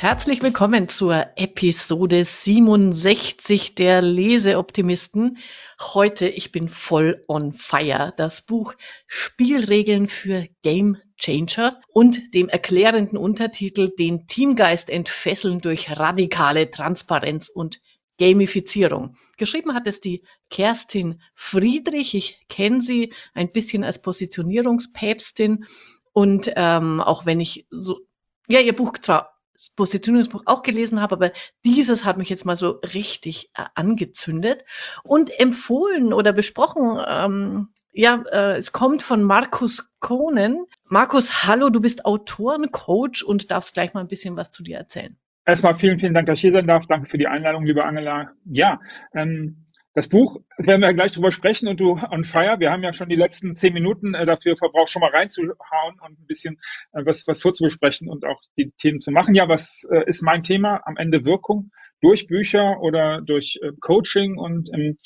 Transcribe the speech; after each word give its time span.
Herzlich 0.00 0.42
willkommen 0.42 0.88
zur 0.88 1.26
Episode 1.36 2.24
67 2.24 3.74
der 3.74 4.00
Leseoptimisten. 4.00 5.36
Heute, 5.78 6.26
ich 6.26 6.52
bin 6.52 6.70
voll 6.70 7.20
on 7.28 7.52
fire. 7.52 8.14
Das 8.16 8.40
Buch 8.40 8.72
Spielregeln 9.06 10.08
für 10.08 10.46
Game 10.62 10.96
Changer 11.18 11.82
und 11.92 12.34
dem 12.34 12.48
erklärenden 12.48 13.18
Untertitel 13.18 13.90
Den 13.94 14.26
Teamgeist 14.26 14.88
entfesseln 14.88 15.60
durch 15.60 15.90
radikale 15.90 16.70
Transparenz 16.70 17.50
und 17.50 17.78
Gamifizierung. 18.18 19.18
Geschrieben 19.36 19.74
hat 19.74 19.86
es 19.86 20.00
die 20.00 20.24
Kerstin 20.48 21.20
Friedrich. 21.34 22.14
Ich 22.14 22.40
kenne 22.48 22.80
sie 22.80 23.12
ein 23.34 23.52
bisschen 23.52 23.84
als 23.84 24.00
Positionierungspäpstin 24.00 25.66
und 26.14 26.50
ähm, 26.56 27.02
auch 27.02 27.26
wenn 27.26 27.38
ich 27.38 27.66
so, 27.68 28.00
ja, 28.48 28.60
ihr 28.60 28.74
Buch 28.74 28.96
zwar 28.96 29.36
das 29.60 29.70
Positionierungsbuch 29.76 30.44
auch 30.46 30.62
gelesen 30.62 31.02
habe, 31.02 31.16
aber 31.16 31.32
dieses 31.66 32.04
hat 32.06 32.16
mich 32.16 32.30
jetzt 32.30 32.46
mal 32.46 32.56
so 32.56 32.80
richtig 32.94 33.50
äh, 33.54 33.64
angezündet 33.74 34.64
und 35.04 35.38
empfohlen 35.38 36.14
oder 36.14 36.32
besprochen. 36.32 36.98
Ähm, 37.06 37.68
ja, 37.92 38.24
äh, 38.32 38.56
es 38.56 38.72
kommt 38.72 39.02
von 39.02 39.22
Markus 39.22 39.92
Kohnen. 40.00 40.64
Markus, 40.84 41.46
hallo, 41.46 41.68
du 41.68 41.80
bist 41.80 42.06
Autorencoach 42.06 43.22
und 43.22 43.50
darfst 43.50 43.74
gleich 43.74 43.92
mal 43.92 44.00
ein 44.00 44.08
bisschen 44.08 44.34
was 44.36 44.50
zu 44.50 44.62
dir 44.62 44.78
erzählen. 44.78 45.16
Erstmal 45.44 45.76
vielen, 45.76 45.98
vielen 45.98 46.14
Dank, 46.14 46.26
dass 46.26 46.38
ich 46.38 46.42
hier 46.42 46.52
sein 46.52 46.66
darf. 46.66 46.86
Danke 46.86 47.10
für 47.10 47.18
die 47.18 47.26
Einladung, 47.26 47.66
liebe 47.66 47.84
Angela. 47.84 48.32
Ja, 48.46 48.80
ähm, 49.12 49.66
das 49.94 50.08
Buch 50.08 50.40
werden 50.56 50.82
wir 50.82 50.94
gleich 50.94 51.12
drüber 51.12 51.32
sprechen 51.32 51.68
und 51.68 51.80
du 51.80 51.98
on 52.10 52.24
fire. 52.24 52.60
Wir 52.60 52.70
haben 52.70 52.82
ja 52.82 52.92
schon 52.92 53.08
die 53.08 53.16
letzten 53.16 53.54
zehn 53.54 53.74
Minuten 53.74 54.14
äh, 54.14 54.24
dafür 54.24 54.56
verbraucht, 54.56 54.90
schon 54.90 55.00
mal 55.00 55.10
reinzuhauen 55.10 55.98
und 56.00 56.18
ein 56.18 56.26
bisschen 56.26 56.60
äh, 56.92 57.04
was, 57.04 57.26
was 57.26 57.42
vorzubesprechen 57.42 58.08
und 58.08 58.24
auch 58.24 58.40
die 58.56 58.70
Themen 58.72 59.00
zu 59.00 59.10
machen. 59.10 59.34
Ja, 59.34 59.48
was 59.48 59.86
äh, 59.90 60.08
ist 60.08 60.22
mein 60.22 60.42
Thema? 60.42 60.80
Am 60.84 60.96
Ende 60.96 61.24
Wirkung 61.24 61.70
durch 62.00 62.26
Bücher 62.26 62.80
oder 62.80 63.20
durch 63.20 63.60
Coaching 63.80 64.38
und 64.38 64.70
ähm, 64.72 64.96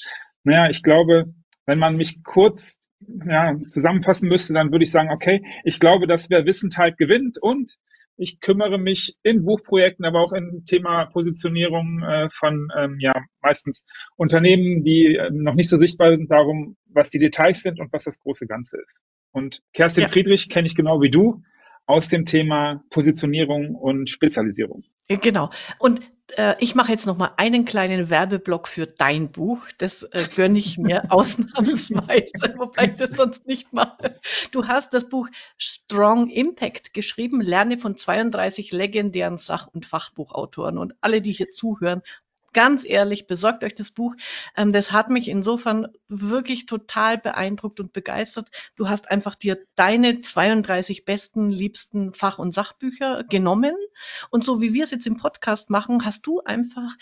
naja, 0.45 0.71
ich 0.71 0.83
glaube, 0.83 1.35
wenn 1.67 1.79
man 1.79 1.97
mich 1.97 2.23
kurz 2.23 2.79
ja, 3.27 3.57
zusammenfassen 3.67 4.29
müsste, 4.29 4.53
dann 4.53 4.71
würde 4.71 4.85
ich 4.85 4.91
sagen, 4.91 5.11
okay, 5.11 5.43
ich 5.65 5.81
glaube, 5.81 6.07
dass 6.07 6.31
wer 6.31 6.47
Wissen 6.47 6.71
teilt, 6.71 6.97
gewinnt 6.97 7.39
und 7.41 7.79
ich 8.17 8.41
kümmere 8.41 8.79
mich 8.79 9.17
in 9.23 9.45
Buchprojekten, 9.45 10.05
aber 10.05 10.21
auch 10.21 10.33
im 10.33 10.65
Thema 10.65 11.07
Positionierung 11.07 12.03
äh, 12.03 12.29
von 12.31 12.69
ähm, 12.79 12.99
ja 13.01 13.13
meistens 13.43 13.85
Unternehmen, 14.17 14.85
die 14.85 15.17
äh, 15.17 15.31
noch 15.31 15.55
nicht 15.55 15.69
so 15.69 15.79
sichtbar 15.79 16.17
sind, 16.17 16.31
darum, 16.31 16.77
was 16.87 17.11
die 17.11 17.19
Details 17.19 17.63
sind 17.63 17.81
und 17.81 17.93
was 17.93 18.05
das 18.05 18.19
große 18.21 18.47
Ganze 18.47 18.79
ist. 18.79 18.99
Und 19.33 19.63
Kerstin 19.73 20.03
ja. 20.03 20.09
Friedrich 20.09 20.49
kenne 20.49 20.67
ich 20.67 20.77
genau 20.77 21.01
wie 21.01 21.11
du 21.11 21.43
aus 21.87 22.09
dem 22.09 22.27
Thema 22.27 22.83
Positionierung 22.91 23.75
und 23.75 24.09
Spezialisierung. 24.09 24.85
Genau. 25.09 25.51
Und 25.79 26.01
äh, 26.37 26.55
ich 26.59 26.75
mache 26.75 26.91
jetzt 26.91 27.07
noch 27.07 27.19
mal 27.19 27.33
einen 27.37 27.67
kleinen 27.67 28.09
Werbeblock 28.09 28.69
für 28.69 28.87
dein 28.87 29.31
Buch. 29.31 29.61
Das 29.79 30.03
äh, 30.05 30.27
gönne 30.35 30.59
ich 30.59 30.79
mir 30.79 31.05
ausnahmsweise, 31.13 32.55
wobei 32.57 32.87
ich 32.87 32.97
das 32.97 33.11
sonst 33.11 33.47
nicht 33.47 33.73
mache. 33.73 34.19
Du 34.51 34.67
hast 34.67 34.95
das 34.95 35.09
Buch 35.09 35.29
Strong 35.59 36.31
Impact 36.31 36.95
geschrieben, 36.95 37.41
lerne 37.41 37.79
von 37.79 37.97
32 37.97 38.73
legendären 38.73 39.39
Sach- 39.39 39.69
und 39.69 39.85
Fachbuchautoren. 39.85 40.79
Und 40.79 40.95
alle, 41.03 41.21
die 41.21 41.33
hier 41.33 41.51
zuhören, 41.51 42.03
ganz 42.55 42.85
ehrlich, 42.87 43.27
besorgt 43.27 43.63
euch 43.65 43.75
das 43.75 43.91
Buch. 43.91 44.15
Ähm, 44.57 44.73
das 44.73 44.93
hat 44.93 45.11
mich 45.11 45.29
insofern 45.29 45.89
wirklich 46.09 46.65
total 46.65 47.19
beeindruckt 47.19 47.81
und 47.81 47.93
begeistert. 47.93 48.49
Du 48.77 48.89
hast 48.89 49.11
einfach 49.11 49.35
dir 49.35 49.59
deine 49.75 50.23
32 50.23 51.05
besten, 51.05 51.51
liebsten 51.51 52.15
Fach- 52.15 52.39
und 52.39 52.55
Sachbücher 52.55 53.25
genommen. 53.25 53.75
Und 54.31 54.45
so 54.45 54.63
wie 54.63 54.73
wir 54.73 54.85
es 54.85 54.91
jetzt 54.91 55.07
im 55.07 55.19
Podcast 55.19 55.69
machen, 55.69 56.05
hast 56.05 56.27
du 56.27 56.41
einfach 56.41 56.95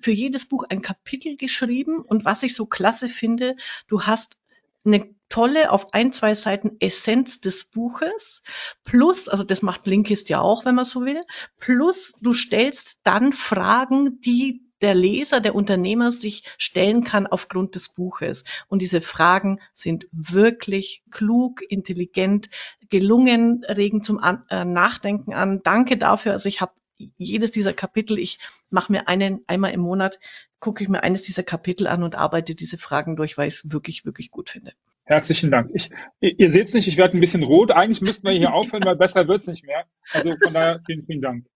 für 0.00 0.12
jedes 0.12 0.46
Buch 0.46 0.64
ein 0.68 0.82
Kapitel 0.82 1.36
geschrieben. 1.36 2.00
Und 2.02 2.26
was 2.26 2.42
ich 2.42 2.54
so 2.54 2.66
klasse 2.66 3.08
finde, 3.08 3.56
du 3.86 4.02
hast 4.02 4.36
eine 4.84 5.14
tolle 5.28 5.70
auf 5.70 5.92
ein, 5.92 6.12
zwei 6.12 6.34
Seiten 6.34 6.76
Essenz 6.80 7.40
des 7.40 7.64
Buches 7.64 8.42
plus, 8.84 9.28
also 9.28 9.44
das 9.44 9.62
macht 9.62 9.84
Blinkist 9.84 10.28
ja 10.28 10.40
auch, 10.40 10.64
wenn 10.64 10.74
man 10.74 10.84
so 10.84 11.04
will, 11.04 11.20
plus 11.58 12.14
du 12.20 12.32
stellst 12.32 12.98
dann 13.02 13.32
Fragen, 13.32 14.20
die 14.20 14.67
der 14.80 14.94
Leser, 14.94 15.40
der 15.40 15.54
Unternehmer 15.54 16.12
sich 16.12 16.44
stellen 16.58 17.04
kann 17.04 17.26
aufgrund 17.26 17.74
des 17.74 17.88
Buches. 17.88 18.44
Und 18.68 18.82
diese 18.82 19.00
Fragen 19.00 19.60
sind 19.72 20.06
wirklich 20.12 21.02
klug, 21.10 21.62
intelligent, 21.68 22.50
gelungen, 22.90 23.64
regen 23.68 24.02
zum 24.02 24.18
an 24.18 24.44
äh, 24.50 24.64
Nachdenken 24.64 25.34
an. 25.34 25.60
Danke 25.62 25.96
dafür. 25.96 26.32
Also 26.32 26.48
ich 26.48 26.60
habe 26.60 26.72
jedes 27.16 27.50
dieser 27.50 27.72
Kapitel, 27.72 28.18
ich 28.18 28.38
mache 28.70 28.92
mir 28.92 29.08
einen 29.08 29.44
einmal 29.46 29.72
im 29.72 29.80
Monat, 29.80 30.18
gucke 30.58 30.82
ich 30.82 30.88
mir 30.88 31.02
eines 31.02 31.22
dieser 31.22 31.44
Kapitel 31.44 31.86
an 31.86 32.02
und 32.02 32.16
arbeite 32.16 32.54
diese 32.54 32.78
Fragen 32.78 33.16
durch, 33.16 33.38
weil 33.38 33.48
ich 33.48 33.54
es 33.54 33.72
wirklich, 33.72 34.04
wirklich 34.04 34.30
gut 34.30 34.50
finde. 34.50 34.72
Herzlichen 35.04 35.50
Dank. 35.50 35.70
Ich, 35.72 35.90
ihr 36.20 36.50
seht 36.50 36.68
es 36.68 36.74
nicht, 36.74 36.88
ich 36.88 36.96
werde 36.96 37.16
ein 37.16 37.20
bisschen 37.20 37.42
rot. 37.42 37.70
Eigentlich 37.70 38.02
müssten 38.02 38.26
wir 38.26 38.34
hier 38.34 38.52
aufhören, 38.52 38.84
weil 38.84 38.96
besser 38.96 39.26
wird's 39.26 39.46
nicht 39.46 39.64
mehr. 39.64 39.84
Also 40.12 40.34
von 40.42 40.52
daher 40.52 40.80
vielen, 40.84 41.06
vielen 41.06 41.22
Dank. 41.22 41.46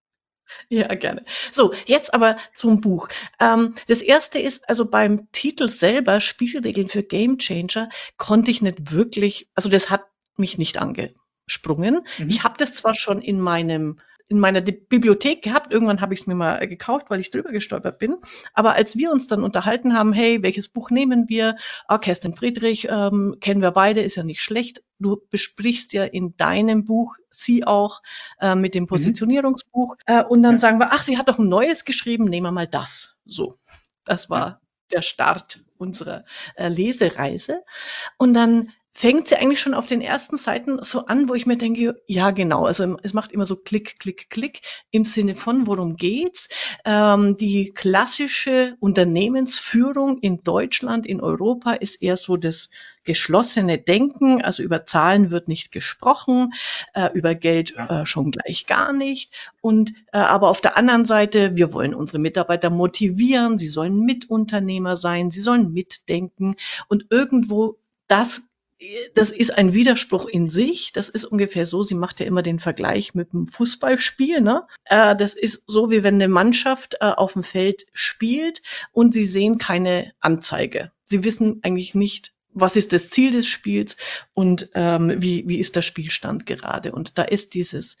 Ja, 0.69 0.87
gerne. 0.95 1.25
So, 1.51 1.73
jetzt 1.85 2.13
aber 2.13 2.37
zum 2.55 2.81
Buch. 2.81 3.07
Ähm, 3.39 3.75
das 3.87 4.01
erste 4.01 4.39
ist, 4.39 4.67
also 4.69 4.85
beim 4.85 5.31
Titel 5.31 5.67
selber, 5.67 6.19
Spielregeln 6.19 6.89
für 6.89 7.03
Game 7.03 7.37
Changer, 7.37 7.89
konnte 8.17 8.51
ich 8.51 8.61
nicht 8.61 8.91
wirklich, 8.91 9.49
also 9.55 9.69
das 9.69 9.89
hat 9.89 10.05
mich 10.35 10.57
nicht 10.57 10.77
angesprungen. 10.77 12.05
Mhm. 12.17 12.29
Ich 12.29 12.43
habe 12.43 12.55
das 12.57 12.75
zwar 12.75 12.95
schon 12.95 13.21
in 13.21 13.39
meinem 13.39 13.99
in 14.27 14.39
meiner 14.39 14.61
Bibliothek 14.61 15.41
gehabt. 15.41 15.71
Irgendwann 15.71 16.01
habe 16.01 16.13
ich 16.13 16.21
es 16.21 16.27
mir 16.27 16.35
mal 16.35 16.67
gekauft, 16.67 17.09
weil 17.09 17.19
ich 17.19 17.29
drüber 17.29 17.51
gestolpert 17.51 17.99
bin. 17.99 18.15
Aber 18.53 18.73
als 18.73 18.97
wir 18.97 19.11
uns 19.11 19.27
dann 19.27 19.43
unterhalten 19.43 19.95
haben, 19.95 20.13
hey, 20.13 20.41
welches 20.41 20.69
Buch 20.69 20.89
nehmen 20.89 21.29
wir? 21.29 21.57
Ah, 21.87 21.97
Kerstin 21.97 22.35
Friedrich, 22.35 22.87
ähm, 22.89 23.37
kennen 23.41 23.61
wir 23.61 23.71
beide, 23.71 24.01
ist 24.01 24.15
ja 24.15 24.23
nicht 24.23 24.41
schlecht. 24.41 24.83
Du 24.99 25.21
besprichst 25.29 25.93
ja 25.93 26.03
in 26.03 26.35
deinem 26.37 26.85
Buch 26.85 27.15
sie 27.31 27.65
auch 27.65 28.01
äh, 28.39 28.55
mit 28.55 28.75
dem 28.75 28.83
mhm. 28.83 28.87
Positionierungsbuch. 28.87 29.95
Mhm. 30.07 30.13
Äh, 30.13 30.23
und 30.23 30.43
dann 30.43 30.53
ja. 30.53 30.59
sagen 30.59 30.79
wir, 30.79 30.91
ach, 30.91 31.03
sie 31.03 31.17
hat 31.17 31.27
doch 31.27 31.39
ein 31.39 31.49
neues 31.49 31.85
geschrieben, 31.85 32.25
nehmen 32.25 32.47
wir 32.47 32.51
mal 32.51 32.67
das. 32.67 33.19
So, 33.25 33.59
das 34.05 34.29
war 34.29 34.47
ja. 34.47 34.61
der 34.91 35.01
Start 35.01 35.59
unserer 35.77 36.23
äh, 36.55 36.69
Lesereise. 36.69 37.63
Und 38.17 38.33
dann 38.33 38.71
fängt 38.93 39.27
sie 39.27 39.35
eigentlich 39.35 39.59
schon 39.59 39.73
auf 39.73 39.87
den 39.87 40.01
ersten 40.01 40.37
Seiten 40.37 40.81
so 40.83 41.05
an, 41.07 41.27
wo 41.27 41.33
ich 41.33 41.45
mir 41.45 41.57
denke, 41.57 42.01
ja 42.07 42.31
genau, 42.31 42.65
also 42.65 42.97
es 43.01 43.13
macht 43.13 43.31
immer 43.31 43.45
so 43.45 43.55
Klick, 43.55 43.99
Klick, 43.99 44.29
Klick 44.29 44.61
im 44.91 45.03
Sinne 45.03 45.35
von, 45.35 45.65
worum 45.65 45.97
geht's? 45.97 46.47
Ähm, 46.85 47.35
die 47.37 47.71
klassische 47.73 48.75
Unternehmensführung 48.79 50.19
in 50.19 50.43
Deutschland, 50.43 51.07
in 51.07 51.21
Europa 51.21 51.73
ist 51.73 52.01
eher 52.03 52.17
so 52.17 52.37
das 52.37 52.69
geschlossene 53.03 53.79
Denken, 53.79 54.41
also 54.41 54.63
über 54.63 54.85
Zahlen 54.85 55.31
wird 55.31 55.47
nicht 55.47 55.71
gesprochen, 55.71 56.53
äh, 56.93 57.09
über 57.13 57.35
Geld 57.35 57.75
äh, 57.75 58.05
schon 58.05 58.31
gleich 58.31 58.67
gar 58.67 58.93
nicht. 58.93 59.33
Und 59.59 59.93
äh, 60.13 60.19
aber 60.19 60.49
auf 60.49 60.61
der 60.61 60.77
anderen 60.77 61.05
Seite, 61.05 61.55
wir 61.55 61.73
wollen 61.73 61.95
unsere 61.95 62.19
Mitarbeiter 62.19 62.69
motivieren, 62.69 63.57
sie 63.57 63.67
sollen 63.67 63.99
Mitunternehmer 64.01 64.95
sein, 64.95 65.31
sie 65.31 65.41
sollen 65.41 65.73
mitdenken. 65.73 66.55
Und 66.87 67.07
irgendwo 67.09 67.77
das 68.07 68.43
das 69.15 69.31
ist 69.31 69.57
ein 69.57 69.73
Widerspruch 69.73 70.25
in 70.25 70.49
sich. 70.49 70.91
Das 70.93 71.09
ist 71.09 71.25
ungefähr 71.25 71.65
so, 71.65 71.83
sie 71.83 71.95
macht 71.95 72.19
ja 72.19 72.25
immer 72.25 72.41
den 72.41 72.59
Vergleich 72.59 73.13
mit 73.13 73.33
dem 73.33 73.47
Fußballspiel. 73.47 74.41
Ne? 74.41 74.67
Äh, 74.85 75.15
das 75.15 75.35
ist 75.35 75.63
so, 75.67 75.89
wie 75.89 76.03
wenn 76.03 76.15
eine 76.15 76.27
Mannschaft 76.27 76.95
äh, 76.99 77.05
auf 77.05 77.33
dem 77.33 77.43
Feld 77.43 77.85
spielt 77.93 78.61
und 78.91 79.13
sie 79.13 79.25
sehen 79.25 79.57
keine 79.57 80.13
Anzeige. 80.19 80.91
Sie 81.05 81.23
wissen 81.23 81.59
eigentlich 81.63 81.95
nicht, 81.95 82.33
was 82.49 82.75
ist 82.75 82.93
das 82.93 83.09
Ziel 83.09 83.31
des 83.31 83.47
Spiels 83.47 83.97
und 84.33 84.69
ähm, 84.75 85.21
wie, 85.21 85.47
wie 85.47 85.59
ist 85.59 85.75
der 85.75 85.81
Spielstand 85.81 86.45
gerade. 86.45 86.91
Und 86.91 87.17
da 87.17 87.23
ist 87.23 87.53
dieses 87.53 87.97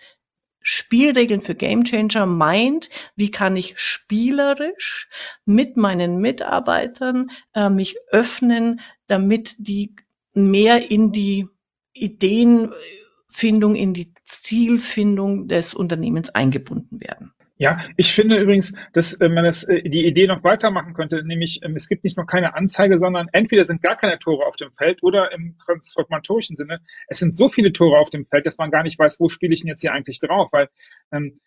Spielregeln 0.61 1.41
für 1.41 1.55
Gamechanger 1.55 2.25
meint, 2.25 2.89
wie 3.15 3.31
kann 3.31 3.57
ich 3.57 3.77
spielerisch 3.77 5.09
mit 5.45 5.75
meinen 5.75 6.19
Mitarbeitern 6.19 7.31
äh, 7.53 7.69
mich 7.69 7.97
öffnen, 8.11 8.79
damit 9.07 9.55
die 9.57 9.95
mehr 10.33 10.89
in 10.89 11.11
die 11.11 11.47
Ideenfindung, 11.93 13.75
in 13.75 13.93
die 13.93 14.13
Zielfindung 14.25 15.47
des 15.47 15.73
Unternehmens 15.73 16.29
eingebunden 16.29 16.99
werden. 17.01 17.33
Ja, 17.57 17.79
ich 17.97 18.11
finde 18.11 18.37
übrigens, 18.37 18.73
dass 18.93 19.13
äh, 19.13 19.29
man 19.29 19.45
das, 19.45 19.63
äh, 19.63 19.87
die 19.87 20.05
Idee 20.05 20.25
noch 20.27 20.43
weitermachen 20.43 20.93
könnte, 20.93 21.23
nämlich 21.23 21.61
ähm, 21.63 21.75
es 21.75 21.87
gibt 21.87 22.03
nicht 22.03 22.17
nur 22.17 22.25
keine 22.25 22.55
Anzeige, 22.55 22.97
sondern 22.97 23.29
entweder 23.31 23.63
sind 23.63 23.81
gar 23.81 23.95
keine 23.95 24.17
Tore 24.17 24.45
auf 24.45 24.55
dem 24.55 24.71
Feld 24.73 25.03
oder 25.03 25.31
im 25.31 25.55
transformatorischen 25.63 26.57
Sinne, 26.57 26.81
es 27.07 27.19
sind 27.19 27.35
so 27.35 27.49
viele 27.49 27.71
Tore 27.71 27.99
auf 27.99 28.09
dem 28.09 28.25
Feld, 28.25 28.47
dass 28.47 28.57
man 28.57 28.71
gar 28.71 28.83
nicht 28.83 28.97
weiß, 28.97 29.19
wo 29.19 29.29
spiele 29.29 29.53
ich 29.53 29.61
denn 29.61 29.69
jetzt 29.69 29.81
hier 29.81 29.93
eigentlich 29.93 30.19
drauf, 30.19 30.49
weil 30.51 30.67
ähm, 31.11 31.39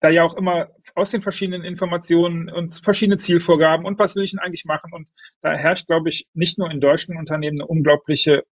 da 0.00 0.08
ja 0.08 0.24
auch 0.24 0.36
immer 0.36 0.68
aus 0.94 1.10
den 1.10 1.22
verschiedenen 1.22 1.62
Informationen 1.62 2.50
und 2.50 2.74
verschiedene 2.74 3.18
Zielvorgaben 3.18 3.86
und 3.86 3.98
was 3.98 4.16
will 4.16 4.24
ich 4.24 4.30
denn 4.30 4.40
eigentlich 4.40 4.64
machen 4.64 4.92
und 4.92 5.08
da 5.42 5.52
herrscht, 5.52 5.86
glaube 5.86 6.08
ich, 6.08 6.26
nicht 6.34 6.58
nur 6.58 6.70
in 6.70 6.80
deutschen 6.80 7.16
Unternehmen 7.16 7.60
eine 7.60 7.66
unglaubliche 7.66 8.44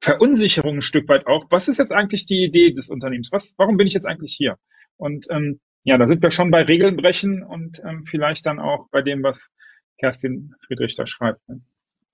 Verunsicherung 0.00 0.76
ein 0.76 0.82
Stück 0.82 1.08
weit 1.08 1.26
auch. 1.26 1.46
Was 1.50 1.68
ist 1.68 1.78
jetzt 1.78 1.92
eigentlich 1.92 2.26
die 2.26 2.44
Idee 2.44 2.72
des 2.72 2.90
Unternehmens? 2.90 3.32
Was, 3.32 3.54
warum 3.56 3.76
bin 3.76 3.86
ich 3.86 3.94
jetzt 3.94 4.06
eigentlich 4.06 4.34
hier? 4.36 4.58
Und 4.96 5.26
ähm, 5.30 5.60
ja, 5.82 5.96
da 5.98 6.06
sind 6.06 6.22
wir 6.22 6.30
schon 6.30 6.50
bei 6.50 6.62
Regeln 6.62 6.96
brechen 6.96 7.42
und 7.42 7.80
ähm, 7.84 8.04
vielleicht 8.04 8.44
dann 8.46 8.58
auch 8.58 8.88
bei 8.90 9.02
dem, 9.02 9.22
was 9.22 9.50
Kerstin 9.98 10.54
Friedrich 10.66 10.94
da 10.94 11.06
schreibt. 11.06 11.48
Ne? 11.48 11.60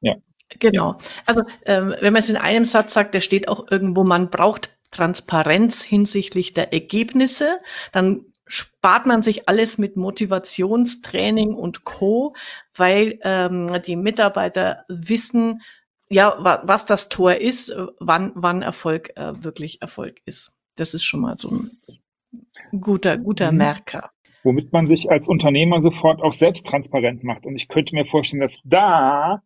Ja. 0.01 0.17
Genau. 0.59 0.99
Also 1.27 1.43
ähm, 1.65 1.95
wenn 2.01 2.13
man 2.13 2.23
es 2.23 2.31
in 2.31 2.37
einem 2.37 2.65
Satz 2.65 2.95
sagt, 2.95 3.15
der 3.15 3.21
steht 3.21 3.49
auch 3.49 3.71
irgendwo, 3.71 4.05
man 4.05 4.31
braucht 4.31 4.77
Transparenz 4.91 5.83
hinsichtlich 5.83 6.55
der 6.55 6.73
Ergebnisse, 6.73 7.61
dann 7.93 8.27
spart 8.47 9.07
man 9.07 9.23
sich 9.23 9.49
alles 9.49 9.79
mit 9.79 9.97
Motivationstraining 9.97 11.55
und 11.55 11.85
Co, 11.85 12.35
weil 12.75 13.19
ähm, 13.23 13.81
die 13.87 13.97
Mitarbeiter 13.97 14.83
wissen, 14.89 15.63
ja, 16.09 16.37
wa 16.41 16.61
was 16.65 16.85
das 16.85 17.09
Tor 17.09 17.37
ist, 17.37 17.73
wann, 18.01 18.33
wann 18.35 18.63
Erfolg 18.63 19.17
äh, 19.17 19.45
wirklich 19.45 19.81
Erfolg 19.81 20.21
ist. 20.25 20.53
Das 20.75 20.95
ist 20.95 21.05
schon 21.05 21.21
mal 21.21 21.37
so 21.37 21.51
ein 21.51 22.81
guter, 22.81 23.17
guter 23.17 23.53
mhm. 23.53 23.59
Merker. 23.59 24.11
Womit 24.43 24.73
man 24.73 24.89
sich 24.89 25.11
als 25.11 25.29
Unternehmer 25.29 25.83
sofort 25.83 26.23
auch 26.23 26.33
selbst 26.33 26.67
transparent 26.67 27.23
macht. 27.23 27.47
Und 27.47 27.55
ich 27.55 27.69
könnte 27.69 27.95
mir 27.95 28.07
vorstellen, 28.07 28.41
dass 28.41 28.59
da 28.65 29.43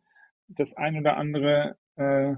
das 0.49 0.75
ein 0.75 0.97
oder 0.99 1.17
andere 1.17 1.77
äh, 1.97 2.35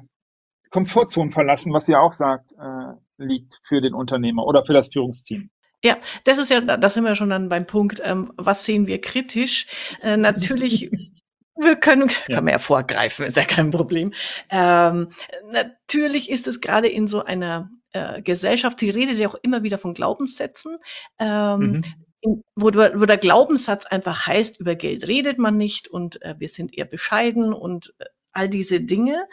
Komfortzone 0.76 1.32
verlassen, 1.32 1.72
was 1.72 1.88
ihr 1.88 1.98
auch 1.98 2.12
sagt, 2.12 2.52
äh, 2.52 2.92
liegt 3.16 3.62
für 3.64 3.80
den 3.80 3.94
Unternehmer 3.94 4.44
oder 4.44 4.62
für 4.62 4.74
das 4.74 4.88
Führungsteam. 4.92 5.48
Ja, 5.82 5.96
das 6.24 6.36
ist 6.36 6.50
ja, 6.50 6.60
da 6.60 6.90
sind 6.90 7.04
wir 7.04 7.14
schon 7.14 7.30
dann 7.30 7.48
beim 7.48 7.66
Punkt, 7.66 8.02
ähm, 8.04 8.30
was 8.36 8.66
sehen 8.66 8.86
wir 8.86 9.00
kritisch? 9.00 9.68
Äh, 10.02 10.18
natürlich, 10.18 10.90
wir 11.56 11.76
können, 11.76 12.10
ja. 12.28 12.34
kann 12.34 12.44
man 12.44 12.52
ja 12.52 12.58
vorgreifen, 12.58 13.24
ist 13.24 13.38
ja 13.38 13.44
kein 13.44 13.70
Problem. 13.70 14.12
Ähm, 14.50 15.08
natürlich 15.50 16.28
ist 16.28 16.46
es 16.46 16.60
gerade 16.60 16.88
in 16.88 17.08
so 17.08 17.24
einer 17.24 17.70
äh, 17.92 18.20
Gesellschaft, 18.20 18.78
sie 18.78 18.90
redet 18.90 19.18
ja 19.18 19.28
auch 19.28 19.36
immer 19.40 19.62
wieder 19.62 19.78
von 19.78 19.94
Glaubenssätzen, 19.94 20.76
ähm, 21.18 21.60
mhm. 21.60 21.80
in, 22.20 22.42
wo, 22.54 22.66
wo, 22.66 23.06
der 23.06 23.16
Glaubenssatz 23.16 23.86
einfach 23.86 24.26
heißt, 24.26 24.60
über 24.60 24.74
Geld 24.74 25.08
redet 25.08 25.38
man 25.38 25.56
nicht 25.56 25.88
und 25.88 26.20
äh, 26.20 26.34
wir 26.36 26.50
sind 26.50 26.76
eher 26.76 26.84
bescheiden 26.84 27.54
und 27.54 27.94
äh, 27.98 28.04
all 28.36 28.48
diese 28.48 28.80
Dinge, 28.80 29.26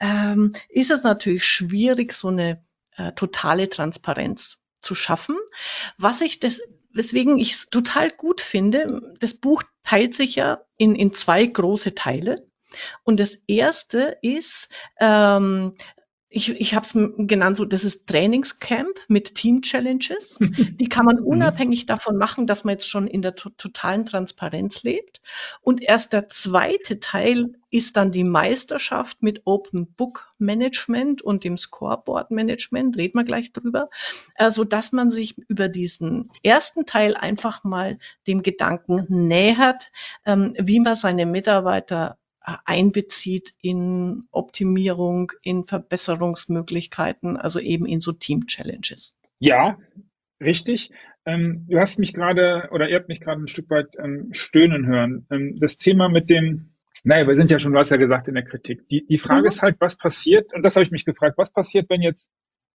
ähm, 0.00 0.52
ist 0.68 0.90
es 0.90 1.02
natürlich 1.02 1.46
schwierig, 1.46 2.12
so 2.12 2.28
eine 2.28 2.64
äh, 2.96 3.12
totale 3.12 3.68
Transparenz 3.68 4.58
zu 4.80 4.94
schaffen. 4.94 5.36
Was 5.96 6.20
ich 6.20 6.40
das, 6.40 6.60
weswegen 6.92 7.38
ich 7.38 7.52
es 7.52 7.70
total 7.70 8.10
gut 8.10 8.40
finde, 8.40 9.14
das 9.20 9.34
Buch 9.34 9.62
teilt 9.84 10.14
sich 10.14 10.36
ja 10.36 10.62
in, 10.76 10.94
in 10.94 11.12
zwei 11.12 11.46
große 11.46 11.94
Teile. 11.94 12.46
Und 13.02 13.18
das 13.18 13.36
erste 13.46 14.18
ist 14.20 14.68
ähm, 15.00 15.74
ich, 16.30 16.60
ich 16.60 16.74
habe 16.74 16.84
es 16.84 16.92
genannt, 16.92 17.56
so 17.56 17.64
das 17.64 17.84
ist 17.84 18.06
Trainingscamp 18.06 18.98
mit 19.08 19.34
Team 19.34 19.62
Challenges. 19.62 20.38
Die 20.40 20.88
kann 20.88 21.06
man 21.06 21.16
mhm. 21.16 21.26
unabhängig 21.26 21.86
davon 21.86 22.18
machen, 22.18 22.46
dass 22.46 22.64
man 22.64 22.72
jetzt 22.72 22.88
schon 22.88 23.06
in 23.06 23.22
der 23.22 23.34
to 23.34 23.48
totalen 23.50 24.04
Transparenz 24.04 24.82
lebt. 24.82 25.20
Und 25.62 25.82
erst 25.82 26.12
der 26.12 26.28
zweite 26.28 27.00
Teil 27.00 27.54
ist 27.70 27.96
dann 27.96 28.12
die 28.12 28.24
Meisterschaft 28.24 29.22
mit 29.22 29.42
Open 29.46 29.86
Book 29.94 30.30
Management 30.38 31.22
und 31.22 31.44
dem 31.44 31.56
Scoreboard 31.56 32.30
Management. 32.30 32.98
Reden 32.98 33.18
wir 33.18 33.24
gleich 33.24 33.52
drüber. 33.52 33.88
Also, 34.34 34.64
dass 34.64 34.92
man 34.92 35.10
sich 35.10 35.38
über 35.48 35.68
diesen 35.68 36.30
ersten 36.42 36.84
Teil 36.84 37.16
einfach 37.16 37.64
mal 37.64 37.98
dem 38.26 38.42
Gedanken 38.42 39.06
nähert, 39.08 39.90
ähm, 40.26 40.54
wie 40.58 40.80
man 40.80 40.94
seine 40.94 41.24
Mitarbeiter 41.24 42.18
einbezieht 42.64 43.54
in 43.60 44.24
Optimierung, 44.30 45.32
in 45.42 45.66
Verbesserungsmöglichkeiten, 45.66 47.36
also 47.36 47.60
eben 47.60 47.86
in 47.86 48.00
so 48.00 48.12
Team-Challenges. 48.12 49.18
Ja, 49.38 49.78
richtig. 50.40 50.90
Ähm, 51.26 51.66
du 51.68 51.78
hast 51.78 51.98
mich 51.98 52.14
gerade 52.14 52.68
oder 52.72 52.88
ihr 52.88 52.96
habt 52.96 53.08
mich 53.08 53.20
gerade 53.20 53.42
ein 53.42 53.48
Stück 53.48 53.68
weit 53.70 53.96
ähm, 54.02 54.28
stöhnen 54.32 54.86
hören. 54.86 55.26
Ähm, 55.30 55.56
das 55.60 55.76
Thema 55.78 56.08
mit 56.08 56.30
dem, 56.30 56.74
naja, 57.04 57.26
wir 57.26 57.34
sind 57.34 57.50
ja 57.50 57.58
schon, 57.58 57.72
du 57.72 57.78
hast 57.78 57.90
ja 57.90 57.96
gesagt 57.96 58.28
in 58.28 58.34
der 58.34 58.44
Kritik. 58.44 58.88
Die, 58.88 59.06
die 59.06 59.18
Frage 59.18 59.42
mhm. 59.42 59.48
ist 59.48 59.62
halt, 59.62 59.76
was 59.80 59.96
passiert, 59.96 60.54
und 60.54 60.62
das 60.62 60.76
habe 60.76 60.84
ich 60.84 60.90
mich 60.90 61.04
gefragt, 61.04 61.36
was 61.36 61.52
passiert, 61.52 61.90
wenn 61.90 62.02
jetzt 62.02 62.30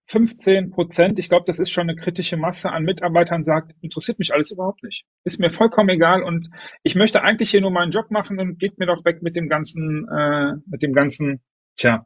15 0.07 0.71
Prozent, 0.71 1.17
ich 1.17 1.29
glaube, 1.29 1.45
das 1.47 1.59
ist 1.59 1.69
schon 1.69 1.89
eine 1.89 1.95
kritische 1.95 2.37
Masse 2.37 2.71
an 2.71 2.83
Mitarbeitern, 2.83 3.43
sagt, 3.43 3.73
interessiert 3.81 4.19
mich 4.19 4.33
alles 4.33 4.51
überhaupt 4.51 4.83
nicht. 4.83 5.05
Ist 5.23 5.39
mir 5.39 5.49
vollkommen 5.49 5.89
egal 5.89 6.23
und 6.23 6.49
ich 6.83 6.95
möchte 6.95 7.23
eigentlich 7.23 7.51
hier 7.51 7.61
nur 7.61 7.71
meinen 7.71 7.91
Job 7.91 8.11
machen 8.11 8.39
und 8.39 8.59
geht 8.59 8.77
mir 8.79 8.85
doch 8.85 9.05
weg 9.05 9.21
mit 9.21 9.35
dem 9.35 9.47
ganzen, 9.47 10.07
äh, 10.09 10.53
mit 10.65 10.81
dem 10.81 10.93
ganzen, 10.93 11.41
tja, 11.77 12.05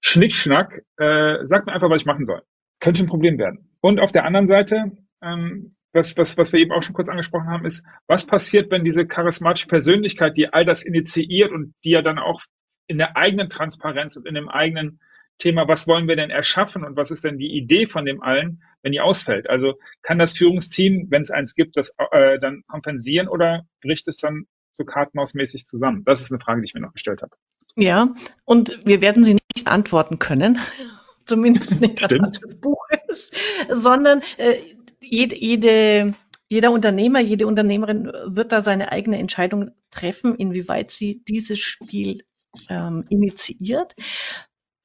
Schnickschnack. 0.00 0.82
Äh, 0.98 1.46
sagt 1.46 1.66
mir 1.66 1.72
einfach, 1.72 1.90
was 1.90 2.02
ich 2.02 2.06
machen 2.06 2.26
soll. 2.26 2.42
Könnte 2.80 3.04
ein 3.04 3.08
Problem 3.08 3.38
werden. 3.38 3.70
Und 3.80 4.00
auf 4.00 4.12
der 4.12 4.24
anderen 4.24 4.48
Seite, 4.48 4.92
ähm, 5.22 5.76
was, 5.92 6.16
was, 6.16 6.36
was 6.36 6.52
wir 6.52 6.60
eben 6.60 6.72
auch 6.72 6.82
schon 6.82 6.94
kurz 6.94 7.08
angesprochen 7.08 7.48
haben, 7.48 7.64
ist, 7.64 7.82
was 8.06 8.26
passiert, 8.26 8.70
wenn 8.70 8.84
diese 8.84 9.06
charismatische 9.06 9.68
Persönlichkeit, 9.68 10.36
die 10.36 10.52
all 10.52 10.64
das 10.64 10.82
initiiert 10.82 11.52
und 11.52 11.74
die 11.84 11.90
ja 11.90 12.02
dann 12.02 12.18
auch 12.18 12.42
in 12.86 12.98
der 12.98 13.16
eigenen 13.16 13.48
Transparenz 13.48 14.16
und 14.16 14.26
in 14.26 14.34
dem 14.34 14.48
eigenen 14.48 15.00
Thema, 15.38 15.66
was 15.68 15.86
wollen 15.86 16.08
wir 16.08 16.16
denn 16.16 16.30
erschaffen 16.30 16.84
und 16.84 16.96
was 16.96 17.10
ist 17.10 17.24
denn 17.24 17.38
die 17.38 17.56
Idee 17.56 17.86
von 17.86 18.04
dem 18.04 18.22
allen, 18.22 18.62
wenn 18.82 18.92
die 18.92 19.00
ausfällt? 19.00 19.48
Also 19.48 19.74
kann 20.02 20.18
das 20.18 20.32
Führungsteam, 20.32 21.08
wenn 21.10 21.22
es 21.22 21.30
eins 21.30 21.54
gibt, 21.54 21.76
das 21.76 21.94
äh, 22.12 22.38
dann 22.38 22.62
kompensieren 22.66 23.28
oder 23.28 23.66
bricht 23.82 24.08
es 24.08 24.18
dann 24.18 24.46
so 24.72 24.84
kartenhausmäßig 24.84 25.66
zusammen? 25.66 26.04
Das 26.04 26.20
ist 26.20 26.30
eine 26.30 26.40
Frage, 26.40 26.60
die 26.60 26.66
ich 26.66 26.74
mir 26.74 26.80
noch 26.80 26.92
gestellt 26.92 27.22
habe. 27.22 27.34
Ja, 27.76 28.14
und 28.44 28.78
wir 28.84 29.00
werden 29.00 29.24
sie 29.24 29.34
nicht 29.34 29.66
antworten 29.66 30.18
können, 30.18 30.58
zumindest 31.26 31.80
nicht, 31.80 32.00
was 32.02 32.40
das 32.40 32.60
Buch 32.60 32.84
ist, 33.08 33.34
sondern 33.70 34.22
äh, 34.36 34.56
jede, 35.00 35.36
jede, 35.36 36.14
jeder 36.48 36.70
Unternehmer, 36.70 37.20
jede 37.20 37.46
Unternehmerin 37.46 38.12
wird 38.26 38.52
da 38.52 38.62
seine 38.62 38.92
eigene 38.92 39.18
Entscheidung 39.18 39.72
treffen, 39.90 40.36
inwieweit 40.36 40.92
sie 40.92 41.24
dieses 41.26 41.58
Spiel 41.58 42.22
ähm, 42.68 43.04
initiiert 43.08 43.94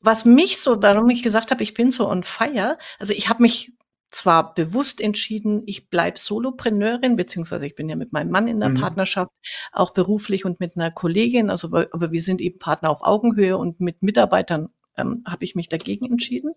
was 0.01 0.25
mich 0.25 0.59
so, 0.59 0.81
warum 0.81 1.09
ich 1.09 1.23
gesagt 1.23 1.51
habe, 1.51 1.63
ich 1.63 1.73
bin 1.73 1.91
so 1.91 2.07
on 2.09 2.23
fire, 2.23 2.77
also 2.99 3.13
ich 3.13 3.29
habe 3.29 3.41
mich 3.41 3.73
zwar 4.11 4.53
bewusst 4.55 5.01
entschieden, 5.01 5.63
ich 5.65 5.89
bleib 5.89 6.17
Solopreneurin, 6.17 7.15
beziehungsweise 7.15 7.65
ich 7.65 7.75
bin 7.75 7.89
ja 7.89 7.95
mit 7.95 8.11
meinem 8.11 8.31
Mann 8.31 8.47
in 8.47 8.59
der 8.59 8.69
mhm. 8.69 8.75
Partnerschaft, 8.75 9.31
auch 9.71 9.91
beruflich 9.91 10.45
und 10.45 10.59
mit 10.59 10.75
einer 10.75 10.91
Kollegin, 10.91 11.49
also 11.49 11.67
aber 11.67 12.11
wir 12.11 12.21
sind 12.21 12.41
eben 12.41 12.59
Partner 12.59 12.89
auf 12.89 13.03
Augenhöhe 13.03 13.57
und 13.57 13.79
mit 13.79 14.01
Mitarbeitern 14.01 14.69
ähm, 14.97 15.23
habe 15.27 15.45
ich 15.45 15.55
mich 15.55 15.69
dagegen 15.69 16.05
entschieden. 16.05 16.53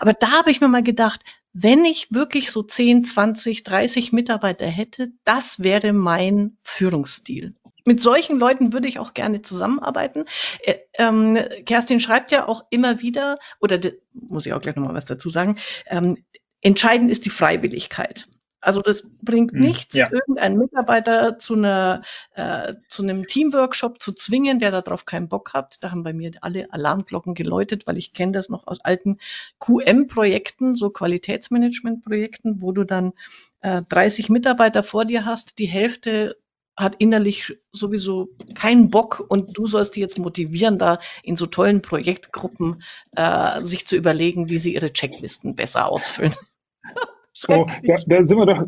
Aber 0.00 0.12
da 0.14 0.32
habe 0.32 0.50
ich 0.50 0.60
mir 0.60 0.68
mal 0.68 0.82
gedacht, 0.82 1.20
wenn 1.52 1.84
ich 1.84 2.12
wirklich 2.12 2.50
so 2.50 2.62
10, 2.62 3.04
20, 3.04 3.62
30 3.62 4.12
Mitarbeiter 4.12 4.66
hätte, 4.66 5.08
das 5.24 5.62
wäre 5.62 5.92
mein 5.92 6.56
Führungsstil 6.62 7.54
mit 7.86 8.00
solchen 8.00 8.38
Leuten 8.38 8.72
würde 8.72 8.88
ich 8.88 8.98
auch 8.98 9.14
gerne 9.14 9.42
zusammenarbeiten. 9.42 10.24
Äh, 10.62 10.76
ähm, 10.94 11.38
Kerstin 11.64 12.00
schreibt 12.00 12.32
ja 12.32 12.48
auch 12.48 12.64
immer 12.70 13.00
wieder, 13.00 13.38
oder 13.60 13.78
de, 13.78 14.00
muss 14.12 14.46
ich 14.46 14.52
auch 14.52 14.60
gleich 14.60 14.76
nochmal 14.76 14.94
was 14.94 15.04
dazu 15.04 15.30
sagen, 15.30 15.58
ähm, 15.86 16.18
entscheidend 16.60 17.10
ist 17.10 17.24
die 17.24 17.30
Freiwilligkeit. 17.30 18.26
Also 18.66 18.82
das 18.82 19.08
bringt 19.22 19.52
hm, 19.52 19.60
nichts, 19.60 19.94
ja. 19.94 20.10
irgendeinen 20.10 20.58
Mitarbeiter 20.58 21.38
zu, 21.38 21.54
einer, 21.54 22.02
äh, 22.34 22.74
zu 22.88 23.04
einem 23.04 23.26
Teamworkshop 23.26 24.02
zu 24.02 24.12
zwingen, 24.12 24.58
der 24.58 24.72
darauf 24.72 25.04
keinen 25.04 25.28
Bock 25.28 25.54
hat. 25.54 25.76
Da 25.84 25.92
haben 25.92 26.02
bei 26.02 26.12
mir 26.12 26.32
alle 26.40 26.72
Alarmglocken 26.72 27.34
geläutet, 27.34 27.86
weil 27.86 27.96
ich 27.96 28.12
kenne 28.12 28.32
das 28.32 28.48
noch 28.48 28.66
aus 28.66 28.80
alten 28.84 29.18
QM-Projekten, 29.60 30.74
so 30.74 30.90
Qualitätsmanagement-Projekten, 30.90 32.60
wo 32.60 32.72
du 32.72 32.82
dann 32.82 33.12
äh, 33.60 33.82
30 33.88 34.30
Mitarbeiter 34.30 34.82
vor 34.82 35.04
dir 35.04 35.24
hast, 35.24 35.60
die 35.60 35.66
Hälfte 35.66 36.36
hat 36.76 36.96
innerlich 36.98 37.56
sowieso 37.72 38.28
keinen 38.54 38.90
Bock 38.90 39.24
und 39.28 39.56
du 39.56 39.66
sollst 39.66 39.96
die 39.96 40.00
jetzt 40.00 40.18
motivieren, 40.18 40.78
da 40.78 40.98
in 41.22 41.36
so 41.36 41.46
tollen 41.46 41.80
Projektgruppen 41.80 42.82
äh, 43.16 43.62
sich 43.62 43.86
zu 43.86 43.96
überlegen, 43.96 44.50
wie 44.50 44.58
sie 44.58 44.74
ihre 44.74 44.92
Checklisten 44.92 45.56
besser 45.56 45.86
ausfüllen. 45.86 46.34
so, 47.32 47.66
da, 47.82 47.96
da 48.06 48.26
sind 48.26 48.36
wir 48.36 48.46
doch, 48.46 48.66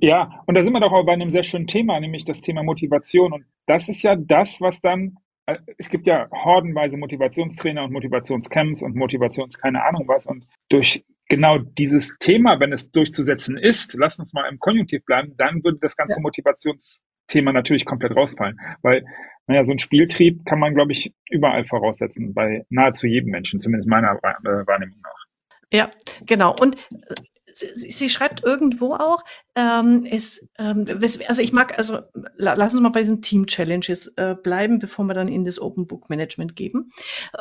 ja, 0.00 0.42
und 0.46 0.54
da 0.54 0.62
sind 0.62 0.72
wir 0.72 0.80
doch 0.80 0.92
auch 0.92 1.04
bei 1.04 1.12
einem 1.12 1.30
sehr 1.30 1.42
schönen 1.42 1.66
Thema, 1.66 1.98
nämlich 1.98 2.24
das 2.24 2.40
Thema 2.40 2.62
Motivation. 2.62 3.32
Und 3.32 3.44
das 3.66 3.88
ist 3.88 4.02
ja 4.02 4.14
das, 4.14 4.60
was 4.60 4.80
dann, 4.80 5.16
äh, 5.46 5.58
es 5.78 5.88
gibt 5.88 6.06
ja 6.06 6.28
hordenweise 6.30 6.96
Motivationstrainer 6.96 7.84
und 7.84 7.92
Motivationscamps 7.92 8.82
und 8.82 8.94
Motivations 8.94 9.58
keine 9.58 9.84
Ahnung 9.84 10.06
was. 10.06 10.26
Und 10.26 10.46
durch 10.68 11.04
genau 11.28 11.58
dieses 11.58 12.16
Thema, 12.20 12.60
wenn 12.60 12.72
es 12.72 12.90
durchzusetzen 12.90 13.58
ist, 13.58 13.94
lass 13.94 14.18
uns 14.18 14.32
mal 14.32 14.48
im 14.48 14.58
Konjunktiv 14.60 15.04
bleiben, 15.04 15.34
dann 15.36 15.62
würde 15.64 15.78
das 15.80 15.96
ganze 15.96 16.16
ja. 16.16 16.22
Motivations 16.22 17.02
Thema 17.28 17.52
natürlich 17.52 17.84
komplett 17.84 18.16
rausfallen. 18.16 18.58
Weil, 18.82 19.04
naja, 19.46 19.64
so 19.64 19.72
ein 19.72 19.78
Spieltrieb 19.78 20.44
kann 20.44 20.58
man, 20.58 20.74
glaube 20.74 20.92
ich, 20.92 21.14
überall 21.30 21.64
voraussetzen, 21.64 22.34
bei 22.34 22.66
nahezu 22.70 23.06
jedem 23.06 23.30
Menschen, 23.30 23.60
zumindest 23.60 23.88
meiner 23.88 24.18
äh, 24.22 24.66
Wahrnehmung 24.66 24.98
nach. 25.02 25.26
Ja, 25.70 25.90
genau. 26.26 26.54
Und 26.58 26.76
äh, 26.76 27.14
sie, 27.52 27.90
sie 27.90 28.08
schreibt 28.08 28.42
irgendwo 28.44 28.94
auch, 28.94 29.24
ähm, 29.54 30.06
es, 30.10 30.46
ähm, 30.58 30.86
also 31.26 31.42
ich 31.42 31.52
mag, 31.52 31.78
also 31.78 32.00
lass 32.36 32.72
uns 32.72 32.82
mal 32.82 32.90
bei 32.90 33.02
diesen 33.02 33.22
Team-Challenges 33.22 34.14
äh, 34.16 34.34
bleiben, 34.34 34.78
bevor 34.78 35.04
wir 35.04 35.14
dann 35.14 35.28
in 35.28 35.44
das 35.44 35.60
Open 35.60 35.86
Book 35.86 36.08
Management 36.08 36.56
geben. 36.56 36.92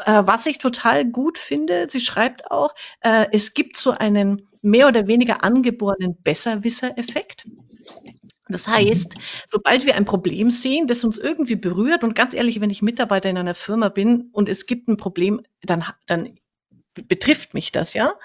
Äh, 0.05 0.23
was 0.25 0.45
ich 0.45 0.57
total 0.57 1.05
gut 1.05 1.37
finde, 1.37 1.87
sie 1.89 2.01
schreibt 2.01 2.51
auch, 2.51 2.73
äh, 3.01 3.27
es 3.31 3.53
gibt 3.53 3.77
so 3.77 3.91
einen 3.91 4.47
mehr 4.61 4.87
oder 4.87 5.07
weniger 5.07 5.43
angeborenen 5.43 6.17
Besserwisser-Effekt. 6.21 7.45
Das 8.49 8.67
heißt, 8.67 9.15
sobald 9.47 9.85
wir 9.85 9.95
ein 9.95 10.05
Problem 10.05 10.51
sehen, 10.51 10.87
das 10.87 11.03
uns 11.03 11.17
irgendwie 11.17 11.55
berührt, 11.55 12.03
und 12.03 12.15
ganz 12.15 12.33
ehrlich, 12.33 12.61
wenn 12.61 12.69
ich 12.69 12.81
Mitarbeiter 12.81 13.29
in 13.29 13.37
einer 13.37 13.55
Firma 13.55 13.89
bin 13.89 14.29
und 14.31 14.49
es 14.49 14.65
gibt 14.65 14.87
ein 14.87 14.97
Problem, 14.97 15.41
dann, 15.61 15.83
dann 16.05 16.27
betrifft 16.93 17.53
mich 17.53 17.71
das 17.71 17.93
ja, 17.93 18.15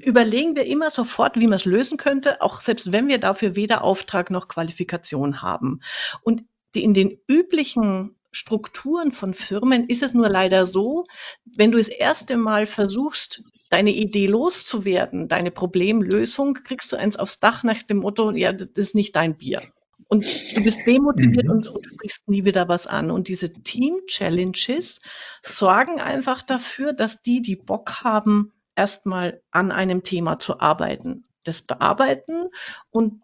überlegen 0.00 0.56
wir 0.56 0.64
immer 0.64 0.90
sofort, 0.90 1.36
wie 1.38 1.46
man 1.46 1.56
es 1.56 1.64
lösen 1.64 1.98
könnte, 1.98 2.40
auch 2.40 2.60
selbst 2.60 2.92
wenn 2.92 3.08
wir 3.08 3.18
dafür 3.18 3.56
weder 3.56 3.84
Auftrag 3.84 4.30
noch 4.30 4.48
Qualifikation 4.48 5.42
haben. 5.42 5.80
Und 6.22 6.44
die, 6.74 6.82
in 6.82 6.94
den 6.94 7.10
üblichen 7.28 8.16
Strukturen 8.32 9.12
von 9.12 9.34
Firmen 9.34 9.88
ist 9.88 10.02
es 10.02 10.14
nur 10.14 10.28
leider 10.28 10.66
so, 10.66 11.04
wenn 11.44 11.70
du 11.70 11.78
das 11.78 11.88
erste 11.88 12.36
Mal 12.36 12.66
versuchst, 12.66 13.42
deine 13.68 13.90
Idee 13.90 14.26
loszuwerden, 14.26 15.28
deine 15.28 15.50
Problemlösung, 15.50 16.54
kriegst 16.54 16.92
du 16.92 16.96
eins 16.96 17.16
aufs 17.16 17.40
Dach 17.40 17.62
nach 17.62 17.82
dem 17.82 17.98
Motto, 17.98 18.30
ja, 18.32 18.52
das 18.52 18.68
ist 18.74 18.94
nicht 18.94 19.14
dein 19.16 19.36
Bier. 19.36 19.62
Und 20.08 20.26
du 20.54 20.62
bist 20.62 20.80
demotiviert 20.86 21.44
mhm. 21.44 21.50
und, 21.50 21.68
und 21.68 21.86
sprichst 21.86 22.28
nie 22.28 22.44
wieder 22.44 22.68
was 22.68 22.86
an. 22.86 23.10
Und 23.10 23.28
diese 23.28 23.50
Team-Challenges 23.52 25.00
sorgen 25.42 26.00
einfach 26.00 26.42
dafür, 26.42 26.92
dass 26.92 27.22
die, 27.22 27.40
die 27.40 27.56
Bock 27.56 28.02
haben, 28.02 28.52
erstmal 28.74 29.42
an 29.50 29.70
einem 29.70 30.02
Thema 30.02 30.38
zu 30.38 30.60
arbeiten, 30.60 31.22
das 31.44 31.62
bearbeiten 31.62 32.48
und, 32.90 33.22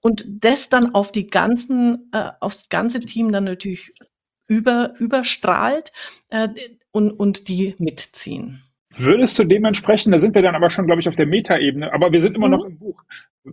und 0.00 0.24
das 0.28 0.68
dann 0.68 0.94
auf 0.94 1.12
die 1.12 1.26
ganzen, 1.26 2.10
äh, 2.12 2.30
aufs 2.40 2.68
ganze 2.68 3.00
Team 3.00 3.32
dann 3.32 3.44
natürlich 3.44 3.92
über, 4.46 4.94
überstrahlt 4.98 5.92
äh, 6.28 6.48
und, 6.92 7.10
und 7.12 7.48
die 7.48 7.74
mitziehen. 7.78 8.62
Würdest 8.94 9.38
du 9.38 9.44
dementsprechend, 9.44 10.14
da 10.14 10.18
sind 10.18 10.34
wir 10.34 10.42
dann 10.42 10.54
aber 10.54 10.70
schon, 10.70 10.86
glaube 10.86 11.00
ich, 11.00 11.08
auf 11.08 11.16
der 11.16 11.26
Metaebene, 11.26 11.92
aber 11.92 12.12
wir 12.12 12.22
sind 12.22 12.34
immer 12.36 12.46
mhm. 12.46 12.52
noch 12.52 12.64
im 12.64 12.78
Buch. 12.78 13.02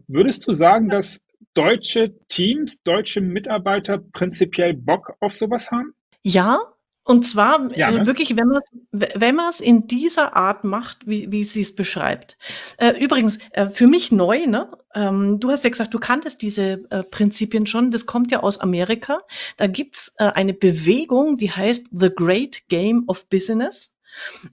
Würdest 0.08 0.48
du 0.48 0.54
sagen, 0.54 0.90
dass 0.90 1.20
deutsche 1.54 2.16
Teams, 2.28 2.82
deutsche 2.84 3.22
Mitarbeiter 3.22 4.00
prinzipiell 4.00 4.74
Bock 4.74 5.16
auf 5.20 5.34
sowas 5.34 5.72
haben? 5.72 5.94
Ja, 6.24 6.60
und 7.06 7.26
zwar 7.26 7.76
ja, 7.76 7.92
ne? 7.92 8.06
wirklich, 8.06 8.38
wenn 8.38 8.48
man 8.48 8.62
wenn 8.92 9.36
man 9.36 9.50
es 9.50 9.60
in 9.60 9.88
dieser 9.88 10.36
Art 10.36 10.64
macht, 10.64 11.06
wie, 11.06 11.32
wie 11.32 11.44
sie 11.44 11.62
es 11.62 11.76
beschreibt. 11.76 12.38
Äh, 12.78 12.92
übrigens, 13.04 13.40
äh, 13.52 13.68
für 13.68 13.88
mich 13.88 14.12
neu, 14.12 14.46
ne? 14.46 14.70
Ähm, 14.96 15.40
du 15.40 15.50
hast 15.50 15.64
ja 15.64 15.70
gesagt, 15.70 15.94
du 15.94 16.00
kanntest 16.00 16.42
diese 16.42 16.84
äh, 16.92 17.04
Prinzipien 17.04 17.68
schon. 17.68 17.92
Das 17.92 18.06
kommt 18.06 18.32
ja 18.32 18.42
aus 18.42 18.60
Amerika. 18.60 19.20
Da 19.58 19.68
gibt's 19.68 20.14
äh, 20.18 20.26
eine 20.26 20.54
Bewegung, 20.54 21.38
die 21.38 21.52
heißt 21.52 21.88
The 21.92 22.10
Great 22.10 22.70
Game 22.70 23.04
of 23.08 23.28
Business. 23.28 23.93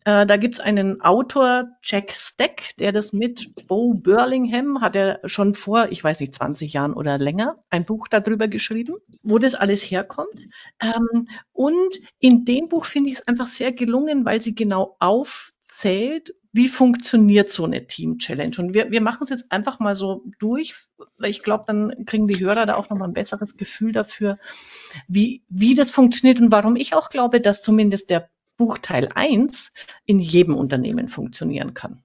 Äh, 0.05 0.26
da 0.26 0.37
gibt's 0.37 0.61
einen 0.61 1.00
Autor, 1.00 1.69
Jack 1.83 2.12
Stack, 2.12 2.76
der 2.79 2.93
das 2.93 3.12
mit 3.12 3.67
Bo 3.69 3.95
Burlingham, 3.95 4.81
hat 4.81 4.97
er 4.97 5.21
schon 5.25 5.55
vor, 5.55 5.88
ich 5.90 6.02
weiß 6.02 6.21
nicht, 6.21 6.35
20 6.35 6.73
Jahren 6.73 6.95
oder 6.95 7.19
länger, 7.19 7.57
ein 7.71 7.85
Buch 7.85 8.09
darüber 8.09 8.49
geschrieben, 8.49 8.95
wo 9.23 9.38
das 9.38 9.55
alles 9.55 9.83
herkommt. 9.83 10.35
Ähm, 10.81 11.26
und 11.52 11.95
in 12.19 12.45
dem 12.45 12.69
Buch 12.69 12.85
finde 12.85 13.11
ich 13.11 13.17
es 13.17 13.29
einfach 13.29 13.49
sehr 13.49 13.73
gelungen, 13.73 14.25
weil 14.25 14.40
sie 14.40 14.55
genau 14.55 14.97
aufzählt, 14.99 16.33
wie 16.52 16.69
funktioniert 16.69 17.50
so 17.50 17.64
eine 17.64 17.87
Team-Challenge? 17.87 18.57
Und 18.59 18.75
wir, 18.75 18.90
wir 18.90 19.00
machen 19.00 19.23
es 19.23 19.31
jetzt 19.31 19.52
einfach 19.52 19.79
mal 19.79 19.95
so 19.95 20.25
durch, 20.38 20.75
weil 21.17 21.31
ich 21.31 21.43
glaube, 21.43 21.64
dann 21.67 22.05
kriegen 22.07 22.26
die 22.26 22.40
Hörer 22.40 22.67
da 22.67 22.75
auch 22.75 22.90
nochmal 22.90 23.09
ein 23.09 23.14
besseres 23.14 23.57
Gefühl 23.57 23.93
dafür, 23.93 24.35
wie, 25.07 25.45
wie 25.49 25.75
das 25.75 25.90
funktioniert 25.90 26.40
und 26.40 26.50
warum 26.50 26.75
ich 26.75 26.95
auch 26.95 27.09
glaube, 27.09 27.40
dass 27.40 27.62
zumindest 27.62 28.11
der 28.11 28.29
Buchteil 28.61 29.09
1 29.14 29.73
in 30.05 30.19
jedem 30.19 30.55
Unternehmen 30.55 31.09
funktionieren 31.09 31.73
kann. 31.73 32.02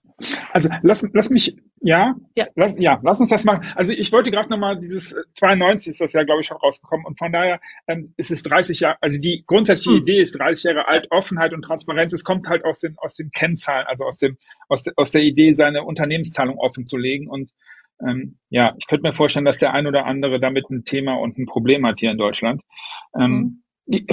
Also 0.53 0.69
lass, 0.83 1.05
lass 1.11 1.29
mich, 1.29 1.57
ja, 1.81 2.15
ja. 2.33 2.45
Lass, 2.55 2.77
ja, 2.79 3.01
lass 3.03 3.19
uns 3.19 3.29
das 3.29 3.43
machen. 3.43 3.67
Also 3.75 3.91
ich 3.91 4.13
wollte 4.13 4.31
gerade 4.31 4.49
nochmal 4.49 4.79
dieses 4.79 5.13
92 5.33 5.87
äh, 5.87 5.89
ist 5.89 5.99
das 5.99 6.13
ja, 6.13 6.23
glaube 6.23 6.39
ich, 6.39 6.47
schon 6.47 6.55
rausgekommen 6.55 7.05
und 7.05 7.19
von 7.19 7.33
daher 7.33 7.59
ähm, 7.87 8.13
ist 8.15 8.31
es 8.31 8.41
30 8.41 8.79
Jahre, 8.79 8.95
also 9.01 9.19
die 9.19 9.43
grundsätzliche 9.45 9.97
hm. 9.97 10.03
Idee 10.03 10.21
ist 10.21 10.39
30 10.39 10.63
Jahre 10.63 10.87
alt, 10.87 11.07
Offenheit 11.11 11.53
und 11.53 11.63
Transparenz, 11.63 12.13
es 12.13 12.23
kommt 12.23 12.47
halt 12.47 12.63
aus 12.63 12.79
den, 12.79 12.95
aus 12.99 13.15
den 13.15 13.31
Kennzahlen, 13.31 13.85
also 13.87 14.05
aus 14.05 14.17
dem, 14.17 14.37
aus, 14.69 14.83
de, 14.83 14.93
aus 14.95 15.11
der 15.11 15.23
Idee, 15.23 15.55
seine 15.55 15.83
Unternehmenszahlung 15.83 16.57
offen 16.57 16.85
zu 16.85 16.95
legen 16.95 17.27
und 17.27 17.51
ähm, 17.99 18.37
ja, 18.49 18.73
ich 18.77 18.87
könnte 18.87 19.05
mir 19.05 19.13
vorstellen, 19.13 19.45
dass 19.45 19.57
der 19.57 19.73
ein 19.73 19.87
oder 19.87 20.05
andere 20.05 20.39
damit 20.39 20.69
ein 20.69 20.85
Thema 20.85 21.15
und 21.15 21.37
ein 21.37 21.45
Problem 21.45 21.85
hat 21.85 21.99
hier 21.99 22.11
in 22.11 22.17
Deutschland. 22.17 22.61
Ähm, 23.19 23.21
hm. 23.21 23.63
die, 23.85 24.07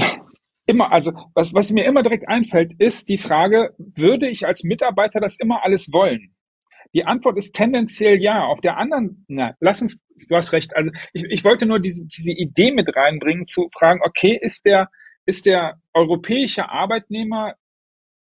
immer, 0.66 0.92
also 0.92 1.12
was, 1.34 1.54
was 1.54 1.70
mir 1.72 1.84
immer 1.84 2.02
direkt 2.02 2.28
einfällt, 2.28 2.72
ist 2.78 3.08
die 3.08 3.18
Frage, 3.18 3.74
würde 3.78 4.28
ich 4.28 4.46
als 4.46 4.62
Mitarbeiter 4.62 5.20
das 5.20 5.38
immer 5.38 5.64
alles 5.64 5.92
wollen? 5.92 6.34
Die 6.94 7.04
Antwort 7.04 7.38
ist 7.38 7.54
tendenziell 7.54 8.20
ja. 8.20 8.44
Auf 8.44 8.60
der 8.60 8.76
anderen, 8.76 9.24
na, 9.28 9.54
lass 9.60 9.80
uns, 9.80 9.98
du 10.28 10.36
hast 10.36 10.52
recht. 10.52 10.76
Also 10.76 10.90
ich, 11.12 11.24
ich 11.24 11.44
wollte 11.44 11.66
nur 11.66 11.80
diese, 11.80 12.06
diese 12.06 12.32
Idee 12.32 12.70
mit 12.72 12.94
reinbringen, 12.94 13.48
zu 13.48 13.70
fragen, 13.72 14.00
okay, 14.04 14.38
ist 14.40 14.64
der, 14.66 14.90
ist 15.24 15.46
der 15.46 15.80
europäische 15.94 16.68
Arbeitnehmer 16.68 17.54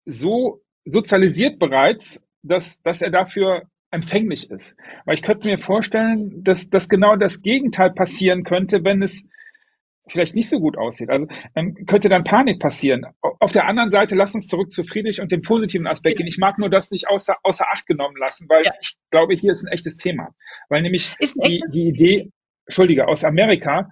so 0.05 0.61
sozialisiert 0.85 1.59
bereits, 1.59 2.21
dass, 2.43 2.81
dass 2.83 3.01
er 3.01 3.11
dafür 3.11 3.63
empfänglich 3.91 4.49
ist. 4.49 4.75
Weil 5.05 5.15
ich 5.15 5.23
könnte 5.23 5.47
mir 5.47 5.57
vorstellen, 5.57 6.43
dass, 6.43 6.69
dass 6.69 6.89
genau 6.89 7.15
das 7.15 7.41
Gegenteil 7.41 7.91
passieren 7.91 8.43
könnte, 8.43 8.83
wenn 8.83 9.01
es 9.01 9.23
vielleicht 10.09 10.35
nicht 10.35 10.49
so 10.49 10.59
gut 10.59 10.77
aussieht. 10.77 11.09
Also 11.09 11.27
ähm, 11.55 11.85
könnte 11.85 12.09
dann 12.09 12.23
Panik 12.23 12.59
passieren. 12.59 13.05
Auf 13.21 13.51
der 13.51 13.67
anderen 13.67 13.91
Seite, 13.91 14.15
lass 14.15 14.35
uns 14.35 14.47
zurück 14.47 14.71
zu 14.71 14.83
Friedrich 14.83 15.21
und 15.21 15.31
dem 15.31 15.41
positiven 15.41 15.87
Aspekt 15.87 16.17
gehen. 16.17 16.27
Ich 16.27 16.37
mag 16.37 16.57
nur 16.57 16.69
das 16.69 16.91
nicht 16.91 17.07
außer, 17.07 17.35
außer 17.43 17.65
Acht 17.71 17.85
genommen 17.85 18.15
lassen, 18.17 18.47
weil 18.49 18.65
ja. 18.65 18.71
ich 18.81 18.95
glaube, 19.11 19.35
hier 19.35 19.51
ist 19.51 19.63
ein 19.63 19.71
echtes 19.71 19.97
Thema. 19.97 20.29
Weil 20.69 20.81
nämlich 20.81 21.15
die, 21.19 21.63
die 21.71 21.87
Idee, 21.87 22.31
Entschuldige, 22.65 23.07
aus 23.07 23.23
Amerika, 23.23 23.89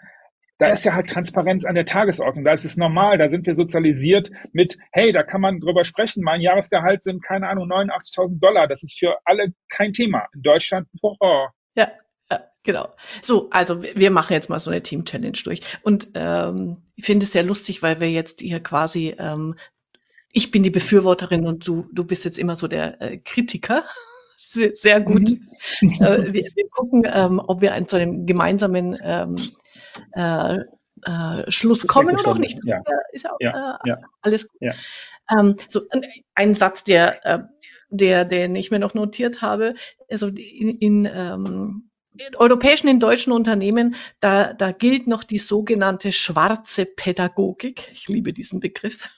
da 0.60 0.68
ist 0.68 0.86
ja 0.86 0.94
halt 0.94 1.08
Transparenz 1.08 1.66
an 1.66 1.76
der 1.76 1.86
Tagesordnung. 1.86 2.44
Da 2.44 2.54
ist 2.54 2.66
es 2.66 2.78
normal. 2.78 3.18
Da 3.18 3.30
sind 3.30 3.46
wir 3.46 3.54
sozialisiert 3.54 4.32
mit, 4.54 4.78
hey, 4.92 5.12
da 5.12 5.24
kann 5.24 5.42
man 5.42 5.60
drüber 5.60 5.84
sprechen. 5.84 6.24
Mein 6.24 6.42
Jahresgehalt 6.42 7.04
sind, 7.04 7.24
keine 7.24 7.48
Ahnung, 7.48 7.72
89.000 7.72 8.40
Dollar. 8.40 8.68
Das 8.68 8.84
ist 8.84 8.98
für 8.98 9.18
alle 9.26 9.54
kein 9.70 9.94
Thema. 9.94 10.28
In 10.34 10.42
Deutschland, 10.42 10.88
oh. 11.02 11.48
Ja, 11.76 11.92
Genau. 12.68 12.90
So, 13.22 13.50
also 13.50 13.82
wir 13.82 14.12
machen 14.12 14.34
jetzt 14.34 14.50
mal 14.50 14.60
so 14.60 14.70
eine 14.70 14.84
Team-Challenge 14.84 15.38
durch. 15.42 15.62
Und 15.84 16.10
ähm, 16.16 16.76
ich 16.98 17.06
finde 17.06 17.24
es 17.24 17.32
sehr 17.32 17.44
lustig, 17.44 17.82
weil 17.82 18.02
wir 18.02 18.12
jetzt 18.12 18.42
hier 18.42 18.60
quasi, 18.60 19.16
ähm, 19.18 19.56
ich 20.34 20.52
bin 20.52 20.64
die 20.64 20.70
Befürworterin 20.70 21.48
und 21.48 21.66
du, 21.66 21.88
du 21.94 22.04
bist 22.04 22.26
jetzt 22.26 22.38
immer 22.38 22.58
so 22.58 22.68
der 22.68 23.02
äh, 23.02 23.18
Kritiker. 23.18 23.86
Sehr, 24.40 24.76
sehr 24.76 25.02
gut. 25.02 25.32
Mhm. 25.82 25.90
äh, 26.00 26.32
wir, 26.32 26.44
wir, 26.54 26.70
gucken, 26.70 27.08
ähm, 27.12 27.40
ob 27.40 27.62
wir 27.62 27.88
zu 27.88 27.96
einem 27.96 28.28
gemeinsamen 28.28 28.96
ähm, 29.02 29.38
äh, 30.12 30.60
äh, 31.02 31.52
Schluss 31.52 31.88
kommen 31.88 32.14
oder 32.14 32.34
noch 32.34 32.38
nicht. 32.38 32.60
Ja. 32.64 32.78
Ist 33.12 33.24
ja, 33.24 33.32
ja, 33.40 33.80
äh, 33.84 33.90
ja. 33.90 33.98
alles 34.22 34.48
gut. 34.48 34.62
Ja. 34.62 34.74
Ähm, 35.36 35.56
so, 35.70 35.82
ein 36.36 36.54
Satz, 36.54 36.84
der, 36.84 37.26
äh, 37.26 37.40
der, 37.90 38.26
den 38.26 38.56
ich 38.56 38.70
mir 38.70 38.78
noch 38.78 38.94
notiert 38.94 39.42
habe, 39.42 39.74
also 40.08 40.28
in, 40.28 40.78
in 40.78 41.10
ähm, 41.12 41.87
europäischen, 42.38 42.88
in 42.88 43.00
deutschen 43.00 43.34
Unternehmen, 43.34 43.96
da, 44.20 44.54
da 44.54 44.72
gilt 44.72 45.08
noch 45.08 45.24
die 45.24 45.40
sogenannte 45.40 46.12
schwarze 46.12 46.86
Pädagogik. 46.86 47.90
Ich 47.94 48.08
liebe 48.08 48.34
diesen 48.34 48.60
Begriff. 48.60 49.10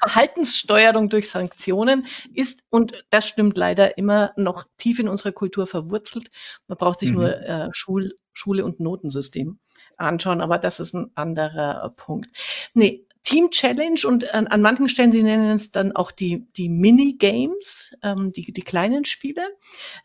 Verhaltenssteuerung 0.00 1.10
durch 1.10 1.28
Sanktionen 1.28 2.06
ist, 2.32 2.62
und 2.70 3.04
das 3.10 3.28
stimmt 3.28 3.56
leider 3.56 3.98
immer 3.98 4.32
noch 4.36 4.64
tief 4.78 4.98
in 4.98 5.08
unserer 5.08 5.32
Kultur 5.32 5.66
verwurzelt. 5.66 6.28
Man 6.66 6.78
braucht 6.78 7.00
sich 7.00 7.10
mhm. 7.10 7.16
nur 7.16 7.42
äh, 7.42 7.68
Schul, 7.72 8.14
Schule 8.32 8.64
und 8.64 8.80
Notensystem 8.80 9.58
anschauen, 9.96 10.40
aber 10.40 10.58
das 10.58 10.80
ist 10.80 10.94
ein 10.94 11.10
anderer 11.14 11.92
Punkt. 11.96 12.30
Nee, 12.74 13.06
Team 13.26 13.50
Challenge 13.50 13.98
und 14.06 14.32
an, 14.32 14.46
an, 14.46 14.62
manchen 14.62 14.88
Stellen, 14.88 15.10
Sie 15.10 15.24
nennen 15.24 15.50
es 15.50 15.72
dann 15.72 15.90
auch 15.96 16.12
die, 16.12 16.46
die 16.52 16.68
Mini-Games, 16.68 17.96
ähm, 18.04 18.32
die, 18.32 18.52
die 18.52 18.62
kleinen 18.62 19.04
Spiele. 19.04 19.42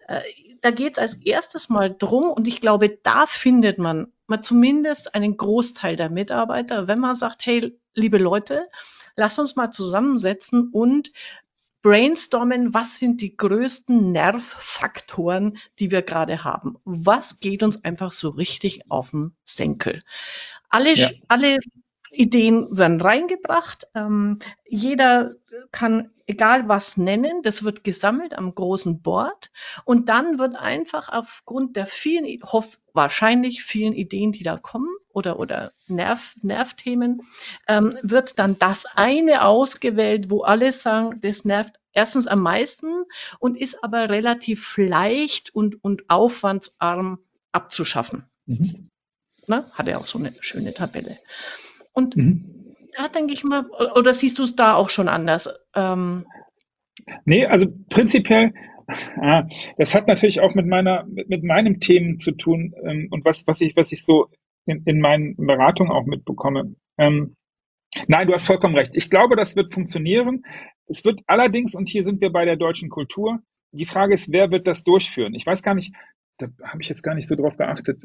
Äh, 0.07 0.21
da 0.61 0.71
geht 0.71 0.93
es 0.93 0.97
als 0.97 1.15
erstes 1.17 1.69
mal 1.69 1.95
drum 1.95 2.31
und 2.31 2.47
ich 2.47 2.61
glaube, 2.61 2.97
da 3.03 3.27
findet 3.27 3.77
man 3.77 4.11
mal 4.25 4.41
zumindest 4.41 5.13
einen 5.13 5.37
Großteil 5.37 5.97
der 5.97 6.09
Mitarbeiter, 6.09 6.87
wenn 6.87 6.99
man 6.99 7.13
sagt, 7.13 7.45
hey, 7.45 7.77
liebe 7.93 8.17
Leute, 8.17 8.67
lass 9.15 9.37
uns 9.37 9.55
mal 9.55 9.69
zusammensetzen 9.69 10.69
und 10.71 11.11
brainstormen, 11.83 12.73
was 12.73 12.97
sind 12.97 13.21
die 13.21 13.37
größten 13.37 14.11
Nervfaktoren, 14.11 15.59
die 15.77 15.91
wir 15.91 16.01
gerade 16.01 16.43
haben? 16.43 16.77
Was 16.85 17.39
geht 17.39 17.61
uns 17.61 17.83
einfach 17.83 18.13
so 18.13 18.29
richtig 18.29 18.89
auf 18.89 19.11
den 19.11 19.35
Senkel? 19.43 20.01
Alle, 20.69 20.95
ja. 20.95 21.11
alle 21.27 21.59
Ideen 22.11 22.67
werden 22.77 22.99
reingebracht. 22.99 23.87
Ähm, 23.95 24.39
jeder 24.67 25.35
kann 25.71 26.11
egal 26.27 26.67
was 26.67 26.97
nennen. 26.97 27.41
Das 27.43 27.63
wird 27.63 27.83
gesammelt 27.83 28.33
am 28.33 28.53
großen 28.53 29.01
Board 29.01 29.51
und 29.85 30.09
dann 30.09 30.39
wird 30.39 30.55
einfach 30.55 31.09
aufgrund 31.09 31.75
der 31.75 31.87
vielen, 31.87 32.25
hoff, 32.43 32.77
wahrscheinlich 32.93 33.63
vielen 33.63 33.93
Ideen, 33.93 34.31
die 34.31 34.43
da 34.43 34.57
kommen 34.57 34.89
oder, 35.09 35.39
oder 35.39 35.73
Nerv, 35.87 36.35
Nervthemen, 36.41 37.23
ähm, 37.67 37.97
wird 38.01 38.39
dann 38.39 38.57
das 38.59 38.85
eine 38.85 39.43
ausgewählt, 39.43 40.29
wo 40.29 40.41
alle 40.41 40.71
sagen, 40.71 41.19
das 41.21 41.45
nervt 41.45 41.79
erstens 41.93 42.27
am 42.27 42.41
meisten 42.41 43.03
und 43.39 43.57
ist 43.57 43.83
aber 43.83 44.09
relativ 44.09 44.77
leicht 44.77 45.53
und, 45.53 45.83
und 45.83 46.09
aufwandsarm 46.09 47.19
abzuschaffen. 47.51 48.25
Mhm. 48.45 48.89
Na, 49.47 49.69
hat 49.71 49.87
er 49.87 49.99
auch 49.99 50.05
so 50.05 50.17
eine 50.17 50.33
schöne 50.39 50.73
Tabelle. 50.73 51.17
Und 51.93 52.15
mhm. 52.15 52.75
da 52.97 53.07
denke 53.07 53.33
ich 53.33 53.43
mal, 53.43 53.65
oder 53.95 54.13
siehst 54.13 54.39
du 54.39 54.43
es 54.43 54.55
da 54.55 54.75
auch 54.75 54.89
schon 54.89 55.07
anders? 55.07 55.49
Ähm, 55.75 56.25
nee, 57.25 57.45
also 57.45 57.67
prinzipiell, 57.89 58.53
ah, 59.21 59.43
das 59.77 59.95
hat 59.95 60.07
natürlich 60.07 60.41
auch 60.41 60.55
mit 60.55 60.67
meiner, 60.67 61.05
mit, 61.05 61.29
mit 61.29 61.43
meinem 61.43 61.79
Themen 61.79 62.17
zu 62.17 62.31
tun 62.31 62.73
ähm, 62.83 63.07
und 63.11 63.25
was, 63.25 63.45
was 63.47 63.61
ich, 63.61 63.75
was 63.75 63.91
ich 63.91 64.03
so 64.03 64.29
in, 64.65 64.83
in 64.85 64.99
meinen 64.99 65.35
Beratungen 65.35 65.91
auch 65.91 66.05
mitbekomme. 66.05 66.75
Ähm, 66.97 67.35
nein, 68.07 68.27
du 68.27 68.33
hast 68.33 68.45
vollkommen 68.45 68.75
recht. 68.75 68.95
Ich 68.95 69.09
glaube, 69.09 69.35
das 69.35 69.55
wird 69.55 69.73
funktionieren. 69.73 70.43
Es 70.87 71.03
wird 71.03 71.21
allerdings, 71.27 71.75
und 71.75 71.89
hier 71.89 72.03
sind 72.03 72.21
wir 72.21 72.31
bei 72.31 72.45
der 72.45 72.57
deutschen 72.57 72.89
Kultur, 72.89 73.39
die 73.71 73.85
Frage 73.85 74.13
ist, 74.13 74.31
wer 74.31 74.51
wird 74.51 74.67
das 74.67 74.83
durchführen? 74.83 75.33
Ich 75.33 75.45
weiß 75.45 75.63
gar 75.63 75.75
nicht, 75.75 75.93
da 76.37 76.47
habe 76.63 76.81
ich 76.81 76.89
jetzt 76.89 77.03
gar 77.03 77.15
nicht 77.15 77.27
so 77.27 77.35
drauf 77.35 77.55
geachtet. 77.57 78.03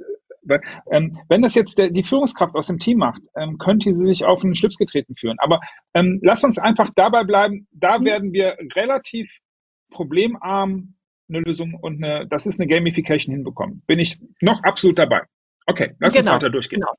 Ähm, 0.90 1.18
wenn 1.28 1.42
das 1.42 1.54
jetzt 1.54 1.78
der, 1.78 1.90
die 1.90 2.02
Führungskraft 2.02 2.54
aus 2.54 2.66
dem 2.66 2.78
Team 2.78 2.98
macht, 2.98 3.22
ähm, 3.36 3.58
könnte 3.58 3.94
sie 3.94 4.06
sich 4.06 4.24
auf 4.24 4.42
einen 4.42 4.54
Schlips 4.54 4.76
getreten 4.76 5.14
führen. 5.16 5.36
Aber 5.38 5.60
ähm, 5.94 6.20
lass 6.22 6.44
uns 6.44 6.58
einfach 6.58 6.90
dabei 6.94 7.24
bleiben. 7.24 7.66
Da 7.72 7.98
mhm. 7.98 8.04
werden 8.04 8.32
wir 8.32 8.56
relativ 8.74 9.30
problemarm 9.90 10.94
eine 11.28 11.40
Lösung 11.40 11.74
und 11.74 12.02
eine, 12.02 12.26
das 12.28 12.46
ist 12.46 12.60
eine 12.60 12.68
Gamification 12.68 13.34
hinbekommen. 13.34 13.82
Bin 13.86 13.98
ich 13.98 14.18
noch 14.40 14.62
absolut 14.62 14.98
dabei. 14.98 15.22
Okay, 15.66 15.94
lass 15.98 16.12
genau, 16.12 16.34
uns 16.34 16.42
weiter 16.42 16.50
durchgehen. 16.50 16.80
Genau. 16.80 16.92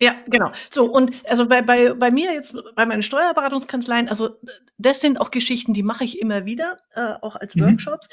Ja, 0.00 0.16
genau. 0.26 0.50
So, 0.70 0.86
und 0.86 1.12
also 1.28 1.46
bei, 1.46 1.62
bei, 1.62 1.94
bei 1.94 2.10
mir 2.10 2.32
jetzt, 2.32 2.56
bei 2.74 2.84
meinen 2.84 3.02
Steuerberatungskanzleien, 3.02 4.08
also 4.08 4.40
das 4.76 5.00
sind 5.00 5.20
auch 5.20 5.30
Geschichten, 5.30 5.72
die 5.72 5.84
mache 5.84 6.04
ich 6.04 6.20
immer 6.20 6.44
wieder, 6.44 6.78
äh, 6.94 7.14
auch 7.20 7.36
als 7.36 7.54
mhm. 7.54 7.62
Workshops. 7.62 8.08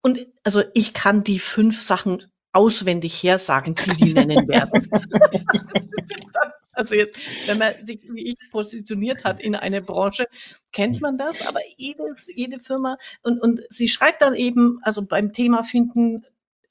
Und 0.00 0.26
also 0.44 0.62
ich 0.74 0.94
kann 0.94 1.24
die 1.24 1.38
fünf 1.38 1.82
Sachen 1.82 2.24
auswendig 2.52 3.22
hersagen, 3.22 3.74
die 3.74 3.96
die 3.96 4.12
nennen 4.14 4.48
werden. 4.48 4.88
also 6.72 6.94
jetzt, 6.94 7.18
wenn 7.46 7.58
man 7.58 7.74
sich 7.84 8.00
wie 8.10 8.30
ich 8.30 8.50
positioniert 8.50 9.24
hat 9.24 9.40
in 9.40 9.54
eine 9.54 9.82
Branche, 9.82 10.26
kennt 10.72 11.00
man 11.00 11.18
das, 11.18 11.46
aber 11.46 11.60
jedes, 11.76 12.28
jede 12.34 12.60
Firma 12.60 12.96
und, 13.22 13.40
und 13.40 13.62
sie 13.68 13.88
schreibt 13.88 14.22
dann 14.22 14.34
eben, 14.34 14.78
also 14.82 15.06
beim 15.06 15.32
Thema 15.32 15.62
finden, 15.62 16.24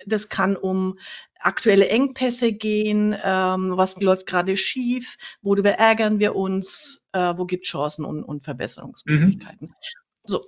das 0.06 0.30
kann 0.30 0.56
um 0.56 0.98
aktuelle 1.40 1.88
Engpässe 1.90 2.54
gehen, 2.54 3.16
ähm, 3.24 3.78
was 3.78 4.00
läuft 4.02 4.26
gerade 4.26 4.58
schief, 4.58 5.18
worüber 5.42 5.72
ärgern 5.72 6.20
wir 6.20 6.36
uns, 6.36 7.06
äh, 7.12 7.34
wo 7.36 7.46
gibt 7.46 7.66
Chancen 7.66 8.06
und, 8.06 8.24
und 8.24 8.44
Verbesserungsmöglichkeiten. 8.44 9.68
Mhm. 9.70 9.76
So, 10.24 10.46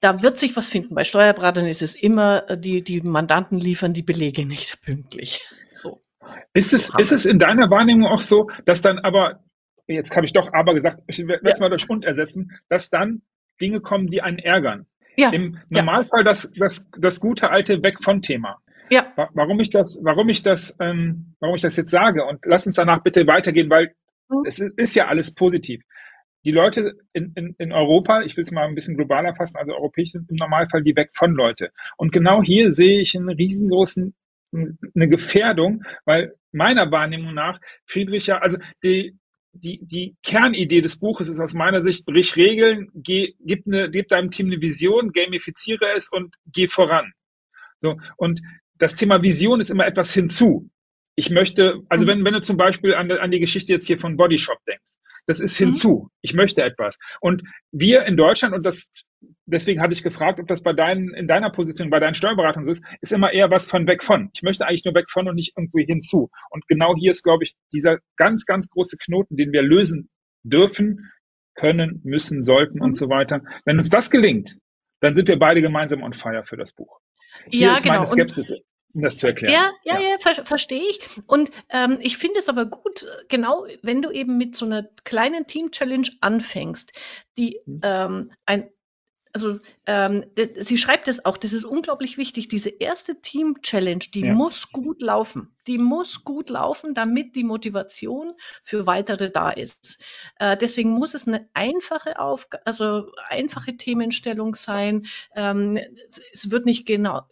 da 0.00 0.22
wird 0.22 0.38
sich 0.38 0.56
was 0.56 0.68
finden. 0.68 0.94
Bei 0.94 1.04
Steuerberatern 1.04 1.66
ist 1.66 1.82
es 1.82 1.94
immer, 1.94 2.48
äh, 2.48 2.58
die, 2.58 2.82
die 2.82 3.00
Mandanten 3.00 3.58
liefern 3.58 3.92
die 3.92 4.02
Belege 4.02 4.46
nicht 4.46 4.80
pünktlich. 4.82 5.46
So. 5.72 6.00
Ist 6.52 6.72
es, 6.72 6.90
ist 6.98 7.12
es 7.12 7.26
in 7.26 7.38
deiner 7.38 7.70
Wahrnehmung 7.70 8.08
auch 8.08 8.20
so, 8.20 8.50
dass 8.64 8.80
dann 8.80 8.98
aber, 8.98 9.42
jetzt 9.86 10.14
habe 10.14 10.26
ich 10.26 10.32
doch 10.32 10.52
aber 10.52 10.74
gesagt, 10.74 11.02
ich 11.06 11.26
werde 11.26 11.48
es 11.48 11.58
ja. 11.58 11.64
mal 11.64 11.70
durch 11.70 11.88
und 11.88 12.04
ersetzen, 12.04 12.52
dass 12.68 12.90
dann 12.90 13.22
Dinge 13.60 13.80
kommen, 13.80 14.08
die 14.08 14.22
einen 14.22 14.38
ärgern? 14.38 14.86
Ja. 15.16 15.30
Im 15.30 15.58
Normalfall 15.68 16.20
ja. 16.20 16.24
das, 16.24 16.50
das, 16.56 16.84
das 16.98 17.20
gute 17.20 17.50
alte 17.50 17.82
Weg 17.82 18.02
von 18.02 18.22
Thema. 18.22 18.58
Ja. 18.90 19.12
Warum 19.34 19.60
ich 19.60 19.70
das, 19.70 19.98
warum 20.02 20.28
ich 20.28 20.42
das, 20.42 20.74
ähm, 20.80 21.34
warum 21.40 21.56
ich 21.56 21.62
das 21.62 21.76
jetzt 21.76 21.90
sage 21.90 22.24
und 22.24 22.44
lass 22.44 22.66
uns 22.66 22.76
danach 22.76 23.02
bitte 23.02 23.26
weitergehen, 23.26 23.70
weil 23.70 23.94
mhm. 24.28 24.44
es 24.46 24.58
ist, 24.58 24.76
ist 24.76 24.94
ja 24.94 25.06
alles 25.06 25.32
positiv. 25.32 25.82
Die 26.44 26.52
Leute 26.52 26.94
in, 27.12 27.32
in, 27.34 27.54
in 27.58 27.72
Europa, 27.72 28.22
ich 28.22 28.36
will 28.36 28.44
es 28.44 28.50
mal 28.50 28.66
ein 28.66 28.74
bisschen 28.74 28.96
globaler 28.96 29.34
fassen, 29.34 29.58
also 29.58 29.72
europäisch 29.72 30.12
sind 30.12 30.30
im 30.30 30.36
Normalfall 30.36 30.82
die 30.82 30.96
weg 30.96 31.10
von 31.14 31.32
Leute. 31.32 31.70
Und 31.96 32.12
genau 32.12 32.42
hier 32.42 32.72
sehe 32.72 33.00
ich 33.00 33.16
einen 33.16 33.28
riesengroßen 33.28 34.14
eine 34.52 35.08
Gefährdung, 35.08 35.84
weil 36.04 36.34
meiner 36.52 36.90
Wahrnehmung 36.90 37.34
nach 37.34 37.60
Friedrich 37.86 38.26
ja, 38.26 38.38
also 38.38 38.58
die, 38.82 39.16
die, 39.52 39.80
die 39.82 40.16
Kernidee 40.22 40.80
des 40.80 40.98
Buches 40.98 41.28
ist 41.28 41.40
aus 41.40 41.54
meiner 41.54 41.82
Sicht, 41.82 42.04
brich 42.04 42.36
Regeln, 42.36 42.88
geh, 42.94 43.34
gib, 43.40 43.66
eine, 43.66 43.90
gib 43.90 44.08
deinem 44.08 44.30
Team 44.30 44.46
eine 44.46 44.60
Vision, 44.60 45.12
gamifiziere 45.12 45.92
es 45.94 46.08
und 46.08 46.36
geh 46.46 46.68
voran. 46.68 47.12
So, 47.80 47.98
und 48.16 48.40
das 48.74 48.96
Thema 48.96 49.22
Vision 49.22 49.60
ist 49.60 49.70
immer 49.70 49.86
etwas 49.86 50.12
hinzu. 50.12 50.70
Ich 51.16 51.30
möchte, 51.30 51.80
also 51.88 52.04
mhm. 52.04 52.08
wenn, 52.08 52.24
wenn 52.24 52.34
du 52.34 52.40
zum 52.40 52.56
Beispiel 52.56 52.94
an, 52.94 53.10
an 53.10 53.30
die 53.30 53.40
Geschichte 53.40 53.72
jetzt 53.72 53.86
hier 53.86 53.98
von 53.98 54.16
Bodyshop 54.16 54.58
denkst, 54.66 54.92
das 55.30 55.40
ist 55.40 55.58
mhm. 55.58 55.66
hinzu. 55.66 55.90
Mhm. 55.90 56.08
Ich 56.22 56.34
möchte 56.34 56.62
etwas. 56.62 56.98
Und 57.20 57.42
wir 57.70 58.04
in 58.04 58.16
Deutschland, 58.16 58.54
und 58.54 58.66
das, 58.66 58.90
deswegen 59.46 59.80
hatte 59.80 59.92
ich 59.92 60.02
gefragt, 60.02 60.40
ob 60.40 60.48
das 60.48 60.62
bei 60.62 60.72
deinen, 60.72 61.14
in 61.14 61.28
deiner 61.28 61.50
Position, 61.50 61.88
bei 61.88 62.00
deinen 62.00 62.14
Steuerberatern 62.14 62.64
so 62.64 62.72
ist, 62.72 62.84
ist 63.00 63.12
immer 63.12 63.32
eher 63.32 63.50
was 63.50 63.64
von 63.64 63.86
weg 63.86 64.02
von. 64.02 64.30
Ich 64.34 64.42
möchte 64.42 64.66
eigentlich 64.66 64.84
nur 64.84 64.94
weg 64.94 65.08
von 65.08 65.28
und 65.28 65.36
nicht 65.36 65.54
irgendwie 65.56 65.84
hinzu. 65.84 66.30
Und 66.50 66.66
genau 66.66 66.94
hier 66.96 67.12
ist, 67.12 67.22
glaube 67.22 67.44
ich, 67.44 67.54
dieser 67.72 67.98
ganz, 68.16 68.44
ganz 68.44 68.68
große 68.68 68.96
Knoten, 68.96 69.36
den 69.36 69.52
wir 69.52 69.62
lösen 69.62 70.10
dürfen, 70.42 71.10
können, 71.54 72.00
müssen, 72.04 72.42
sollten 72.42 72.78
mhm. 72.78 72.84
und 72.84 72.96
so 72.96 73.08
weiter. 73.08 73.42
Wenn 73.64 73.78
uns 73.78 73.88
das 73.88 74.10
gelingt, 74.10 74.56
dann 75.00 75.14
sind 75.14 75.28
wir 75.28 75.38
beide 75.38 75.62
gemeinsam 75.62 76.02
on 76.02 76.12
fire 76.12 76.42
für 76.44 76.56
das 76.56 76.72
Buch. 76.72 76.98
Hier 77.48 77.68
ja, 77.68 77.74
ist 77.74 77.82
genau. 77.82 77.94
meine 77.94 78.06
Skepsis. 78.06 78.50
Und 78.50 78.60
um 78.94 79.02
das 79.02 79.18
zu 79.18 79.26
erklären. 79.26 79.52
Ja, 79.52 79.70
ja, 79.84 80.00
ja, 80.00 80.10
ja 80.10 80.18
ver 80.18 80.44
verstehe 80.44 80.82
ich. 80.82 81.00
Und 81.26 81.50
ähm, 81.68 81.98
ich 82.00 82.16
finde 82.16 82.38
es 82.38 82.48
aber 82.48 82.66
gut, 82.66 83.06
genau, 83.28 83.66
wenn 83.82 84.02
du 84.02 84.10
eben 84.10 84.36
mit 84.36 84.56
so 84.56 84.66
einer 84.66 84.88
kleinen 85.04 85.46
Team-Challenge 85.46 86.08
anfängst, 86.20 86.92
die 87.38 87.60
mhm. 87.66 87.80
ähm, 87.82 88.32
ein 88.46 88.70
also 89.32 89.58
ähm, 89.86 90.24
sie 90.58 90.78
schreibt 90.78 91.08
es 91.08 91.24
auch, 91.24 91.36
das 91.36 91.52
ist 91.52 91.64
unglaublich 91.64 92.18
wichtig, 92.18 92.48
diese 92.48 92.70
erste 92.70 93.20
Team-Challenge, 93.20 94.04
die 94.12 94.22
ja. 94.22 94.34
muss 94.34 94.72
gut 94.72 95.02
laufen. 95.02 95.54
Die 95.66 95.78
muss 95.78 96.24
gut 96.24 96.50
laufen, 96.50 96.94
damit 96.94 97.36
die 97.36 97.44
Motivation 97.44 98.32
für 98.62 98.86
weitere 98.86 99.30
da 99.30 99.50
ist. 99.50 100.02
Äh, 100.38 100.56
deswegen 100.56 100.90
muss 100.90 101.14
es 101.14 101.28
eine 101.28 101.48
einfache 101.54 102.18
Aufgabe, 102.18 102.66
also 102.66 103.12
einfache 103.28 103.76
Themenstellung 103.76 104.54
sein. 104.54 105.06
Ähm, 105.36 105.78
es, 106.08 106.22
es, 106.32 106.50
wird 106.50 106.66
nicht 106.66 106.86
genau 106.86 107.22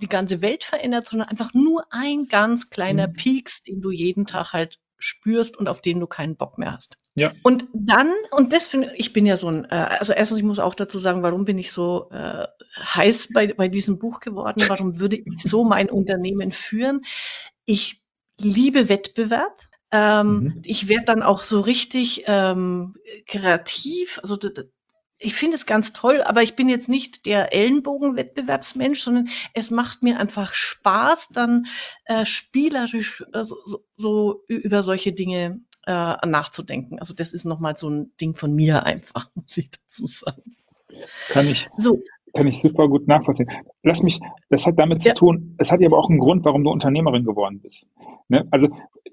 die 0.00 0.08
ganze 0.08 0.42
Welt 0.42 0.64
verändert, 0.64 1.06
sondern 1.06 1.28
einfach 1.28 1.52
nur 1.54 1.86
ein 1.90 2.28
ganz 2.28 2.70
kleiner 2.70 3.08
mhm. 3.08 3.14
Peaks, 3.14 3.62
den 3.62 3.80
du 3.80 3.90
jeden 3.90 4.26
Tag 4.26 4.52
halt 4.52 4.78
spürst 5.02 5.56
und 5.56 5.68
auf 5.68 5.80
den 5.80 6.00
du 6.00 6.06
keinen 6.06 6.36
Bock 6.36 6.58
mehr 6.58 6.72
hast. 6.72 6.96
Ja. 7.14 7.32
Und 7.42 7.66
dann, 7.74 8.12
und 8.30 8.52
das 8.52 8.68
finde 8.68 8.92
ich 8.96 9.12
bin 9.12 9.26
ja 9.26 9.36
so 9.36 9.48
ein, 9.48 9.64
äh, 9.64 9.74
also 9.74 10.12
erstens, 10.12 10.38
ich 10.38 10.44
muss 10.44 10.58
auch 10.58 10.74
dazu 10.74 10.98
sagen, 10.98 11.22
warum 11.22 11.44
bin 11.44 11.58
ich 11.58 11.72
so 11.72 12.08
äh, 12.10 12.46
heiß 12.78 13.32
bei, 13.32 13.52
bei 13.52 13.68
diesem 13.68 13.98
Buch 13.98 14.20
geworden? 14.20 14.64
Warum 14.68 14.98
würde 14.98 15.16
ich 15.16 15.42
so 15.42 15.64
mein 15.64 15.90
Unternehmen 15.90 16.52
führen? 16.52 17.02
Ich 17.64 18.02
liebe 18.38 18.88
Wettbewerb. 18.88 19.60
Ähm, 19.90 20.26
mhm. 20.26 20.62
Ich 20.64 20.88
werde 20.88 21.04
dann 21.04 21.22
auch 21.22 21.44
so 21.44 21.60
richtig 21.60 22.24
ähm, 22.26 22.94
kreativ. 23.26 24.20
Also 24.22 24.36
ich 25.22 25.34
finde 25.34 25.56
es 25.56 25.66
ganz 25.66 25.92
toll, 25.92 26.22
aber 26.22 26.42
ich 26.42 26.56
bin 26.56 26.68
jetzt 26.68 26.88
nicht 26.88 27.26
der 27.26 27.54
Ellenbogenwettbewerbsmensch, 27.54 29.00
sondern 29.00 29.28
es 29.54 29.70
macht 29.70 30.02
mir 30.02 30.18
einfach 30.18 30.54
Spaß, 30.54 31.28
dann 31.32 31.66
äh, 32.04 32.24
spielerisch 32.24 33.24
äh, 33.32 33.44
so, 33.44 33.84
so 33.96 34.44
über 34.48 34.82
solche 34.82 35.12
Dinge 35.12 35.60
äh, 35.86 36.26
nachzudenken. 36.26 36.98
Also 36.98 37.14
das 37.14 37.32
ist 37.32 37.44
nochmal 37.44 37.76
so 37.76 37.88
ein 37.88 38.12
Ding 38.20 38.34
von 38.34 38.54
mir 38.54 38.84
einfach, 38.84 39.30
muss 39.34 39.56
ich 39.56 39.70
dazu 39.70 40.06
sagen. 40.06 40.56
Kann 41.28 41.48
ich, 41.48 41.68
so. 41.76 42.02
Kann 42.32 42.46
ich 42.46 42.58
super 42.58 42.88
gut 42.88 43.06
nachvollziehen. 43.08 43.50
Lass 43.82 44.02
mich, 44.02 44.20
das 44.48 44.66
hat 44.66 44.78
damit 44.78 45.04
ja. 45.04 45.14
zu 45.14 45.18
tun, 45.18 45.54
es 45.58 45.70
hat 45.70 45.80
ja 45.80 45.88
aber 45.88 45.98
auch 45.98 46.10
einen 46.10 46.18
Grund, 46.18 46.44
warum 46.44 46.64
du 46.64 46.70
Unternehmerin 46.70 47.24
geworden 47.24 47.60
bist. 47.60 47.86
Ne? 48.28 48.46
Also, 48.50 48.68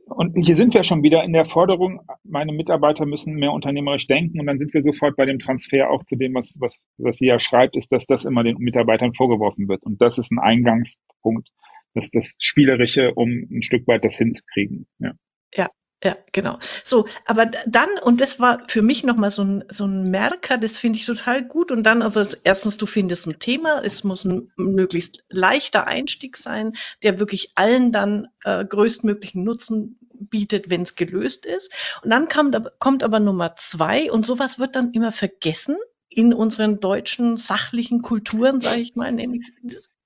und 0.05 0.35
hier 0.35 0.55
sind 0.55 0.73
wir 0.73 0.83
schon 0.83 1.03
wieder 1.03 1.23
in 1.23 1.33
der 1.33 1.45
Forderung, 1.45 2.01
meine 2.23 2.51
Mitarbeiter 2.51 3.05
müssen 3.05 3.35
mehr 3.35 3.51
unternehmerisch 3.51 4.07
denken 4.07 4.39
und 4.39 4.47
dann 4.47 4.59
sind 4.59 4.73
wir 4.73 4.83
sofort 4.83 5.15
bei 5.15 5.25
dem 5.25 5.39
Transfer 5.39 5.89
auch 5.89 6.03
zu 6.03 6.15
dem, 6.15 6.33
was, 6.33 6.55
was, 6.59 6.81
was 6.97 7.17
sie 7.17 7.27
ja 7.27 7.39
schreibt, 7.39 7.75
ist, 7.75 7.91
dass 7.91 8.05
das 8.05 8.25
immer 8.25 8.43
den 8.43 8.57
Mitarbeitern 8.57 9.13
vorgeworfen 9.13 9.67
wird. 9.67 9.83
Und 9.83 10.01
das 10.01 10.17
ist 10.17 10.31
ein 10.31 10.39
Eingangspunkt, 10.39 11.49
das, 11.93 12.11
das 12.11 12.35
Spielerische, 12.39 13.13
um 13.13 13.29
ein 13.29 13.61
Stück 13.61 13.87
weit 13.87 14.05
das 14.05 14.17
hinzukriegen. 14.17 14.87
Ja. 14.99 15.13
Ja, 15.55 15.67
ja, 16.01 16.15
genau. 16.31 16.59
So, 16.85 17.07
aber 17.25 17.45
dann, 17.45 17.89
und 18.01 18.21
das 18.21 18.39
war 18.39 18.63
für 18.69 18.81
mich 18.81 19.03
nochmal 19.03 19.31
so 19.31 19.43
ein, 19.43 19.65
so 19.69 19.85
ein 19.85 20.03
Merker, 20.03 20.57
das 20.57 20.77
finde 20.77 20.97
ich 20.97 21.05
total 21.05 21.43
gut. 21.43 21.71
Und 21.71 21.83
dann, 21.83 22.01
also 22.01 22.23
erstens, 22.43 22.77
du 22.77 22.85
findest 22.85 23.27
ein 23.27 23.39
Thema, 23.39 23.81
es 23.83 24.05
muss 24.05 24.23
ein 24.23 24.49
möglichst 24.55 25.25
leichter 25.29 25.87
Einstieg 25.87 26.37
sein, 26.37 26.73
der 27.03 27.19
wirklich 27.19 27.51
allen 27.55 27.91
dann 27.91 28.27
äh, 28.45 28.63
größtmöglichen 28.63 29.43
Nutzen 29.43 29.99
bietet, 30.13 30.69
wenn 30.69 30.83
es 30.83 30.95
gelöst 30.95 31.45
ist. 31.45 31.71
Und 32.01 32.11
dann 32.11 32.29
kommt, 32.29 32.55
kommt 32.79 33.03
aber 33.03 33.19
Nummer 33.19 33.55
zwei, 33.57 34.09
und 34.09 34.25
sowas 34.25 34.57
wird 34.57 34.77
dann 34.77 34.91
immer 34.93 35.11
vergessen 35.11 35.75
in 36.07 36.33
unseren 36.33 36.79
deutschen 36.79 37.35
sachlichen 37.35 38.01
Kulturen, 38.01 38.61
sage 38.61 38.81
ich 38.81 38.95
mal, 38.95 39.11
nämlich 39.11 39.51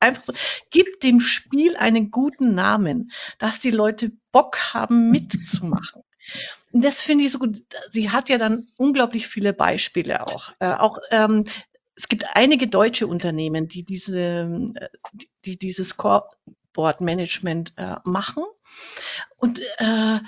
einfach 0.04 0.24
so, 0.26 0.34
gib 0.70 1.00
dem 1.02 1.20
Spiel 1.20 1.76
einen 1.76 2.12
guten 2.12 2.54
Namen, 2.54 3.12
dass 3.40 3.60
die 3.60 3.72
Leute 3.72 4.12
Bock 4.32 4.74
haben 4.74 5.10
mitzumachen. 5.10 6.04
Und 6.72 6.84
das 6.84 7.02
finde 7.02 7.26
ich 7.26 7.32
so 7.32 7.40
gut. 7.40 7.58
Sie 7.90 8.10
hat 8.10 8.30
ja 8.30 8.38
dann 8.38 8.68
unglaublich 8.78 9.28
viele 9.28 9.54
Beispiele 9.54 10.28
auch. 10.28 10.54
Äh, 10.60 10.74
auch 10.74 10.98
ähm, 11.12 11.46
es 11.96 12.08
gibt 12.08 12.26
einige 12.34 12.68
deutsche 12.68 13.06
Unternehmen, 13.06 13.68
die 13.68 13.84
diese, 13.84 14.74
die, 15.14 15.30
die 15.46 15.58
dieses 15.60 15.98
Core 15.98 16.28
Whiteboard-Management 16.74 17.74
äh, 17.78 17.96
machen. 18.04 18.44
Und 19.38 19.62
äh, 19.78 20.20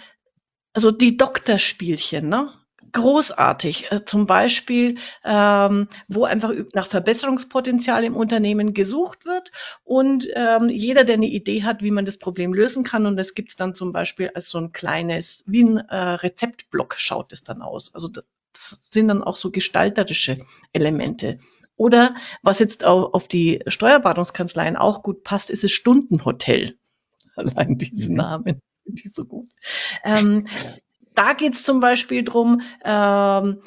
also 0.74 0.92
die 0.92 1.18
Doktorspielchen, 1.18 2.28
ne? 2.28 2.54
Großartig. 2.96 3.92
Äh, 3.92 4.06
zum 4.06 4.26
Beispiel, 4.26 4.98
ähm, 5.24 5.88
wo 6.08 6.24
einfach 6.24 6.52
nach 6.74 6.88
Verbesserungspotenzial 6.88 8.04
im 8.04 8.16
Unternehmen 8.16 8.74
gesucht 8.74 9.26
wird 9.26 9.52
und 9.84 10.28
ähm, 10.34 10.70
jeder, 10.70 11.04
der 11.04 11.16
eine 11.16 11.28
Idee 11.28 11.64
hat, 11.64 11.84
wie 11.84 11.92
man 11.92 12.06
das 12.06 12.18
Problem 12.18 12.54
lösen 12.54 12.84
kann 12.84 13.06
und 13.06 13.18
das 13.18 13.36
gibt's 13.36 13.56
dann 13.56 13.76
zum 13.76 13.92
Beispiel 13.92 14.32
als 14.34 14.50
so 14.50 14.58
ein 14.58 14.72
kleines, 14.72 15.44
wie 15.46 15.64
ein 15.64 15.78
äh, 15.78 15.96
Rezeptblock 15.96 16.96
schaut 16.98 17.34
es 17.34 17.44
dann 17.44 17.62
aus. 17.62 17.94
Also 17.94 18.08
das 18.08 18.24
sind 18.80 19.10
dann 19.10 19.24
auch 19.24 19.36
so 19.36 19.52
gestalterische 19.52 20.40
Elemente. 20.72 21.38
Oder 21.76 22.16
was 22.42 22.60
jetzt 22.60 22.86
auf, 22.86 23.14
auf 23.14 23.28
die 23.28 23.62
Steuerberatungskanzleien 23.68 24.78
auch 24.78 25.04
gut 25.04 25.24
passt, 25.24 25.50
ist 25.50 25.66
das 25.66 25.72
Stundenhotel. 25.72 26.78
Allein 27.36 27.78
diese 27.78 28.10
mhm. 28.10 28.16
Namen, 28.16 28.62
die 28.86 29.10
so 29.10 29.26
gut. 29.26 29.50
Ähm, 30.06 30.48
da 31.16 31.34
geht 31.34 31.56
es 31.56 31.64
zum 31.64 31.80
Beispiel 31.80 32.24
drum, 32.24 32.62
ähm, 32.84 33.62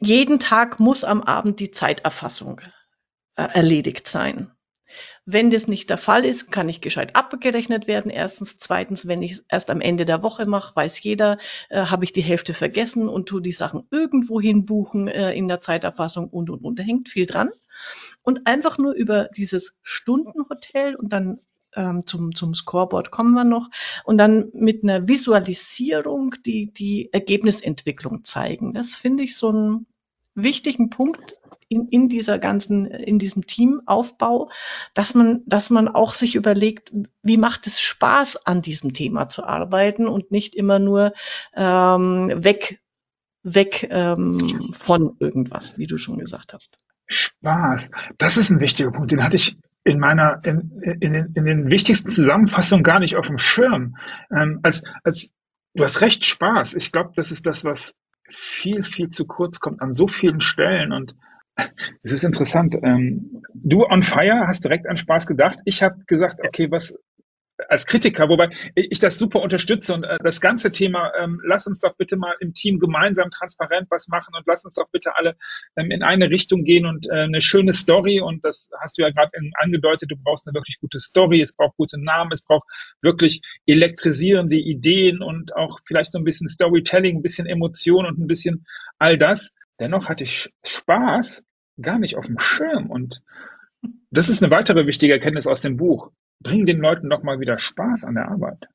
jeden 0.00 0.38
Tag 0.38 0.78
muss 0.80 1.04
am 1.04 1.22
Abend 1.22 1.60
die 1.60 1.70
Zeiterfassung 1.70 2.60
äh, 3.36 3.42
erledigt 3.42 4.08
sein. 4.08 4.52
Wenn 5.28 5.50
das 5.50 5.66
nicht 5.66 5.90
der 5.90 5.98
Fall 5.98 6.24
ist, 6.24 6.52
kann 6.52 6.68
ich 6.68 6.80
gescheit 6.80 7.16
abgerechnet 7.16 7.88
werden. 7.88 8.10
Erstens. 8.10 8.58
Zweitens, 8.58 9.08
wenn 9.08 9.22
ich 9.22 9.32
es 9.32 9.44
erst 9.48 9.70
am 9.70 9.80
Ende 9.80 10.04
der 10.04 10.22
Woche 10.22 10.46
mache, 10.46 10.76
weiß 10.76 11.02
jeder, 11.02 11.38
äh, 11.68 11.86
habe 11.86 12.04
ich 12.04 12.12
die 12.12 12.22
Hälfte 12.22 12.54
vergessen 12.54 13.08
und 13.08 13.26
tu 13.28 13.40
die 13.40 13.50
Sachen 13.50 13.88
irgendwo 13.90 14.40
hin 14.40 14.64
buchen 14.64 15.08
äh, 15.08 15.32
in 15.32 15.48
der 15.48 15.60
Zeiterfassung 15.60 16.28
und, 16.28 16.48
und, 16.48 16.64
und. 16.64 16.78
Da 16.78 16.84
hängt 16.84 17.08
viel 17.08 17.26
dran. 17.26 17.50
Und 18.22 18.46
einfach 18.46 18.78
nur 18.78 18.92
über 18.92 19.28
dieses 19.36 19.76
Stundenhotel 19.82 20.94
und 20.94 21.12
dann 21.12 21.40
ähm, 21.76 22.06
zum, 22.06 22.34
zum 22.34 22.54
Scoreboard 22.54 23.10
kommen 23.10 23.34
wir 23.34 23.44
noch. 23.44 23.70
Und 24.04 24.18
dann 24.18 24.50
mit 24.52 24.82
einer 24.82 25.06
Visualisierung 25.06 26.34
die, 26.44 26.72
die 26.72 27.12
Ergebnisentwicklung 27.12 28.24
zeigen. 28.24 28.72
Das 28.72 28.94
finde 28.94 29.22
ich 29.22 29.36
so 29.36 29.50
einen 29.50 29.86
wichtigen 30.34 30.90
Punkt 30.90 31.36
in, 31.68 31.88
in 31.88 32.08
dieser 32.08 32.38
ganzen, 32.38 32.86
in 32.86 33.18
diesem 33.18 33.46
Teamaufbau, 33.46 34.50
dass 34.94 35.14
man, 35.14 35.42
dass 35.46 35.70
man 35.70 35.88
auch 35.88 36.14
sich 36.14 36.36
überlegt, 36.36 36.92
wie 37.22 37.36
macht 37.36 37.66
es 37.66 37.80
Spaß, 37.80 38.46
an 38.46 38.62
diesem 38.62 38.92
Thema 38.92 39.28
zu 39.28 39.44
arbeiten 39.44 40.06
und 40.06 40.30
nicht 40.30 40.54
immer 40.54 40.78
nur 40.78 41.12
ähm, 41.54 42.32
weg, 42.34 42.80
weg 43.42 43.88
ähm, 43.90 44.72
von 44.72 45.16
irgendwas, 45.18 45.78
wie 45.78 45.86
du 45.86 45.98
schon 45.98 46.18
gesagt 46.18 46.52
hast. 46.52 46.78
Spaß, 47.08 47.90
das 48.18 48.36
ist 48.36 48.50
ein 48.50 48.60
wichtiger 48.60 48.90
Punkt. 48.90 49.10
Den 49.10 49.22
hatte 49.22 49.36
ich 49.36 49.56
in 49.86 50.00
meiner, 50.00 50.40
in, 50.44 50.82
in, 51.00 51.12
den, 51.12 51.32
in 51.34 51.44
den 51.44 51.70
wichtigsten 51.70 52.10
Zusammenfassungen 52.10 52.82
gar 52.82 52.98
nicht 52.98 53.14
auf 53.14 53.28
dem 53.28 53.38
Schirm. 53.38 53.96
Ähm, 54.32 54.58
als, 54.64 54.82
als, 55.04 55.30
du 55.74 55.84
hast 55.84 56.00
recht, 56.00 56.24
Spaß. 56.24 56.74
Ich 56.74 56.90
glaube, 56.90 57.12
das 57.14 57.30
ist 57.30 57.46
das, 57.46 57.64
was 57.64 57.94
viel, 58.28 58.82
viel 58.82 59.10
zu 59.10 59.26
kurz 59.26 59.60
kommt 59.60 59.80
an 59.80 59.94
so 59.94 60.08
vielen 60.08 60.40
Stellen 60.40 60.92
und 60.92 61.14
es 62.02 62.12
ist 62.12 62.24
interessant. 62.24 62.74
Ähm, 62.82 63.42
du 63.54 63.84
on 63.84 64.02
fire 64.02 64.46
hast 64.48 64.64
direkt 64.64 64.88
an 64.88 64.96
Spaß 64.96 65.28
gedacht. 65.28 65.60
Ich 65.64 65.84
habe 65.84 66.02
gesagt, 66.06 66.40
okay, 66.44 66.68
was 66.68 66.98
als 67.68 67.86
Kritiker, 67.86 68.28
wobei 68.28 68.50
ich 68.74 68.98
das 68.98 69.18
super 69.18 69.40
unterstütze 69.40 69.94
und 69.94 70.04
äh, 70.04 70.18
das 70.22 70.40
ganze 70.40 70.72
Thema, 70.72 71.12
ähm, 71.18 71.40
lass 71.44 71.66
uns 71.66 71.80
doch 71.80 71.96
bitte 71.96 72.16
mal 72.16 72.34
im 72.40 72.52
Team 72.52 72.78
gemeinsam 72.78 73.30
transparent 73.30 73.88
was 73.90 74.08
machen 74.08 74.34
und 74.36 74.46
lass 74.46 74.64
uns 74.64 74.74
doch 74.74 74.88
bitte 74.90 75.16
alle 75.16 75.36
ähm, 75.76 75.90
in 75.90 76.02
eine 76.02 76.30
Richtung 76.30 76.64
gehen 76.64 76.86
und 76.86 77.06
äh, 77.08 77.22
eine 77.22 77.40
schöne 77.40 77.72
Story. 77.72 78.20
Und 78.20 78.44
das 78.44 78.70
hast 78.80 78.98
du 78.98 79.02
ja 79.02 79.10
gerade 79.10 79.30
angedeutet, 79.54 80.10
du 80.10 80.16
brauchst 80.16 80.46
eine 80.46 80.54
wirklich 80.54 80.78
gute 80.80 81.00
Story, 81.00 81.40
es 81.40 81.54
braucht 81.54 81.76
gute 81.76 81.98
Namen, 81.98 82.30
es 82.32 82.42
braucht 82.42 82.68
wirklich 83.00 83.40
elektrisierende 83.66 84.56
Ideen 84.56 85.22
und 85.22 85.56
auch 85.56 85.80
vielleicht 85.86 86.12
so 86.12 86.18
ein 86.18 86.24
bisschen 86.24 86.48
Storytelling, 86.48 87.16
ein 87.18 87.22
bisschen 87.22 87.46
Emotion 87.46 88.06
und 88.06 88.18
ein 88.18 88.26
bisschen 88.26 88.66
all 88.98 89.18
das. 89.18 89.52
Dennoch 89.80 90.08
hatte 90.08 90.24
ich 90.24 90.50
Spaß 90.64 91.42
gar 91.80 91.98
nicht 91.98 92.16
auf 92.16 92.26
dem 92.26 92.38
Schirm. 92.38 92.90
Und 92.90 93.22
das 94.10 94.28
ist 94.28 94.42
eine 94.42 94.50
weitere 94.50 94.86
wichtige 94.86 95.12
Erkenntnis 95.12 95.46
aus 95.46 95.60
dem 95.60 95.76
Buch 95.76 96.10
bring 96.40 96.66
den 96.66 96.78
Leuten 96.78 97.10
doch 97.10 97.22
mal 97.22 97.40
wieder 97.40 97.58
Spaß 97.58 98.04
an 98.04 98.14
der 98.14 98.28
Arbeit. 98.28 98.68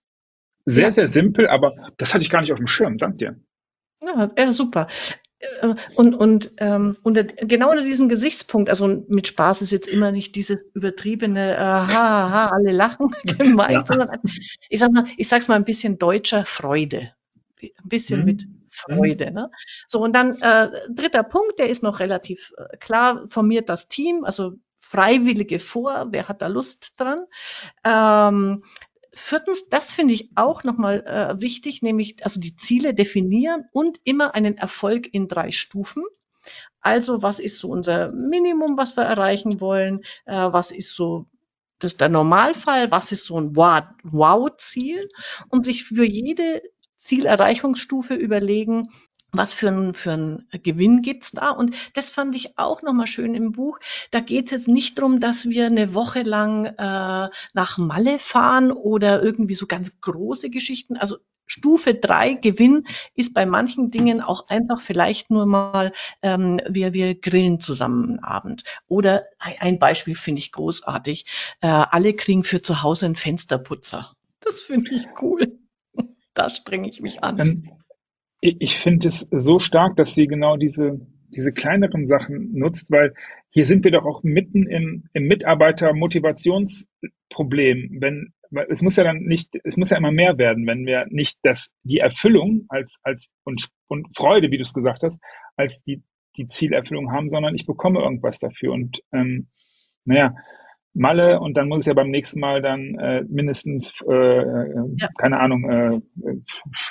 Sehr, 0.66 0.86
ja. 0.86 0.92
sehr 0.92 1.08
simpel, 1.08 1.48
aber 1.48 1.76
das 1.98 2.14
hatte 2.14 2.24
ich 2.24 2.30
gar 2.30 2.42
nicht 2.42 2.52
auf 2.52 2.60
dem 2.60 2.68
Schirm. 2.68 2.98
Dank 2.98 3.18
dir. 3.18 3.40
Ja, 4.04 4.30
ja 4.38 4.52
super. 4.52 4.88
Äh, 5.40 5.76
und, 5.96 6.14
und 6.14 6.54
ähm, 6.58 6.96
unter, 7.04 7.24
genau 7.24 7.72
unter 7.72 7.84
diesem 7.84 8.10
Gesichtspunkt, 8.10 8.70
also 8.70 9.04
mit 9.08 9.28
Spaß 9.28 9.62
ist 9.62 9.72
jetzt 9.72 9.88
immer 9.88 10.12
nicht 10.12 10.36
dieses 10.36 10.64
übertriebene, 10.74 11.56
äh, 11.56 11.60
ha, 11.60 12.30
ha, 12.30 12.48
alle 12.48 12.72
lachen 12.72 13.12
gemeint, 13.24 13.72
ja. 13.72 13.86
sondern 13.88 14.20
ich 14.70 14.80
sag 14.80 14.92
mal, 14.92 15.06
ich 15.18 15.28
sag's 15.28 15.48
mal 15.48 15.56
ein 15.56 15.66
bisschen 15.66 15.98
deutscher 15.98 16.46
Freude. 16.46 17.14
Ein 17.62 17.90
bisschen 17.90 18.22
mhm. 18.22 18.26
mit 18.26 18.48
Freude. 18.70 19.32
Ne? 19.32 19.52
So, 19.88 20.02
und 20.02 20.14
dann 20.14 20.42
äh, 20.42 20.70
dritter 20.90 21.24
Punkt, 21.24 21.60
der 21.60 21.70
ist 21.70 21.84
noch 21.84 22.00
relativ 22.00 22.54
äh, 22.58 22.78
klar, 22.78 23.26
formiert 23.30 23.70
das 23.70 23.90
Team, 23.90 24.24
also 24.24 24.54
Freiwillige 24.92 25.60
vor, 25.60 26.08
wer 26.10 26.28
hat 26.28 26.42
da 26.42 26.48
Lust 26.48 27.00
dran. 27.00 27.26
Ähm, 27.86 28.64
viertens, 29.14 29.70
das 29.70 29.94
finde 29.94 30.14
ich 30.14 30.32
auch 30.36 30.66
nochmal 30.66 31.06
äh, 31.06 31.42
wichtig, 31.42 31.82
nämlich 31.82 32.18
also 32.26 32.42
die 32.42 32.58
Ziele 32.58 32.94
definieren 32.94 33.66
und 33.72 34.00
immer 34.04 34.36
einen 34.36 34.58
Erfolg 34.58 35.14
in 35.14 35.30
drei 35.30 35.52
Stufen. 35.52 36.04
Also 36.82 37.22
was 37.22 37.40
ist 37.40 37.60
so 37.60 37.70
unser 37.70 38.12
Minimum, 38.12 38.78
was 38.78 38.98
wir 38.98 39.04
erreichen 39.04 39.62
wollen? 39.62 40.02
Äh, 40.26 40.52
was 40.52 40.72
ist 40.72 40.94
so 40.94 41.28
das 41.80 41.94
ist 41.94 42.02
der 42.02 42.10
Normalfall? 42.10 42.92
Was 42.92 43.12
ist 43.12 43.26
so 43.26 43.40
ein 43.40 43.56
Wow-Ziel? 43.56 45.00
Und 45.50 45.66
sich 45.66 45.86
für 45.86 46.06
jede 46.06 46.62
Zielerreichungsstufe 46.98 48.14
überlegen, 48.14 48.90
was 49.32 49.54
für 49.54 49.70
ein, 49.70 49.94
für 49.94 50.12
ein 50.12 50.48
Gewinn 50.64 51.02
gibt's 51.02 51.32
da? 51.32 51.52
Und 51.52 51.76
das 51.94 52.10
fand 52.10 52.36
ich 52.36 52.58
auch 52.58 52.82
nochmal 52.82 53.08
schön 53.08 53.36
im 53.36 53.52
Buch. 53.52 53.80
Da 54.12 54.20
geht's 54.20 54.52
jetzt 54.52 54.68
nicht 54.68 55.00
drum, 55.00 55.20
dass 55.20 55.50
wir 55.50 55.68
eine 55.68 55.94
Woche 55.94 56.24
lang 56.24 56.66
äh, 56.66 57.30
nach 57.54 57.78
Malle 57.78 58.20
fahren 58.20 58.72
oder 58.72 59.22
irgendwie 59.22 59.56
so 59.56 59.68
ganz 59.68 60.02
große 60.02 60.50
Geschichten. 60.50 60.98
Also 60.98 61.18
Stufe 61.52 61.94
drei 61.94 62.34
Gewinn 62.34 62.86
ist 63.14 63.34
bei 63.34 63.46
manchen 63.46 63.92
Dingen 63.92 64.22
auch 64.22 64.48
einfach 64.48 64.80
vielleicht 64.80 65.30
nur 65.32 65.46
mal, 65.46 65.92
ähm, 66.22 66.62
wir, 66.70 66.94
wir 66.94 67.14
grillen 67.16 67.60
zusammen 67.60 68.06
einen 68.06 68.20
Abend. 68.20 68.64
Oder 68.88 69.26
ein 69.38 69.78
Beispiel 69.78 70.16
finde 70.16 70.40
ich 70.40 70.54
großartig. 70.54 71.26
Äh, 71.60 71.68
alle 71.68 72.14
kriegen 72.14 72.44
für 72.44 72.62
zu 72.62 72.84
Hause 72.84 73.06
einen 73.06 73.16
Fensterputzer. 73.18 74.14
Das 74.40 74.62
finde 74.62 74.92
ich 74.94 75.08
cool. 75.22 75.60
Da 76.34 76.50
strenge 76.50 76.90
ich 76.90 77.02
mich 77.02 77.26
an. 77.26 77.36
Dann 77.36 77.81
ich 78.42 78.78
finde 78.78 79.08
es 79.08 79.26
so 79.32 79.60
stark, 79.60 79.96
dass 79.96 80.14
sie 80.16 80.28
genau 80.28 80.58
diese, 80.58 81.00
diese 81.30 81.54
kleineren 81.54 82.08
Sachen 82.08 82.52
nutzt, 82.54 82.92
weil 82.92 83.14
hier 83.52 83.66
sind 83.66 83.84
wir 83.84 83.92
doch 83.92 84.06
auch 84.06 84.24
mitten 84.24 84.66
im, 84.68 85.04
im 85.14 85.28
Mitarbeiter-Motivationsproblem. 85.28 88.02
Wenn, 88.02 88.34
es 88.70 88.82
muss 88.82 88.96
ja 88.96 89.04
dann 89.04 89.20
nicht, 89.20 89.50
es 89.64 89.78
muss 89.78 89.92
ja 89.92 89.98
immer 89.98 90.12
mehr 90.12 90.38
werden, 90.38 90.68
wenn 90.68 90.86
wir 90.86 91.06
nicht 91.10 91.40
das, 91.44 91.72
die 91.84 92.00
Erfüllung 92.00 92.66
als, 92.70 93.00
als, 93.04 93.30
und, 93.44 93.70
und 93.88 94.08
Freude, 94.16 94.52
wie 94.52 94.58
du 94.58 94.64
es 94.64 94.74
gesagt 94.74 95.04
hast, 95.04 95.20
als 95.56 95.82
die, 95.84 96.04
die 96.38 96.48
Zielerfüllung 96.48 97.12
haben, 97.12 97.30
sondern 97.30 97.56
ich 97.56 97.66
bekomme 97.66 98.02
irgendwas 98.02 98.40
dafür. 98.40 98.72
Und, 98.74 99.02
ähm, 99.14 99.48
naja, 100.06 100.34
Malle 100.94 101.40
und 101.40 101.56
dann 101.56 101.70
muss 101.70 101.80
es 101.80 101.86
ja 101.86 101.94
beim 101.94 102.10
nächsten 102.10 102.40
Mal 102.40 102.62
dann 102.62 102.96
äh, 102.96 103.24
mindestens, 103.28 103.94
äh, 104.10 104.14
äh, 104.14 104.74
ja. 104.98 105.08
keine 105.18 105.40
Ahnung, 105.40 105.70
äh, 105.70 106.02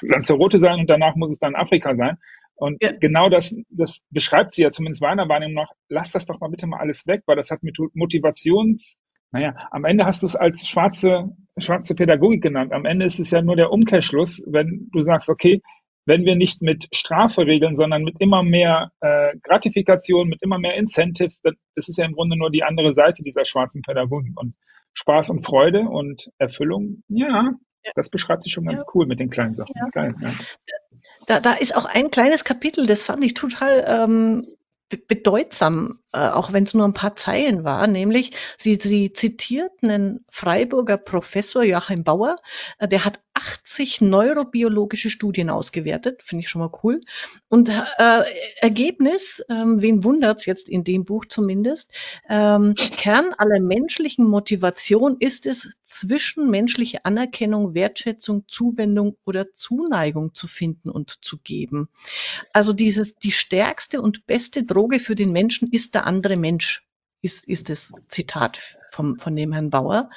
Lanzarote 0.02 0.58
sein 0.58 0.80
und 0.80 0.88
danach 0.88 1.16
muss 1.16 1.32
es 1.32 1.38
dann 1.38 1.54
Afrika 1.54 1.94
sein. 1.94 2.16
Und 2.54 2.82
ja. 2.82 2.92
genau 2.92 3.28
das, 3.28 3.54
das 3.70 4.00
beschreibt 4.10 4.54
sie 4.54 4.62
ja 4.62 4.70
zumindest 4.70 5.02
meiner 5.02 5.28
Wahrnehmung 5.28 5.54
nach, 5.54 5.72
lass 5.88 6.12
das 6.12 6.26
doch 6.26 6.40
mal 6.40 6.48
bitte 6.48 6.66
mal 6.66 6.78
alles 6.78 7.06
weg, 7.06 7.22
weil 7.26 7.36
das 7.36 7.50
hat 7.50 7.62
mit 7.62 7.76
Motivations, 7.94 8.96
naja, 9.32 9.54
am 9.70 9.84
Ende 9.84 10.06
hast 10.06 10.22
du 10.22 10.26
es 10.26 10.36
als 10.36 10.66
schwarze, 10.66 11.30
schwarze 11.56 11.94
Pädagogik 11.94 12.42
genannt. 12.42 12.72
Am 12.72 12.84
Ende 12.84 13.06
ist 13.06 13.20
es 13.20 13.30
ja 13.30 13.42
nur 13.42 13.56
der 13.56 13.70
Umkehrschluss, 13.70 14.42
wenn 14.46 14.88
du 14.92 15.02
sagst, 15.02 15.28
okay, 15.28 15.62
wenn 16.06 16.24
wir 16.24 16.34
nicht 16.34 16.62
mit 16.62 16.88
Strafe 16.92 17.46
regeln, 17.46 17.76
sondern 17.76 18.02
mit 18.02 18.20
immer 18.20 18.42
mehr 18.42 18.92
äh, 19.00 19.36
Gratifikation, 19.42 20.28
mit 20.28 20.42
immer 20.42 20.58
mehr 20.58 20.74
Incentives, 20.74 21.40
das, 21.42 21.54
das 21.74 21.88
ist 21.88 21.98
ja 21.98 22.04
im 22.04 22.14
Grunde 22.14 22.36
nur 22.36 22.50
die 22.50 22.64
andere 22.64 22.94
Seite 22.94 23.22
dieser 23.22 23.44
schwarzen 23.44 23.82
Pädagogik. 23.82 24.38
Und 24.38 24.54
Spaß 24.94 25.30
und 25.30 25.44
Freude 25.44 25.80
und 25.80 26.30
Erfüllung, 26.38 27.02
ja, 27.08 27.52
ja. 27.84 27.92
das 27.94 28.10
beschreibt 28.10 28.42
sich 28.42 28.52
schon 28.52 28.64
ganz 28.64 28.82
ja. 28.82 28.88
cool 28.94 29.06
mit 29.06 29.20
den 29.20 29.30
kleinen 29.30 29.54
Sachen. 29.54 29.72
Ja. 29.76 29.88
Geil. 29.90 30.14
Da, 31.26 31.40
da 31.40 31.54
ist 31.54 31.76
auch 31.76 31.84
ein 31.84 32.10
kleines 32.10 32.44
Kapitel, 32.44 32.86
das 32.86 33.02
fand 33.02 33.22
ich 33.24 33.34
total 33.34 33.84
ähm, 33.86 34.46
bedeutsam, 34.88 36.00
äh, 36.12 36.28
auch 36.28 36.52
wenn 36.52 36.64
es 36.64 36.74
nur 36.74 36.84
ein 36.84 36.94
paar 36.94 37.14
Zeilen 37.14 37.62
war, 37.62 37.86
nämlich 37.86 38.32
sie, 38.56 38.74
sie 38.74 39.12
zitiert 39.12 39.70
einen 39.82 40.24
Freiburger 40.30 40.96
Professor 40.96 41.62
Joachim 41.62 42.02
Bauer, 42.02 42.36
äh, 42.78 42.88
der 42.88 43.04
hat 43.04 43.20
80 43.34 44.00
neurobiologische 44.00 45.10
Studien 45.10 45.50
ausgewertet, 45.50 46.22
finde 46.22 46.44
ich 46.44 46.50
schon 46.50 46.60
mal 46.60 46.72
cool. 46.82 47.00
Und 47.48 47.68
äh, 47.68 48.22
Ergebnis, 48.60 49.42
ähm, 49.48 49.80
wen 49.80 50.04
wundert's 50.04 50.46
jetzt 50.46 50.68
in 50.68 50.84
dem 50.84 51.04
Buch 51.04 51.24
zumindest, 51.26 51.90
ähm, 52.28 52.74
Kern 52.74 53.32
aller 53.38 53.60
menschlichen 53.60 54.26
Motivation 54.26 55.16
ist 55.18 55.46
es, 55.46 55.70
zwischenmenschliche 55.86 57.04
Anerkennung, 57.04 57.74
Wertschätzung, 57.74 58.44
Zuwendung 58.46 59.16
oder 59.24 59.54
Zuneigung 59.54 60.34
zu 60.34 60.46
finden 60.46 60.88
und 60.88 61.24
zu 61.24 61.38
geben. 61.38 61.88
Also 62.52 62.72
dieses, 62.72 63.16
die 63.16 63.32
stärkste 63.32 64.00
und 64.00 64.26
beste 64.26 64.64
Droge 64.64 65.00
für 65.00 65.14
den 65.14 65.32
Menschen 65.32 65.68
ist 65.70 65.94
der 65.94 66.06
andere 66.06 66.36
Mensch, 66.36 66.86
ist, 67.22 67.48
ist 67.48 67.68
das 67.68 67.92
Zitat 68.08 68.78
vom, 68.92 69.16
von 69.16 69.34
dem 69.34 69.52
Herrn 69.52 69.70
Bauer. 69.70 70.10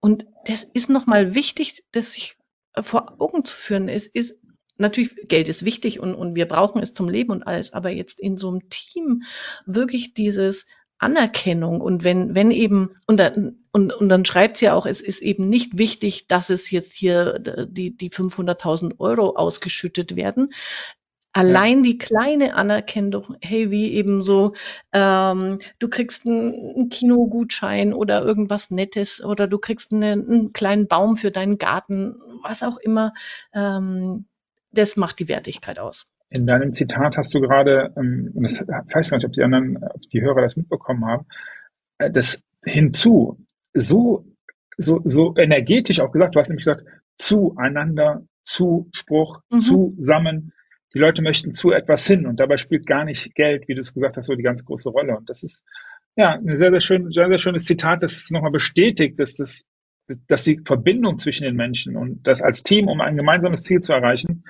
Und 0.00 0.26
das 0.46 0.64
ist 0.64 0.88
nochmal 0.88 1.34
wichtig, 1.34 1.84
das 1.92 2.12
sich 2.12 2.36
vor 2.80 3.20
Augen 3.20 3.44
zu 3.44 3.54
führen. 3.54 3.88
Es 3.88 4.06
ist 4.06 4.38
natürlich, 4.76 5.14
Geld 5.28 5.48
ist 5.48 5.64
wichtig 5.64 6.00
und, 6.00 6.14
und 6.14 6.34
wir 6.34 6.46
brauchen 6.46 6.80
es 6.80 6.94
zum 6.94 7.08
Leben 7.08 7.32
und 7.32 7.46
alles, 7.46 7.72
aber 7.72 7.90
jetzt 7.90 8.20
in 8.20 8.36
so 8.36 8.48
einem 8.48 8.68
Team 8.68 9.24
wirklich 9.66 10.14
dieses 10.14 10.66
Anerkennung 10.98 11.80
und 11.80 12.02
wenn, 12.02 12.34
wenn 12.34 12.50
eben, 12.50 12.96
und, 13.06 13.18
dann, 13.18 13.64
und, 13.70 13.92
und 13.92 14.08
dann 14.08 14.24
schreibt 14.24 14.56
sie 14.56 14.66
ja 14.66 14.74
auch, 14.74 14.84
es 14.84 15.00
ist 15.00 15.20
eben 15.20 15.48
nicht 15.48 15.78
wichtig, 15.78 16.26
dass 16.26 16.50
es 16.50 16.70
jetzt 16.70 16.92
hier 16.92 17.38
die, 17.38 17.96
die 17.96 18.10
500.000 18.10 18.98
Euro 18.98 19.36
ausgeschüttet 19.36 20.16
werden. 20.16 20.52
Allein 21.32 21.78
ja. 21.78 21.82
die 21.82 21.98
kleine 21.98 22.54
Anerkennung, 22.54 23.36
hey, 23.42 23.70
wie 23.70 23.92
eben 23.92 24.22
so, 24.22 24.54
ähm, 24.92 25.58
du 25.78 25.88
kriegst 25.88 26.26
einen, 26.26 26.88
Kinogutschein 26.88 27.92
oder 27.92 28.22
irgendwas 28.22 28.70
Nettes 28.70 29.22
oder 29.22 29.46
du 29.46 29.58
kriegst 29.58 29.92
eine, 29.92 30.12
einen 30.12 30.52
kleinen 30.52 30.88
Baum 30.88 31.16
für 31.16 31.30
deinen 31.30 31.58
Garten, 31.58 32.16
was 32.42 32.62
auch 32.62 32.78
immer, 32.78 33.12
ähm, 33.54 34.24
das 34.72 34.96
macht 34.96 35.18
die 35.20 35.28
Wertigkeit 35.28 35.78
aus. 35.78 36.06
In 36.30 36.46
deinem 36.46 36.72
Zitat 36.72 37.16
hast 37.16 37.32
du 37.34 37.40
gerade, 37.40 37.92
ähm, 37.96 38.32
und 38.34 38.42
das, 38.42 38.60
ich 38.60 38.94
weiß 38.94 39.12
nicht, 39.12 39.24
ob 39.24 39.32
die 39.32 39.42
anderen, 39.42 39.78
ob 39.82 40.00
die 40.12 40.20
Hörer 40.20 40.42
das 40.42 40.56
mitbekommen 40.56 41.04
haben, 41.06 41.26
äh, 41.98 42.10
das 42.10 42.42
hinzu 42.64 43.38
so, 43.74 44.24
so, 44.76 45.00
so 45.04 45.34
energetisch 45.36 46.00
auch 46.00 46.12
gesagt. 46.12 46.34
Du 46.34 46.38
hast 46.38 46.48
nämlich 46.48 46.64
gesagt, 46.64 46.84
zueinander, 47.16 48.22
Zuspruch, 48.44 49.40
mhm. 49.50 49.58
zusammen. 49.58 50.52
Die 50.94 50.98
Leute 50.98 51.22
möchten 51.22 51.54
zu 51.54 51.70
etwas 51.70 52.06
hin 52.06 52.26
und 52.26 52.40
dabei 52.40 52.56
spielt 52.56 52.86
gar 52.86 53.04
nicht 53.04 53.34
Geld, 53.34 53.68
wie 53.68 53.74
du 53.74 53.80
es 53.80 53.92
gesagt 53.92 54.16
hast, 54.16 54.26
so 54.26 54.34
die 54.34 54.42
ganz 54.42 54.64
große 54.64 54.88
Rolle. 54.88 55.16
Und 55.16 55.28
das 55.28 55.42
ist 55.42 55.62
ja 56.16 56.32
ein 56.32 56.56
sehr, 56.56 56.70
sehr 56.70 56.80
schön, 56.80 57.10
sehr, 57.12 57.28
sehr 57.28 57.38
schönes 57.38 57.64
Zitat, 57.64 58.02
das 58.02 58.30
nochmal 58.30 58.50
bestätigt, 58.50 59.20
dass 59.20 59.36
das, 59.36 59.64
dass 60.26 60.44
die 60.44 60.60
Verbindung 60.64 61.18
zwischen 61.18 61.44
den 61.44 61.56
Menschen 61.56 61.96
und 61.96 62.26
das 62.26 62.40
als 62.40 62.62
Team, 62.62 62.88
um 62.88 63.00
ein 63.00 63.16
gemeinsames 63.16 63.62
Ziel 63.62 63.80
zu 63.80 63.92
erreichen, 63.92 64.44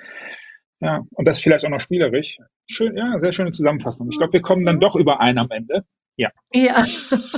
ja, 0.81 1.05
und 1.11 1.25
das 1.25 1.41
vielleicht 1.41 1.65
auch 1.65 1.71
noch 1.71 1.81
spielerisch. 1.81 2.39
Schön, 2.67 2.97
ja, 2.97 3.19
sehr 3.21 3.33
schöne 3.33 3.53
Zusammenfassung. 3.53 4.11
Ich 4.11 4.19
glaube, 4.19 4.35
wir 4.35 4.43
kommen 4.43 4.65
dann 4.65 4.81
doch 4.81 4.95
überein 4.95 5.39
am 5.39 5.51
Ende. 5.51 5.85
Ja. 6.17 6.31
Ja, 6.53 6.87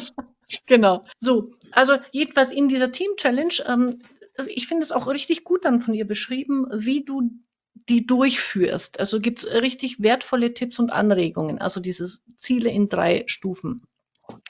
genau. 0.66 1.02
So, 1.18 1.52
also 1.72 1.96
jedenfalls 2.12 2.50
in 2.50 2.68
dieser 2.68 2.92
Team 2.92 3.12
Challenge, 3.16 3.54
ähm, 3.66 4.02
also 4.36 4.50
ich 4.52 4.66
finde 4.68 4.84
es 4.84 4.92
auch 4.92 5.06
richtig 5.06 5.44
gut 5.44 5.64
dann 5.64 5.80
von 5.80 5.94
ihr 5.94 6.06
beschrieben, 6.06 6.66
wie 6.72 7.04
du 7.04 7.30
die 7.74 8.06
durchführst. 8.06 9.00
Also 9.00 9.20
gibt 9.20 9.40
es 9.40 9.52
richtig 9.52 10.02
wertvolle 10.02 10.54
Tipps 10.54 10.78
und 10.78 10.90
Anregungen. 10.90 11.58
Also 11.58 11.80
dieses 11.80 12.22
Ziele 12.36 12.70
in 12.70 12.88
drei 12.88 13.24
Stufen 13.26 13.82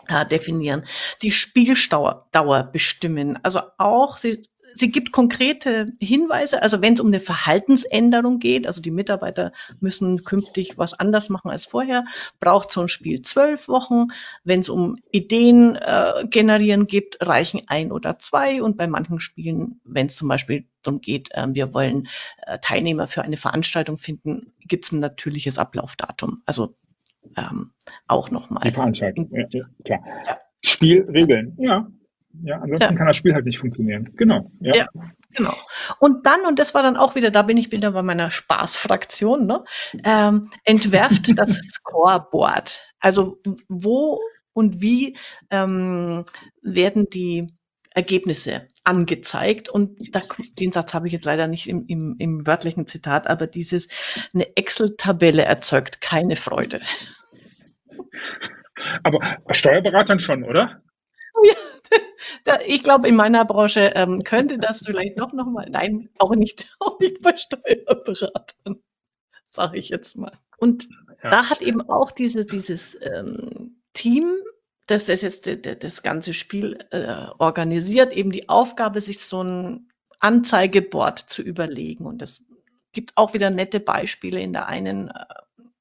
äh, 0.09 0.27
definieren, 0.27 0.85
die 1.23 1.31
Spieldauer 1.31 2.29
Dauer 2.33 2.65
bestimmen. 2.65 3.39
Also 3.43 3.61
auch 3.79 4.17
sie 4.19 4.49
sie 4.75 4.91
gibt 4.91 5.13
konkrete 5.13 5.93
Hinweise, 6.01 6.63
also 6.63 6.83
wenn 6.83 6.95
es 6.95 7.01
um 7.01 7.09
eine 7.09 7.21
Verhaltensänderung 7.21 8.39
geht, 8.39 8.67
also 8.67 8.81
die 8.83 8.91
Mitarbeiter 8.91 9.53
müssen 9.81 10.25
künftig 10.25 10.79
was 10.79 10.95
anders 10.95 11.29
machen 11.29 11.51
als 11.51 11.67
vorher, 11.67 12.05
braucht 12.41 12.71
so 12.71 12.83
ein 12.83 12.89
Spiel 12.89 13.23
zwölf 13.23 13.69
Wochen. 13.69 14.09
Wenn 14.45 14.61
es 14.61 14.69
um 14.69 14.97
Ideen 15.11 15.77
äh, 15.77 16.27
generieren 16.29 16.87
gibt, 16.87 17.19
reichen 17.21 17.63
ein 17.67 17.93
oder 17.93 18.19
zwei. 18.19 18.63
Und 18.63 18.77
bei 18.77 18.87
manchen 18.87 19.21
Spielen, 19.21 19.81
wenn 19.85 20.07
es 20.07 20.17
zum 20.17 20.29
Beispiel 20.29 20.67
darum 20.83 21.01
geht, 21.01 21.31
äh, 21.33 21.47
wir 21.51 21.75
wollen 21.75 22.09
äh, 22.47 22.59
Teilnehmer 22.61 23.07
für 23.07 23.23
eine 23.23 23.37
Veranstaltung 23.37 23.99
finden, 23.99 24.53
gibt 24.61 24.87
es 24.87 24.93
ein 24.93 25.01
natürliches 25.01 25.59
Ablaufdatum. 25.59 26.43
Also 26.47 26.75
ähm, 27.37 27.73
auch 28.07 28.31
nochmal. 28.31 28.63
Die 28.65 28.73
Veranstaltung, 28.73 29.31
ja, 29.33 29.47
klar. 29.85 30.01
Ja. 30.27 30.39
Spielregeln, 30.63 31.57
ja. 31.59 31.89
Ja, 32.43 32.57
ansonsten 32.57 32.93
ja. 32.93 32.99
kann 32.99 33.07
das 33.07 33.17
Spiel 33.17 33.35
halt 33.35 33.45
nicht 33.45 33.59
funktionieren. 33.59 34.11
Genau. 34.17 34.51
Ja. 34.61 34.77
ja. 34.77 34.87
Genau. 35.33 35.55
Und 35.99 36.27
dann, 36.27 36.41
und 36.47 36.59
das 36.59 36.75
war 36.75 36.83
dann 36.83 36.97
auch 36.97 37.15
wieder, 37.15 37.31
da 37.31 37.43
bin 37.43 37.57
ich 37.57 37.71
wieder 37.71 37.93
bei 37.93 38.03
meiner 38.03 38.31
Spaßfraktion, 38.31 39.47
ne, 39.47 39.65
ähm, 40.05 40.51
entwerft 40.65 41.33
das 41.39 41.61
Scoreboard. 41.73 42.83
Also 42.99 43.41
wo 43.69 44.21
und 44.53 44.81
wie 44.81 45.17
ähm, 45.51 46.25
werden 46.63 47.09
die 47.11 47.55
Ergebnisse 47.95 48.69
angezeigt. 48.85 49.69
Und 49.69 49.99
da, 50.13 50.23
den 50.59 50.73
Satz 50.73 50.95
habe 50.95 51.07
ich 51.07 51.13
jetzt 51.13 51.27
leider 51.27 51.47
nicht 51.47 51.69
im, 51.69 51.85
im, 51.87 52.17
im 52.19 52.47
wörtlichen 52.47 52.87
Zitat, 52.87 53.27
aber 53.27 53.47
dieses, 53.47 53.89
eine 54.33 54.57
Excel-Tabelle 54.57 55.45
erzeugt 55.45 56.01
keine 56.01 56.37
Freude. 56.37 56.81
Aber 59.03 59.21
Steuerberatern 59.51 60.19
schon, 60.19 60.45
oder? 60.45 60.83
Da, 62.45 62.59
ich 62.67 62.83
glaube, 62.83 63.09
in 63.09 63.17
meiner 63.17 63.45
Branche 63.45 63.93
ähm, 63.95 64.23
könnte 64.23 64.59
das 64.59 64.81
vielleicht 64.85 65.19
doch 65.19 65.33
nochmal, 65.33 65.69
nein, 65.71 66.11
auch 66.19 66.35
nicht, 66.35 66.75
auch 66.81 66.99
nicht 66.99 67.23
bei 67.23 67.37
Steuerberatern, 67.37 68.83
sage 69.49 69.79
ich 69.79 69.89
jetzt 69.89 70.17
mal. 70.17 70.33
Und 70.59 70.89
ja. 71.23 71.31
da 71.31 71.51
hat 71.51 71.63
eben 71.63 71.81
auch 71.89 72.11
diese, 72.11 72.45
dieses 72.45 72.99
ähm, 73.01 73.83
Team, 73.95 74.35
das 74.87 75.07
das 75.07 75.23
jetzt 75.23 75.49
das 75.85 76.03
ganze 76.03 76.35
Spiel 76.35 76.79
äh, 76.91 77.27
organisiert, 77.39 78.13
eben 78.13 78.33
die 78.33 78.49
Aufgabe, 78.49 79.01
sich 79.01 79.21
so 79.21 79.43
ein 79.43 79.89
Anzeigeboard 80.19 81.19
zu 81.19 81.43
überlegen. 81.43 82.07
Und 82.07 82.21
das 82.21 82.45
gibt 82.93 83.17
auch 83.17 83.35
wieder 83.35 83.51
nette 83.51 83.81
Beispiele 83.81 84.41
in 84.41 84.53
der 84.53 84.67
einen 84.67 85.09
äh, 85.09 85.25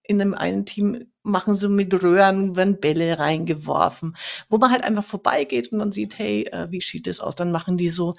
in 0.10 0.20
einem 0.20 0.34
einen 0.34 0.66
Team 0.66 1.06
machen 1.22 1.54
sie 1.54 1.70
mit 1.70 1.94
Röhren, 2.04 2.56
werden 2.56 2.80
Bälle 2.80 3.20
reingeworfen, 3.20 4.16
wo 4.50 4.58
man 4.58 4.72
halt 4.72 4.84
einfach 4.84 5.04
vorbeigeht 5.04 5.72
und 5.72 5.78
dann 5.78 5.92
sieht, 5.92 6.18
hey, 6.18 6.46
äh, 6.52 6.72
wie 6.72 6.82
sieht 6.82 7.06
das 7.06 7.20
aus? 7.20 7.36
Dann 7.36 7.52
machen 7.52 7.78
die 7.78 7.90
so, 7.90 8.16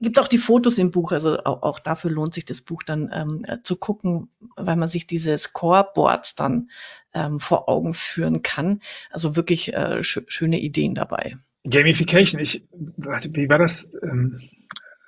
gibt 0.00 0.18
auch 0.18 0.28
die 0.28 0.38
Fotos 0.38 0.78
im 0.78 0.90
Buch, 0.90 1.12
also 1.12 1.36
auch, 1.44 1.62
auch 1.62 1.78
dafür 1.78 2.10
lohnt 2.10 2.32
sich 2.32 2.46
das 2.46 2.62
Buch 2.62 2.82
dann 2.82 3.10
ähm, 3.12 3.44
äh, 3.46 3.58
zu 3.62 3.76
gucken, 3.76 4.30
weil 4.56 4.76
man 4.76 4.88
sich 4.88 5.06
diese 5.06 5.36
Scoreboards 5.36 6.36
dann 6.36 6.70
ähm, 7.12 7.38
vor 7.38 7.68
Augen 7.68 7.92
führen 7.92 8.40
kann. 8.40 8.80
Also 9.10 9.36
wirklich 9.36 9.74
äh, 9.74 10.02
sch 10.02 10.22
schöne 10.28 10.58
Ideen 10.58 10.94
dabei. 10.94 11.36
Gamification, 11.68 12.40
ich, 12.40 12.64
wie 12.72 13.48
war 13.50 13.58
das? 13.58 13.86
Ähm, 14.02 14.40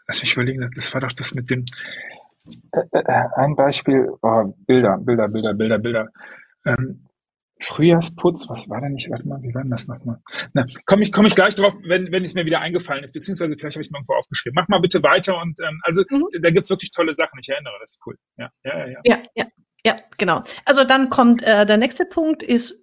lass 0.06 0.20
mich 0.20 0.34
überlegen, 0.34 0.70
das 0.74 0.92
war 0.92 1.00
doch 1.00 1.12
das 1.12 1.32
mit 1.34 1.48
dem, 1.48 1.64
ein 3.36 3.56
Beispiel, 3.56 4.08
oh, 4.22 4.54
Bilder, 4.66 4.98
Bilder, 4.98 5.28
Bilder, 5.28 5.54
Bilder, 5.54 5.78
Bilder. 5.78 6.08
Ähm, 6.66 7.08
Frühjahrsputz, 7.62 8.48
was 8.48 8.68
war 8.68 8.80
denn 8.80 8.92
nicht? 8.92 9.08
Warte 9.10 9.26
mal, 9.26 9.40
wie 9.42 9.54
war 9.54 9.62
denn 9.62 9.70
das 9.70 9.86
nochmal? 9.86 10.18
Na, 10.52 10.66
komme 10.84 11.02
ich, 11.02 11.12
komm 11.12 11.26
ich 11.26 11.34
gleich 11.34 11.54
drauf, 11.54 11.74
wenn, 11.84 12.10
wenn 12.10 12.24
es 12.24 12.34
mir 12.34 12.44
wieder 12.44 12.60
eingefallen 12.60 13.04
ist, 13.04 13.12
beziehungsweise 13.12 13.54
vielleicht 13.56 13.76
habe 13.76 13.82
ich 13.82 13.88
es 13.88 13.94
irgendwo 13.94 14.14
aufgeschrieben. 14.14 14.54
Mach 14.56 14.68
mal 14.68 14.80
bitte 14.80 15.02
weiter 15.02 15.40
und 15.40 15.60
ähm, 15.60 15.80
also 15.84 16.02
mhm. 16.08 16.26
da 16.40 16.50
gibt's 16.50 16.70
wirklich 16.70 16.90
tolle 16.90 17.12
Sachen, 17.12 17.38
ich 17.40 17.48
erinnere, 17.48 17.74
das 17.80 17.92
ist 17.92 18.00
cool. 18.06 18.16
Ja, 18.36 18.50
ja, 18.64 18.78
ja. 18.78 18.86
Ja, 18.86 19.00
ja, 19.04 19.18
ja, 19.34 19.46
ja 19.84 19.96
genau. 20.18 20.42
Also 20.64 20.84
dann 20.84 21.08
kommt 21.10 21.42
äh, 21.42 21.64
der 21.64 21.76
nächste 21.76 22.04
Punkt 22.04 22.42
ist, 22.42 22.82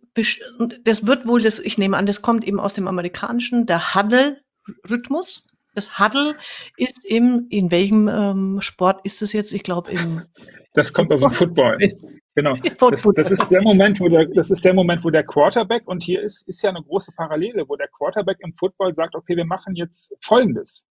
das 0.83 1.05
wird 1.05 1.27
wohl, 1.27 1.41
das, 1.41 1.59
ich 1.59 1.77
nehme 1.77 1.97
an, 1.97 2.05
das 2.05 2.21
kommt 2.21 2.45
eben 2.45 2.59
aus 2.59 2.73
dem 2.73 2.87
amerikanischen, 2.87 3.65
der 3.65 3.95
Huddle-Rhythmus. 3.95 5.47
Das 5.79 5.97
Huddle 5.97 6.35
ist 6.75 7.05
im, 7.05 7.47
in 7.49 7.71
welchem 7.71 8.09
ähm, 8.09 8.57
Sport 8.59 8.99
ist 9.05 9.21
es 9.21 9.31
jetzt? 9.31 9.53
Ich 9.53 9.63
glaube 9.63 9.91
im. 9.91 10.23
Das 10.73 10.91
kommt 10.91 11.09
aus 11.13 11.21
dem 11.21 11.31
Football. 11.31 11.77
Genau. 12.35 12.55
Das, 12.91 13.07
das, 13.15 13.31
ist 13.31 13.47
der 13.49 13.61
Moment, 13.61 14.01
wo 14.01 14.09
der, 14.09 14.25
das 14.25 14.51
ist 14.51 14.65
der 14.65 14.73
Moment, 14.73 15.05
wo 15.05 15.09
der 15.09 15.23
Quarterback, 15.23 15.87
und 15.87 16.03
hier 16.03 16.21
ist, 16.21 16.47
ist 16.49 16.61
ja 16.61 16.69
eine 16.69 16.83
große 16.83 17.13
Parallele, 17.15 17.63
wo 17.69 17.77
der 17.77 17.87
Quarterback 17.87 18.39
im 18.41 18.53
Football 18.59 18.93
sagt, 18.93 19.15
okay, 19.15 19.37
wir 19.37 19.45
machen 19.45 19.75
jetzt 19.75 20.13
Folgendes. 20.21 20.85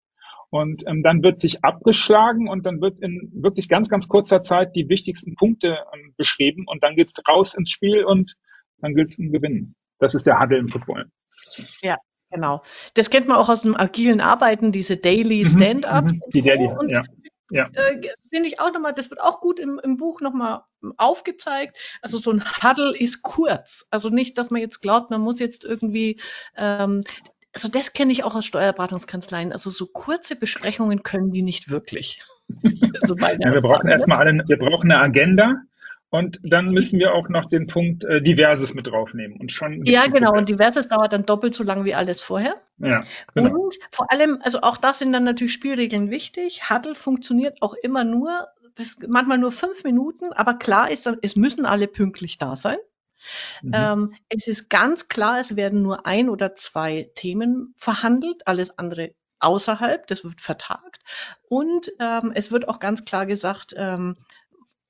Und 0.48 0.86
ähm, 0.86 1.02
dann 1.02 1.22
wird 1.22 1.40
sich 1.40 1.62
abgeschlagen 1.62 2.48
und 2.48 2.64
dann 2.64 2.80
wird 2.80 2.98
in 3.00 3.30
wirklich 3.34 3.68
ganz, 3.68 3.90
ganz 3.90 4.08
kurzer 4.08 4.40
Zeit 4.40 4.74
die 4.74 4.88
wichtigsten 4.88 5.34
Punkte 5.34 5.76
ähm, 5.92 6.14
beschrieben 6.16 6.64
und 6.66 6.82
dann 6.82 6.96
geht's 6.96 7.14
raus 7.28 7.54
ins 7.54 7.70
Spiel 7.70 8.04
und 8.04 8.36
dann 8.78 8.94
gilt 8.94 9.10
es 9.10 9.18
um 9.18 9.30
Gewinnen. 9.30 9.74
Das 9.98 10.14
ist 10.14 10.26
der 10.26 10.40
Huddle 10.40 10.58
im 10.58 10.68
Football. 10.68 11.10
Ja, 11.82 11.96
Genau. 12.30 12.62
Das 12.94 13.10
kennt 13.10 13.28
man 13.28 13.36
auch 13.36 13.48
aus 13.48 13.62
dem 13.62 13.76
agilen 13.76 14.20
Arbeiten, 14.20 14.72
diese 14.72 14.96
Daily 14.96 15.44
mhm, 15.44 15.48
Stand-up. 15.48 16.04
Mhm, 16.04 16.20
die 16.32 16.42
Daily, 16.42 16.66
und, 16.66 16.90
ja. 16.90 17.02
Ja. 17.50 17.68
Äh, 17.72 18.02
Finde 18.30 18.48
ich 18.48 18.60
auch 18.60 18.72
nochmal, 18.72 18.92
das 18.92 19.10
wird 19.10 19.20
auch 19.20 19.40
gut 19.40 19.58
im, 19.58 19.80
im 19.82 19.96
Buch 19.96 20.20
nochmal 20.20 20.62
aufgezeigt. 20.96 21.76
Also 22.02 22.18
so 22.18 22.30
ein 22.30 22.44
Huddle 22.44 22.94
ist 22.96 23.22
kurz. 23.22 23.86
Also 23.90 24.10
nicht, 24.10 24.36
dass 24.36 24.50
man 24.50 24.60
jetzt 24.60 24.82
glaubt, 24.82 25.10
man 25.10 25.22
muss 25.22 25.40
jetzt 25.40 25.64
irgendwie, 25.64 26.20
ähm, 26.56 27.00
also 27.54 27.68
das 27.68 27.94
kenne 27.94 28.12
ich 28.12 28.24
auch 28.24 28.34
aus 28.34 28.44
Steuerberatungskanzleien. 28.44 29.52
Also 29.52 29.70
so 29.70 29.86
kurze 29.86 30.36
Besprechungen 30.36 31.02
können 31.02 31.32
die 31.32 31.42
nicht 31.42 31.70
wirklich. 31.70 32.22
Ja, 33.00 33.52
wir 33.52 33.60
brauchen 33.60 33.88
erstmal 33.88 34.18
alle, 34.18 34.44
wir 34.46 34.58
brauchen 34.58 34.90
eine 34.90 35.00
Agenda 35.00 35.62
und 36.10 36.40
dann 36.42 36.70
müssen 36.70 36.98
wir 36.98 37.12
auch 37.12 37.28
noch 37.28 37.46
den 37.46 37.66
Punkt 37.66 38.04
äh, 38.04 38.22
Diverses 38.22 38.72
mit 38.74 38.86
draufnehmen. 38.86 39.38
Und 39.38 39.52
schon 39.52 39.84
ja, 39.84 40.06
genau. 40.06 40.32
Und 40.32 40.48
Diverses 40.48 40.88
dauert 40.88 41.12
dann 41.12 41.26
doppelt 41.26 41.54
so 41.54 41.62
lang 41.62 41.84
wie 41.84 41.94
alles 41.94 42.20
vorher. 42.20 42.56
Ja, 42.78 43.04
genau. 43.34 43.54
Und 43.54 43.76
vor 43.90 44.10
allem, 44.10 44.40
also 44.42 44.60
auch 44.62 44.78
das 44.78 45.00
sind 45.00 45.12
dann 45.12 45.24
natürlich 45.24 45.52
Spielregeln 45.52 46.10
wichtig. 46.10 46.70
Huddle 46.70 46.94
funktioniert 46.94 47.60
auch 47.60 47.74
immer 47.74 48.04
nur, 48.04 48.48
das 48.76 48.98
manchmal 49.06 49.38
nur 49.38 49.52
fünf 49.52 49.84
Minuten, 49.84 50.32
aber 50.32 50.54
klar 50.54 50.90
ist, 50.90 51.10
es 51.20 51.36
müssen 51.36 51.66
alle 51.66 51.88
pünktlich 51.88 52.38
da 52.38 52.56
sein. 52.56 52.78
Mhm. 53.62 53.72
Ähm, 53.74 54.14
es 54.30 54.46
ist 54.48 54.70
ganz 54.70 55.08
klar, 55.08 55.40
es 55.40 55.56
werden 55.56 55.82
nur 55.82 56.06
ein 56.06 56.30
oder 56.30 56.54
zwei 56.54 57.10
Themen 57.14 57.74
verhandelt, 57.76 58.46
alles 58.46 58.78
andere 58.78 59.12
außerhalb, 59.40 60.06
das 60.06 60.24
wird 60.24 60.40
vertagt. 60.40 61.00
Und 61.48 61.92
ähm, 62.00 62.32
es 62.34 62.50
wird 62.50 62.68
auch 62.68 62.80
ganz 62.80 63.04
klar 63.04 63.26
gesagt, 63.26 63.74
ähm, 63.76 64.16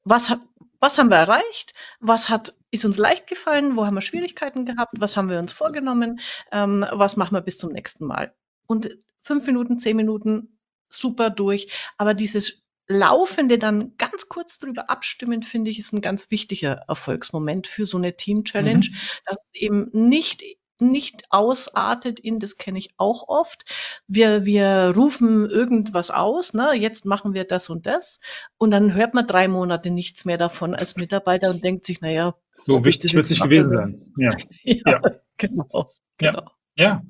was, 0.05 0.37
was 0.81 0.99
haben 0.99 1.11
wir 1.11 1.17
erreicht, 1.17 1.75
was 2.01 2.29
hat, 2.29 2.55
ist 2.71 2.85
uns 2.85 2.99
leicht 2.99 3.27
gefallen, 3.27 3.77
wo 3.77 3.87
haben 3.87 3.95
wir 3.95 4.01
Schwierigkeiten 4.01 4.65
gehabt, 4.65 4.95
was 4.99 5.17
haben 5.17 5.29
wir 5.29 5.39
uns 5.39 5.53
vorgenommen, 5.53 6.21
ähm, 6.53 6.87
was 6.91 7.17
machen 7.17 7.35
wir 7.35 7.41
bis 7.41 7.59
zum 7.59 7.73
nächsten 7.73 8.07
Mal. 8.07 8.35
Und 8.67 8.97
fünf 9.23 9.47
Minuten, 9.47 9.79
zehn 9.79 9.97
Minuten, 9.97 10.59
super 10.89 11.31
durch. 11.31 11.71
Aber 11.97 12.15
dieses 12.15 12.63
Laufende 12.87 13.59
dann 13.59 13.97
ganz 13.99 14.29
kurz 14.29 14.59
drüber 14.59 14.89
abstimmen, 14.89 15.43
finde 15.43 15.71
ich, 15.71 15.79
ist 15.79 15.93
ein 15.93 16.01
ganz 16.01 16.31
wichtiger 16.31 16.85
Erfolgsmoment 16.89 17.67
für 17.67 17.85
so 17.85 17.99
eine 17.99 18.17
Team-Challenge, 18.17 18.87
mhm. 18.91 18.95
dass 19.27 19.37
es 19.45 19.55
eben 19.55 19.91
nicht 19.93 20.43
nicht 20.81 21.25
ausartet 21.31 22.21
in, 22.21 22.39
das 22.39 22.57
kenne 22.57 22.79
ich 22.79 22.95
auch 22.97 23.29
oft. 23.29 23.65
Wir, 24.07 24.45
wir 24.45 24.93
rufen 24.95 25.49
irgendwas 25.49 26.11
aus, 26.11 26.55
ne, 26.55 26.73
jetzt 26.75 27.05
machen 27.05 27.35
wir 27.35 27.45
das 27.45 27.71
und 27.71 27.87
das. 27.87 28.21
Und 28.59 28.71
dann 28.71 28.95
hört 28.95 29.15
man 29.15 29.27
drei 29.27 29.49
Monate 29.49 29.91
nichts 29.91 30.25
mehr 30.25 30.39
davon 30.39 30.75
als 30.75 30.97
Mitarbeiter 30.97 31.51
und 31.51 31.65
denkt 31.65 31.87
sich, 31.87 32.01
naja. 32.01 32.35
So 32.65 32.85
wichtig 32.85 33.15
wird 33.15 33.25
es 33.25 33.31
nicht 33.31 33.43
gewesen 33.43 33.71
sein. 33.71 34.13
Ja. 34.17 34.37
ja, 34.65 34.83
ja. 34.87 35.01
genau. 35.37 35.93
Ja. 36.21 36.31
Genau. 36.33 36.51
ja. 36.77 37.03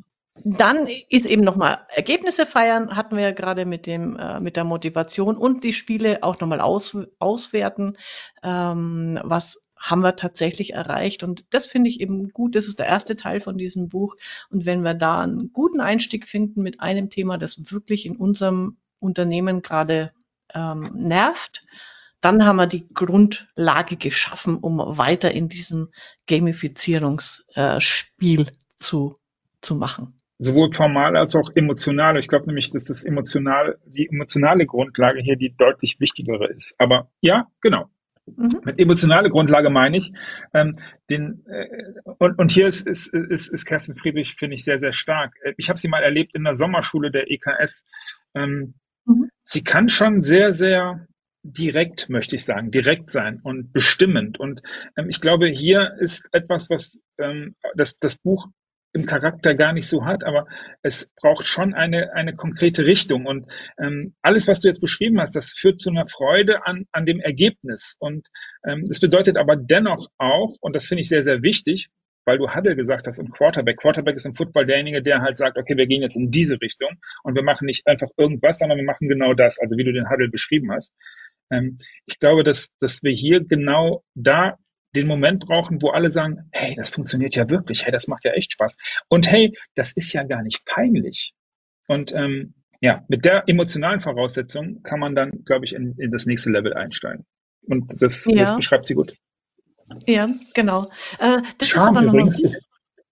Dann 0.44 0.86
ist 1.08 1.26
eben 1.26 1.42
nochmal 1.42 1.80
Ergebnisse 1.88 2.46
feiern, 2.46 2.96
hatten 2.96 3.16
wir 3.16 3.22
ja 3.22 3.32
gerade 3.32 3.64
mit 3.64 3.86
dem, 3.86 4.16
äh, 4.16 4.40
mit 4.40 4.56
der 4.56 4.64
Motivation 4.64 5.36
und 5.36 5.64
die 5.64 5.72
Spiele 5.72 6.22
auch 6.22 6.38
nochmal 6.40 6.60
aus, 6.60 6.96
auswerten. 7.18 7.96
Ähm, 8.42 9.18
was 9.22 9.60
haben 9.76 10.02
wir 10.02 10.16
tatsächlich 10.16 10.74
erreicht? 10.74 11.22
Und 11.22 11.46
das 11.50 11.66
finde 11.66 11.88
ich 11.88 12.00
eben 12.00 12.30
gut. 12.30 12.56
Das 12.56 12.66
ist 12.66 12.78
der 12.78 12.86
erste 12.86 13.16
Teil 13.16 13.40
von 13.40 13.58
diesem 13.58 13.88
Buch. 13.88 14.16
Und 14.50 14.66
wenn 14.66 14.82
wir 14.82 14.94
da 14.94 15.20
einen 15.20 15.52
guten 15.52 15.80
Einstieg 15.80 16.28
finden 16.28 16.62
mit 16.62 16.80
einem 16.80 17.10
Thema, 17.10 17.38
das 17.38 17.72
wirklich 17.72 18.06
in 18.06 18.16
unserem 18.16 18.78
Unternehmen 18.98 19.62
gerade 19.62 20.12
ähm, 20.54 20.90
nervt, 20.94 21.64
dann 22.20 22.44
haben 22.44 22.56
wir 22.56 22.66
die 22.66 22.88
Grundlage 22.88 23.96
geschaffen, 23.96 24.58
um 24.58 24.78
weiter 24.98 25.30
in 25.30 25.48
diesem 25.48 25.92
Gamifizierungsspiel 26.26 28.40
äh, 28.40 28.52
zu, 28.80 29.14
zu 29.60 29.76
machen 29.76 30.17
sowohl 30.38 30.72
formal 30.72 31.16
als 31.16 31.34
auch 31.34 31.50
emotional. 31.54 32.16
Ich 32.18 32.28
glaube 32.28 32.46
nämlich, 32.46 32.70
dass 32.70 32.84
das 32.84 33.04
emotional, 33.04 33.78
die 33.84 34.08
emotionale 34.08 34.66
Grundlage 34.66 35.20
hier 35.20 35.36
die 35.36 35.54
deutlich 35.56 35.98
wichtigere 35.98 36.46
ist. 36.48 36.74
Aber 36.78 37.10
ja, 37.20 37.48
genau. 37.60 37.90
Mhm. 38.36 38.60
Mit 38.64 38.78
emotionale 38.78 39.30
Grundlage 39.30 39.70
meine 39.70 39.96
ich, 39.96 40.12
ähm, 40.54 40.72
den, 41.10 41.44
äh, 41.46 41.66
und, 42.18 42.38
und 42.38 42.50
hier 42.50 42.68
ist, 42.68 42.86
ist, 42.86 43.12
ist, 43.12 43.48
ist 43.48 43.64
Kerstin 43.64 43.96
Friedrich, 43.96 44.34
finde 44.34 44.54
ich, 44.54 44.64
sehr, 44.64 44.78
sehr 44.78 44.92
stark. 44.92 45.34
Ich 45.56 45.68
habe 45.68 45.78
sie 45.78 45.88
mal 45.88 46.02
erlebt 46.02 46.34
in 46.34 46.44
der 46.44 46.54
Sommerschule 46.54 47.10
der 47.10 47.30
EKS. 47.30 47.84
Ähm, 48.34 48.74
mhm. 49.06 49.30
Sie 49.44 49.64
kann 49.64 49.88
schon 49.88 50.22
sehr, 50.22 50.52
sehr 50.52 51.06
direkt, 51.42 52.08
möchte 52.08 52.36
ich 52.36 52.44
sagen, 52.44 52.70
direkt 52.70 53.10
sein 53.10 53.40
und 53.42 53.72
bestimmend. 53.72 54.38
Und 54.38 54.62
ähm, 54.96 55.08
ich 55.08 55.20
glaube, 55.20 55.48
hier 55.48 55.94
ist 55.98 56.28
etwas, 56.32 56.68
was 56.68 57.00
ähm, 57.18 57.56
das, 57.74 57.98
das 57.98 58.16
Buch 58.16 58.48
im 58.98 59.06
Charakter 59.06 59.54
gar 59.54 59.72
nicht 59.72 59.88
so 59.88 60.04
hat, 60.04 60.24
aber 60.24 60.46
es 60.82 61.08
braucht 61.16 61.44
schon 61.44 61.72
eine, 61.72 62.12
eine 62.14 62.34
konkrete 62.34 62.84
Richtung. 62.84 63.26
Und 63.26 63.46
ähm, 63.80 64.14
alles, 64.22 64.48
was 64.48 64.60
du 64.60 64.68
jetzt 64.68 64.80
beschrieben 64.80 65.20
hast, 65.20 65.36
das 65.36 65.52
führt 65.52 65.80
zu 65.80 65.90
einer 65.90 66.06
Freude 66.06 66.66
an, 66.66 66.86
an 66.92 67.06
dem 67.06 67.20
Ergebnis. 67.20 67.94
Und 67.98 68.26
ähm, 68.66 68.84
das 68.86 68.98
bedeutet 68.98 69.36
aber 69.36 69.56
dennoch 69.56 70.08
auch, 70.18 70.56
und 70.60 70.74
das 70.74 70.86
finde 70.86 71.02
ich 71.02 71.08
sehr, 71.08 71.22
sehr 71.22 71.42
wichtig, 71.42 71.88
weil 72.24 72.38
du 72.38 72.52
Huddle 72.52 72.76
gesagt 72.76 73.06
hast 73.06 73.18
und 73.18 73.32
Quarterback. 73.32 73.78
Quarterback 73.78 74.16
ist 74.16 74.26
im 74.26 74.34
Football 74.34 74.66
derjenige, 74.66 75.02
der 75.02 75.22
halt 75.22 75.38
sagt, 75.38 75.56
okay, 75.56 75.76
wir 75.76 75.86
gehen 75.86 76.02
jetzt 76.02 76.16
in 76.16 76.30
diese 76.30 76.60
Richtung 76.60 76.90
und 77.22 77.34
wir 77.34 77.42
machen 77.42 77.64
nicht 77.64 77.86
einfach 77.86 78.08
irgendwas, 78.18 78.58
sondern 78.58 78.78
wir 78.78 78.84
machen 78.84 79.08
genau 79.08 79.32
das, 79.32 79.58
also 79.58 79.76
wie 79.76 79.84
du 79.84 79.92
den 79.92 80.10
Huddle 80.10 80.28
beschrieben 80.28 80.70
hast. 80.72 80.92
Ähm, 81.50 81.78
ich 82.04 82.18
glaube, 82.18 82.44
dass, 82.44 82.68
dass 82.80 83.02
wir 83.02 83.12
hier 83.12 83.44
genau 83.44 84.02
da 84.14 84.58
den 84.94 85.06
Moment 85.06 85.40
brauchen, 85.40 85.82
wo 85.82 85.90
alle 85.90 86.10
sagen, 86.10 86.48
hey, 86.52 86.74
das 86.74 86.90
funktioniert 86.90 87.34
ja 87.34 87.48
wirklich, 87.48 87.84
hey, 87.84 87.92
das 87.92 88.08
macht 88.08 88.24
ja 88.24 88.32
echt 88.32 88.52
Spaß. 88.52 88.76
Und 89.08 89.30
hey, 89.30 89.56
das 89.74 89.92
ist 89.92 90.12
ja 90.12 90.22
gar 90.24 90.42
nicht 90.42 90.64
peinlich. 90.64 91.34
Und 91.86 92.12
ähm, 92.12 92.54
ja, 92.80 93.04
mit 93.08 93.24
der 93.24 93.44
emotionalen 93.48 94.00
Voraussetzung 94.00 94.82
kann 94.82 95.00
man 95.00 95.14
dann, 95.14 95.44
glaube 95.44 95.64
ich, 95.64 95.74
in, 95.74 95.94
in 95.98 96.10
das 96.10 96.26
nächste 96.26 96.50
Level 96.50 96.74
einsteigen. 96.74 97.26
Und 97.62 98.02
das, 98.02 98.24
ja. 98.24 98.44
das 98.44 98.56
beschreibt 98.56 98.86
sie 98.86 98.94
gut. 98.94 99.14
Ja, 100.06 100.28
genau. 100.54 100.90
Äh, 101.18 101.38
das 101.58 101.68
Charme 101.68 101.96
ist 101.96 102.08
übrigens 102.08 102.40
ist, 102.40 102.62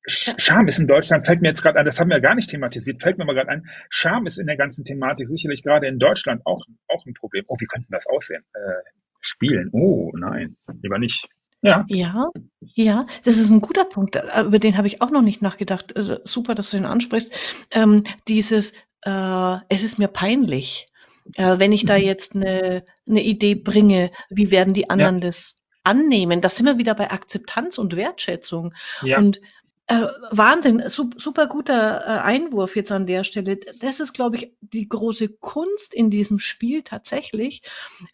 Scham 0.08 0.68
ist 0.68 0.78
in 0.78 0.86
Deutschland, 0.86 1.26
fällt 1.26 1.42
mir 1.42 1.48
jetzt 1.48 1.62
gerade 1.62 1.80
ein, 1.80 1.84
das 1.84 1.98
haben 1.98 2.10
wir 2.10 2.20
gar 2.20 2.36
nicht 2.36 2.48
thematisiert, 2.48 3.02
fällt 3.02 3.18
mir 3.18 3.24
mal 3.24 3.34
gerade 3.34 3.48
ein, 3.48 3.66
Scham 3.90 4.26
ist 4.26 4.38
in 4.38 4.46
der 4.46 4.56
ganzen 4.56 4.84
Thematik 4.84 5.26
sicherlich 5.26 5.64
gerade 5.64 5.88
in 5.88 5.98
Deutschland 5.98 6.42
auch, 6.46 6.64
auch 6.86 7.04
ein 7.06 7.14
Problem. 7.14 7.44
Oh, 7.48 7.56
wie 7.58 7.66
könnte 7.66 7.88
das 7.90 8.06
aussehen? 8.06 8.44
Äh, 8.54 8.82
spielen. 9.20 9.70
Oh, 9.72 10.12
nein, 10.16 10.56
lieber 10.80 10.98
nicht. 10.98 11.26
Ja. 11.62 11.84
Ja, 11.88 12.30
ja, 12.60 13.06
das 13.24 13.38
ist 13.38 13.50
ein 13.50 13.60
guter 13.60 13.84
Punkt. 13.84 14.16
Über 14.16 14.58
den 14.58 14.76
habe 14.76 14.86
ich 14.86 15.02
auch 15.02 15.10
noch 15.10 15.22
nicht 15.22 15.42
nachgedacht. 15.42 15.96
Also 15.96 16.18
super, 16.24 16.54
dass 16.54 16.70
du 16.70 16.76
ihn 16.76 16.84
ansprichst. 16.84 17.32
Ähm, 17.70 18.04
dieses, 18.28 18.72
äh, 19.02 19.56
es 19.68 19.82
ist 19.82 19.98
mir 19.98 20.08
peinlich, 20.08 20.86
äh, 21.34 21.58
wenn 21.58 21.72
ich 21.72 21.84
da 21.84 21.96
mhm. 21.96 22.04
jetzt 22.04 22.36
eine, 22.36 22.84
eine 23.08 23.22
Idee 23.22 23.54
bringe, 23.54 24.10
wie 24.30 24.50
werden 24.50 24.74
die 24.74 24.90
anderen 24.90 25.16
ja. 25.16 25.20
das 25.20 25.56
annehmen? 25.84 26.40
Das 26.40 26.56
sind 26.56 26.66
wir 26.66 26.78
wieder 26.78 26.94
bei 26.94 27.10
Akzeptanz 27.10 27.78
und 27.78 27.96
Wertschätzung. 27.96 28.74
Ja. 29.02 29.18
Und 29.18 29.40
äh, 29.88 30.06
Wahnsinn, 30.30 30.82
super 30.88 31.46
guter 31.46 32.00
äh, 32.00 32.20
Einwurf 32.20 32.74
jetzt 32.74 32.90
an 32.90 33.06
der 33.06 33.22
Stelle. 33.22 33.58
Das 33.78 34.00
ist, 34.00 34.12
glaube 34.12 34.36
ich, 34.36 34.52
die 34.60 34.88
große 34.88 35.28
Kunst 35.28 35.94
in 35.94 36.10
diesem 36.10 36.38
Spiel 36.40 36.82
tatsächlich, 36.82 37.62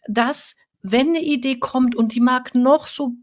dass 0.07 0.55
wenn 0.83 1.09
eine 1.09 1.21
Idee 1.21 1.57
kommt 1.57 1.95
und 1.95 2.13
die 2.13 2.19
mag 2.19 2.53
noch 2.53 2.87
so 2.87 3.13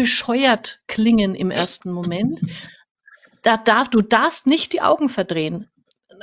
bescheuert 0.00 0.80
klingen 0.86 1.34
im 1.34 1.50
ersten 1.50 1.92
Moment. 1.92 2.40
Da 3.42 3.58
darf, 3.58 3.90
du 3.90 4.00
darfst 4.00 4.46
nicht 4.46 4.72
die 4.72 4.80
Augen 4.80 5.10
verdrehen. 5.10 5.68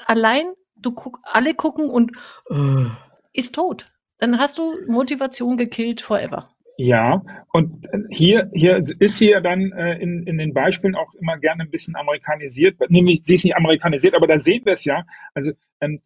Allein, 0.07 0.51
du 0.75 0.93
guck, 0.93 1.19
alle 1.21 1.53
gucken 1.53 1.87
und 1.87 2.11
äh, 2.49 2.87
ist 3.33 3.53
tot. 3.53 3.85
Dann 4.17 4.39
hast 4.39 4.57
du 4.57 4.73
Motivation 4.87 5.57
gekillt 5.57 6.01
forever. 6.01 6.49
Ja, 6.79 7.21
und 7.53 7.87
hier, 8.09 8.49
hier 8.51 8.77
ist 8.77 9.19
sie 9.19 9.29
ja 9.29 9.41
dann 9.41 9.71
äh, 9.73 9.99
in, 9.99 10.23
in 10.25 10.39
den 10.39 10.55
Beispielen 10.55 10.95
auch 10.95 11.13
immer 11.13 11.37
gerne 11.37 11.61
ein 11.61 11.69
bisschen 11.69 11.95
amerikanisiert. 11.95 12.79
Nämlich, 12.89 13.21
sie 13.25 13.35
ist 13.35 13.43
nicht 13.43 13.55
amerikanisiert, 13.55 14.15
aber 14.15 14.25
da 14.25 14.39
sehen 14.39 14.65
wir 14.65 14.73
es 14.73 14.85
ja. 14.85 15.03
Also 15.35 15.51
ähm, 15.81 15.99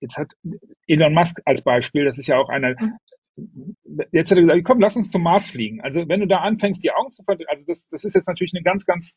jetzt 0.00 0.18
hat 0.18 0.34
Elon 0.86 1.14
Musk 1.14 1.40
als 1.46 1.62
Beispiel, 1.62 2.04
das 2.04 2.18
ist 2.18 2.26
ja 2.26 2.36
auch 2.36 2.50
einer, 2.50 2.74
mhm 2.78 2.98
jetzt 4.12 4.30
hat 4.30 4.38
er 4.38 4.42
gesagt, 4.42 4.64
komm, 4.64 4.80
lass 4.80 4.96
uns 4.96 5.10
zum 5.10 5.22
Mars 5.22 5.50
fliegen. 5.50 5.80
Also 5.80 6.08
wenn 6.08 6.20
du 6.20 6.26
da 6.26 6.38
anfängst, 6.38 6.82
die 6.82 6.92
Augen 6.92 7.10
zu 7.10 7.22
verdrehen, 7.22 7.48
also 7.48 7.64
das, 7.66 7.88
das 7.88 8.04
ist 8.04 8.14
jetzt 8.14 8.28
natürlich 8.28 8.52
ein 8.54 8.64
ganz, 8.64 8.86
ganz 8.86 9.14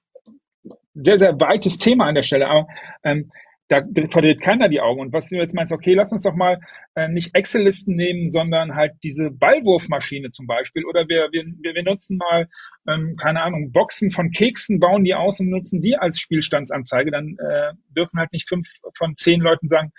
sehr, 0.94 1.20
sehr 1.20 1.40
weites 1.40 1.78
Thema 1.78 2.06
an 2.06 2.16
der 2.16 2.24
Stelle, 2.24 2.48
aber 2.48 2.68
ähm, 3.04 3.32
da 3.70 3.84
verdreht 4.10 4.42
keiner 4.42 4.68
die 4.68 4.82
Augen. 4.82 5.00
Und 5.00 5.14
was 5.14 5.30
du 5.30 5.36
jetzt 5.36 5.54
meinst, 5.54 5.72
okay, 5.72 5.94
lass 5.94 6.12
uns 6.12 6.24
doch 6.24 6.34
mal 6.34 6.60
äh, 6.96 7.08
nicht 7.08 7.36
Excel-Listen 7.36 7.96
nehmen, 7.96 8.32
sondern 8.32 8.76
halt 8.76 8.94
diese 9.04 9.30
Ballwurfmaschine 9.30 10.32
zum 10.32 10.48
Beispiel. 10.48 10.86
Oder 10.86 11.08
wir, 11.08 11.30
wir, 11.32 11.44
wir 11.46 11.84
nutzen 11.84 12.18
mal, 12.18 12.48
ähm, 12.88 13.16
keine 13.16 13.44
Ahnung, 13.44 13.72
Boxen 13.72 14.10
von 14.10 14.32
Keksen, 14.32 14.80
bauen 14.80 15.04
die 15.04 15.14
aus 15.14 15.40
und 15.40 15.50
nutzen 15.50 15.82
die 15.82 15.96
als 15.96 16.20
Spielstandsanzeige. 16.20 17.12
Dann 17.12 17.38
äh, 17.38 17.74
dürfen 17.96 18.20
halt 18.20 18.34
nicht 18.34 18.50
fünf 18.50 18.68
von 18.98 19.16
zehn 19.16 19.40
Leuten 19.40 19.70
sagen, 19.70 19.92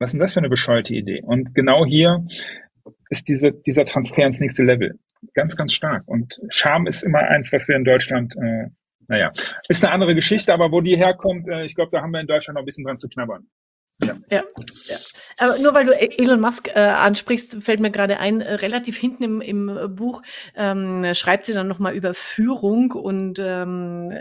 was 0.00 0.08
ist 0.08 0.14
denn 0.14 0.20
das 0.20 0.32
für 0.32 0.40
eine 0.40 0.48
bescheuerte 0.48 0.92
Idee? 0.92 1.22
Und 1.22 1.54
genau 1.54 1.86
hier 1.86 2.26
ist 3.14 3.28
diese, 3.28 3.52
dieser 3.52 3.84
Transfer 3.84 4.26
ins 4.26 4.40
nächste 4.40 4.64
Level. 4.64 4.98
Ganz, 5.34 5.56
ganz 5.56 5.72
stark. 5.72 6.02
Und 6.06 6.40
Scham 6.48 6.86
ist 6.86 7.02
immer 7.02 7.20
eins, 7.20 7.52
was 7.52 7.68
wir 7.68 7.76
in 7.76 7.84
Deutschland, 7.84 8.34
äh, 8.36 8.66
naja, 9.08 9.32
ist 9.68 9.84
eine 9.84 9.92
andere 9.92 10.14
Geschichte, 10.14 10.52
aber 10.52 10.72
wo 10.72 10.80
die 10.80 10.96
herkommt, 10.96 11.48
äh, 11.48 11.64
ich 11.64 11.74
glaube, 11.74 11.90
da 11.92 12.02
haben 12.02 12.12
wir 12.12 12.20
in 12.20 12.26
Deutschland 12.26 12.56
noch 12.56 12.62
ein 12.62 12.66
bisschen 12.66 12.84
dran 12.84 12.98
zu 12.98 13.08
knabbern. 13.08 13.46
Ja. 14.02 14.16
ja, 14.28 14.42
ja. 14.86 14.96
Aber 15.38 15.58
nur 15.58 15.72
weil 15.72 15.86
du 15.86 15.92
Elon 15.92 16.40
Musk 16.40 16.68
äh, 16.68 16.80
ansprichst, 16.80 17.62
fällt 17.62 17.78
mir 17.78 17.92
gerade 17.92 18.18
ein, 18.18 18.40
äh, 18.40 18.54
relativ 18.54 18.98
hinten 18.98 19.22
im, 19.22 19.40
im 19.40 19.94
Buch 19.94 20.22
ähm, 20.56 21.14
schreibt 21.14 21.46
sie 21.46 21.52
dann 21.54 21.68
nochmal 21.68 21.94
über 21.94 22.12
Führung 22.12 22.90
und 22.90 23.38
ähm, 23.38 24.12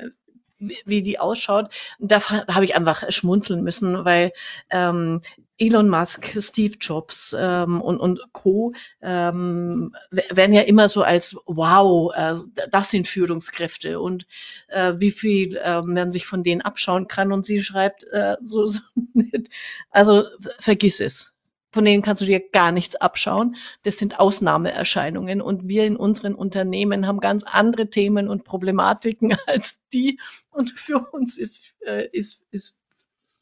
wie 0.60 1.02
die 1.02 1.20
ausschaut. 1.20 1.70
Da, 2.00 2.20
da 2.20 2.56
habe 2.56 2.66
ich 2.66 2.76
einfach 2.76 3.12
schmunzeln 3.12 3.64
müssen, 3.64 4.06
weil 4.06 4.32
ähm, 4.70 5.22
Elon 5.58 5.90
Musk, 5.90 6.36
Steve 6.42 6.76
Jobs 6.80 7.36
ähm, 7.38 7.82
und, 7.82 8.00
und 8.00 8.22
Co. 8.32 8.72
Ähm, 9.02 9.96
werden 10.10 10.54
ja 10.54 10.62
immer 10.62 10.90
so 10.90 11.04
als 11.04 11.36
wow, 11.46 12.12
äh, 12.16 12.36
das 12.72 12.92
sind 12.92 13.08
Führungskräfte 13.08 14.00
und 14.00 14.26
äh, 14.68 14.94
wie 14.98 15.12
viel 15.12 15.58
äh, 15.58 15.82
man 15.82 16.12
sich 16.12 16.26
von 16.26 16.44
denen 16.44 16.62
abschauen 16.62 17.08
kann. 17.08 17.32
Und 17.32 17.46
sie 17.46 17.62
schreibt 17.62 18.04
äh, 18.06 18.38
so, 18.44 18.68
so 18.68 18.80
nicht. 19.14 19.50
Also 19.92 20.26
vergiss 20.60 21.00
es 21.00 21.33
von 21.74 21.86
denen 21.86 22.04
kannst 22.04 22.22
du 22.22 22.26
dir 22.26 22.40
gar 22.52 22.72
nichts 22.72 22.96
abschauen. 22.96 23.56
Das 23.82 23.98
sind 23.98 24.20
Ausnahmeerscheinungen. 24.20 25.42
Und 25.42 25.68
wir 25.68 25.86
in 25.86 25.96
unseren 25.96 26.36
Unternehmen 26.36 27.08
haben 27.08 27.20
ganz 27.20 27.44
andere 27.44 27.90
Themen 27.90 28.30
und 28.30 28.44
Problematiken 28.44 29.36
als 29.48 29.80
die. 29.92 30.20
Und 30.52 30.70
für 30.70 31.00
uns 31.12 31.38
ist, 31.40 31.74
äh, 31.86 32.08
ist, 32.12 32.46
ist, 32.52 32.80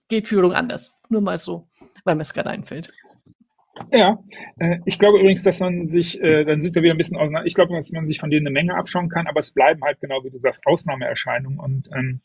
geht 0.07 0.29
Führung 0.29 0.53
anders. 0.53 0.93
Nur 1.09 1.21
mal 1.21 1.37
so, 1.37 1.67
weil 2.05 2.15
mir 2.15 2.21
es 2.21 2.33
gerade 2.33 2.49
einfällt. 2.49 2.93
Ja, 3.91 4.23
äh, 4.59 4.79
ich 4.85 4.97
glaube 4.97 5.19
übrigens, 5.19 5.43
dass 5.43 5.59
man 5.59 5.89
sich, 5.89 6.21
äh, 6.21 6.45
dann 6.45 6.63
sind 6.63 6.73
wir 6.75 6.83
wieder 6.83 6.93
ein 6.93 6.97
bisschen 6.97 7.17
auseinander, 7.17 7.47
ich 7.47 7.55
glaube, 7.55 7.73
dass 7.73 7.91
man 7.91 8.07
sich 8.07 8.19
von 8.19 8.29
denen 8.29 8.47
eine 8.47 8.53
Menge 8.53 8.75
abschauen 8.75 9.09
kann, 9.09 9.27
aber 9.27 9.39
es 9.39 9.53
bleiben 9.53 9.81
halt 9.83 9.99
genau, 9.99 10.23
wie 10.23 10.29
du 10.29 10.39
sagst, 10.39 10.65
Ausnahmeerscheinungen. 10.65 11.59
Und 11.59 11.89
ähm, 11.93 12.21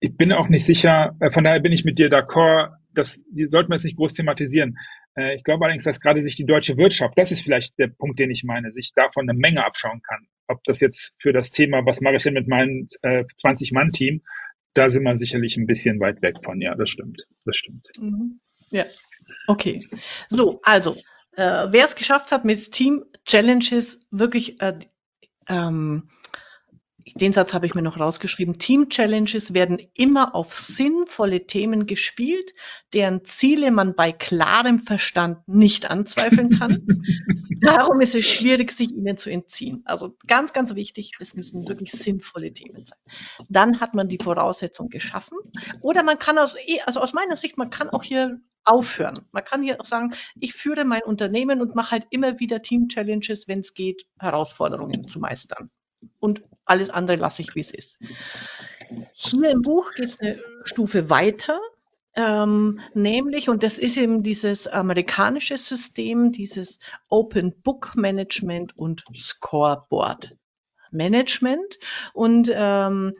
ich 0.00 0.16
bin 0.16 0.32
auch 0.32 0.48
nicht 0.48 0.64
sicher, 0.64 1.16
von 1.32 1.44
daher 1.44 1.60
bin 1.60 1.72
ich 1.72 1.84
mit 1.84 1.98
dir 1.98 2.08
d'accord, 2.08 2.76
das 2.96 3.22
sollten 3.50 3.70
wir 3.70 3.76
jetzt 3.76 3.84
nicht 3.84 3.96
groß 3.96 4.14
thematisieren. 4.14 4.78
Äh, 5.16 5.36
ich 5.36 5.44
glaube 5.44 5.64
allerdings, 5.64 5.84
dass 5.84 6.00
gerade 6.00 6.22
sich 6.24 6.36
die 6.36 6.46
deutsche 6.46 6.76
Wirtschaft, 6.76 7.16
das 7.16 7.30
ist 7.30 7.42
vielleicht 7.42 7.78
der 7.78 7.88
Punkt, 7.88 8.18
den 8.18 8.30
ich 8.30 8.44
meine, 8.44 8.72
sich 8.72 8.92
davon 8.94 9.28
eine 9.28 9.38
Menge 9.38 9.64
abschauen 9.64 10.02
kann. 10.02 10.26
Ob 10.48 10.62
das 10.64 10.80
jetzt 10.80 11.12
für 11.18 11.32
das 11.32 11.50
Thema, 11.50 11.84
was 11.84 12.00
mache 12.00 12.16
ich 12.16 12.22
denn 12.22 12.34
mit 12.34 12.48
meinem 12.48 12.86
äh, 13.02 13.24
20-Mann-Team, 13.24 14.22
da 14.74 14.88
sind 14.88 15.04
wir 15.04 15.16
sicherlich 15.16 15.56
ein 15.56 15.66
bisschen 15.66 16.00
weit 16.00 16.22
weg 16.22 16.36
von. 16.44 16.60
Ja, 16.60 16.74
das 16.74 16.90
stimmt. 16.90 17.26
Das 17.44 17.56
stimmt. 17.56 17.86
Mhm. 17.98 18.40
Ja, 18.70 18.84
okay. 19.46 19.88
So, 20.28 20.60
also, 20.62 20.96
äh, 21.32 21.66
wer 21.70 21.84
es 21.84 21.96
geschafft 21.96 22.32
hat, 22.32 22.44
mit 22.44 22.72
Team 22.72 23.04
Challenges 23.24 24.06
wirklich 24.10 24.60
äh, 24.60 24.78
ähm, 25.48 26.08
den 27.14 27.32
Satz 27.32 27.54
habe 27.54 27.66
ich 27.66 27.74
mir 27.74 27.82
noch 27.82 28.00
rausgeschrieben. 28.00 28.58
Team 28.58 28.88
Challenges 28.88 29.54
werden 29.54 29.80
immer 29.94 30.34
auf 30.34 30.54
sinnvolle 30.54 31.46
Themen 31.46 31.86
gespielt, 31.86 32.52
deren 32.92 33.24
Ziele 33.24 33.70
man 33.70 33.94
bei 33.94 34.12
klarem 34.12 34.78
Verstand 34.78 35.46
nicht 35.46 35.88
anzweifeln 35.88 36.50
kann. 36.58 36.86
Darum 37.62 38.00
ist 38.00 38.14
es 38.14 38.28
schwierig, 38.28 38.72
sich 38.72 38.90
ihnen 38.90 39.16
zu 39.16 39.30
entziehen. 39.30 39.82
Also 39.84 40.16
ganz, 40.26 40.52
ganz 40.52 40.74
wichtig, 40.74 41.12
das 41.18 41.34
müssen 41.34 41.68
wirklich 41.68 41.92
sinnvolle 41.92 42.52
Themen 42.52 42.84
sein. 42.84 42.98
Dann 43.48 43.80
hat 43.80 43.94
man 43.94 44.08
die 44.08 44.18
Voraussetzung 44.22 44.88
geschaffen. 44.88 45.38
Oder 45.80 46.02
man 46.02 46.18
kann 46.18 46.38
aus, 46.38 46.56
also 46.84 47.00
aus 47.00 47.12
meiner 47.12 47.36
Sicht, 47.36 47.56
man 47.56 47.70
kann 47.70 47.88
auch 47.88 48.02
hier 48.02 48.40
aufhören. 48.64 49.14
Man 49.30 49.44
kann 49.44 49.62
hier 49.62 49.80
auch 49.80 49.84
sagen, 49.84 50.14
ich 50.40 50.52
führe 50.52 50.84
mein 50.84 51.02
Unternehmen 51.02 51.60
und 51.60 51.76
mache 51.76 51.92
halt 51.92 52.06
immer 52.10 52.40
wieder 52.40 52.62
Team 52.62 52.88
Challenges, 52.88 53.46
wenn 53.46 53.60
es 53.60 53.74
geht, 53.74 54.06
Herausforderungen 54.18 55.06
zu 55.06 55.20
meistern 55.20 55.70
und 56.20 56.42
alles 56.64 56.90
andere 56.90 57.18
lasse 57.18 57.42
ich, 57.42 57.54
wie 57.54 57.60
es 57.60 57.72
ist. 57.72 57.98
Hier 59.12 59.50
im 59.50 59.62
Buch 59.62 59.92
geht 59.94 60.10
es 60.10 60.20
eine 60.20 60.40
Stufe 60.64 61.10
weiter, 61.10 61.60
ähm, 62.16 62.80
nämlich, 62.94 63.50
und 63.50 63.62
das 63.62 63.78
ist 63.78 63.98
eben 63.98 64.22
dieses 64.22 64.66
amerikanische 64.66 65.58
System, 65.58 66.32
dieses 66.32 66.80
Open 67.10 67.60
Book 67.62 67.94
Management 67.94 68.76
und 68.78 69.04
Scoreboard 69.14 70.34
Management. 70.90 71.78
Und 72.14 72.50
ähm, 72.52 73.12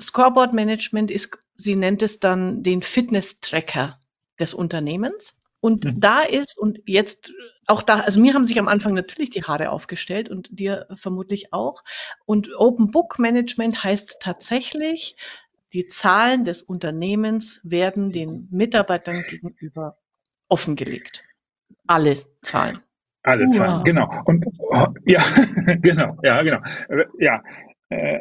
Scoreboard 0.00 0.54
Management 0.54 1.10
ist, 1.10 1.36
sie 1.56 1.76
nennt 1.76 2.02
es 2.02 2.20
dann 2.20 2.62
den 2.62 2.80
Fitness 2.80 3.38
Tracker 3.40 4.00
des 4.40 4.54
Unternehmens. 4.54 5.38
Und 5.60 5.84
mhm. 5.84 6.00
da 6.00 6.22
ist, 6.22 6.58
und 6.58 6.80
jetzt 6.86 7.32
auch 7.66 7.82
da, 7.82 8.00
also 8.00 8.22
mir 8.22 8.34
haben 8.34 8.46
sich 8.46 8.58
am 8.58 8.68
Anfang 8.68 8.94
natürlich 8.94 9.30
die 9.30 9.42
Haare 9.42 9.70
aufgestellt 9.70 10.28
und 10.28 10.48
dir 10.50 10.86
vermutlich 10.94 11.52
auch. 11.52 11.82
Und 12.26 12.50
Open 12.56 12.90
Book 12.90 13.18
Management 13.18 13.82
heißt 13.82 14.18
tatsächlich, 14.20 15.16
die 15.72 15.88
Zahlen 15.88 16.44
des 16.44 16.62
Unternehmens 16.62 17.60
werden 17.62 18.12
den 18.12 18.48
Mitarbeitern 18.50 19.24
gegenüber 19.28 19.98
offengelegt. 20.48 21.24
Alle 21.86 22.16
Zahlen. 22.42 22.78
Alle 23.22 23.46
wow. 23.46 23.56
Zahlen, 23.56 23.84
genau. 23.84 24.22
Und 24.24 24.46
ja, 25.04 25.22
genau, 25.82 26.16
ja, 26.22 26.42
genau. 26.42 26.60
Äh, 26.88 27.04
ja, 27.18 27.42
äh, 27.90 28.20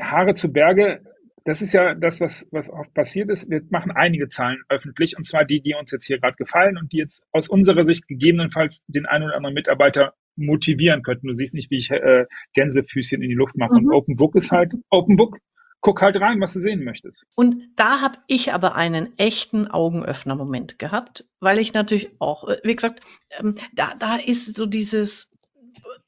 Haare 0.00 0.34
zu 0.34 0.52
Berge 0.52 1.02
das 1.44 1.60
ist 1.60 1.74
ja 1.74 1.94
das, 1.94 2.20
was, 2.20 2.46
was 2.50 2.70
oft 2.70 2.92
passiert 2.94 3.30
ist. 3.30 3.50
Wir 3.50 3.62
machen 3.68 3.92
einige 3.92 4.28
Zahlen 4.28 4.62
öffentlich, 4.68 5.16
und 5.16 5.24
zwar 5.26 5.44
die, 5.44 5.60
die 5.60 5.74
uns 5.74 5.90
jetzt 5.90 6.06
hier 6.06 6.18
gerade 6.18 6.36
gefallen 6.36 6.78
und 6.78 6.92
die 6.92 6.98
jetzt 6.98 7.22
aus 7.32 7.48
unserer 7.48 7.84
Sicht 7.84 8.08
gegebenenfalls 8.08 8.82
den 8.86 9.06
einen 9.06 9.24
oder 9.24 9.36
anderen 9.36 9.54
Mitarbeiter 9.54 10.14
motivieren 10.36 11.02
könnten. 11.02 11.28
Du 11.28 11.34
siehst 11.34 11.54
nicht, 11.54 11.70
wie 11.70 11.78
ich 11.78 11.90
äh, 11.90 12.26
Gänsefüßchen 12.54 13.22
in 13.22 13.28
die 13.28 13.34
Luft 13.34 13.56
mache. 13.56 13.74
Mhm. 13.74 13.88
Und 13.88 13.94
Open 13.94 14.16
Book 14.16 14.34
ist 14.36 14.50
halt 14.50 14.72
Open 14.90 15.16
Book. 15.16 15.38
Guck 15.80 16.00
halt 16.00 16.18
rein, 16.18 16.40
was 16.40 16.54
du 16.54 16.60
sehen 16.60 16.82
möchtest. 16.82 17.26
Und 17.34 17.56
da 17.76 18.00
habe 18.00 18.16
ich 18.26 18.54
aber 18.54 18.74
einen 18.74 19.18
echten 19.18 19.66
Augenöffner-Moment 19.66 20.78
gehabt, 20.78 21.28
weil 21.40 21.58
ich 21.58 21.74
natürlich 21.74 22.10
auch, 22.20 22.48
äh, 22.48 22.56
wie 22.64 22.74
gesagt, 22.74 23.04
ähm, 23.38 23.54
da, 23.74 23.94
da 23.98 24.16
ist 24.16 24.56
so 24.56 24.64
dieses, 24.64 25.30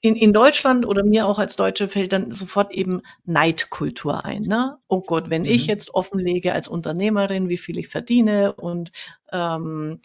in, 0.00 0.14
in 0.14 0.32
Deutschland 0.32 0.86
oder 0.86 1.02
mir 1.02 1.26
auch 1.26 1.38
als 1.38 1.56
Deutsche 1.56 1.88
fällt 1.88 2.12
dann 2.12 2.30
sofort 2.30 2.72
eben 2.72 3.02
Neidkultur 3.24 4.24
ein. 4.24 4.42
Ne? 4.42 4.78
Oh 4.88 5.00
Gott, 5.00 5.30
wenn 5.30 5.42
mhm. 5.42 5.48
ich 5.48 5.66
jetzt 5.66 5.94
offenlege 5.94 6.52
als 6.52 6.68
Unternehmerin, 6.68 7.48
wie 7.48 7.58
viel 7.58 7.78
ich 7.78 7.88
verdiene 7.88 8.52
und 8.52 8.92
ähm, 9.32 10.00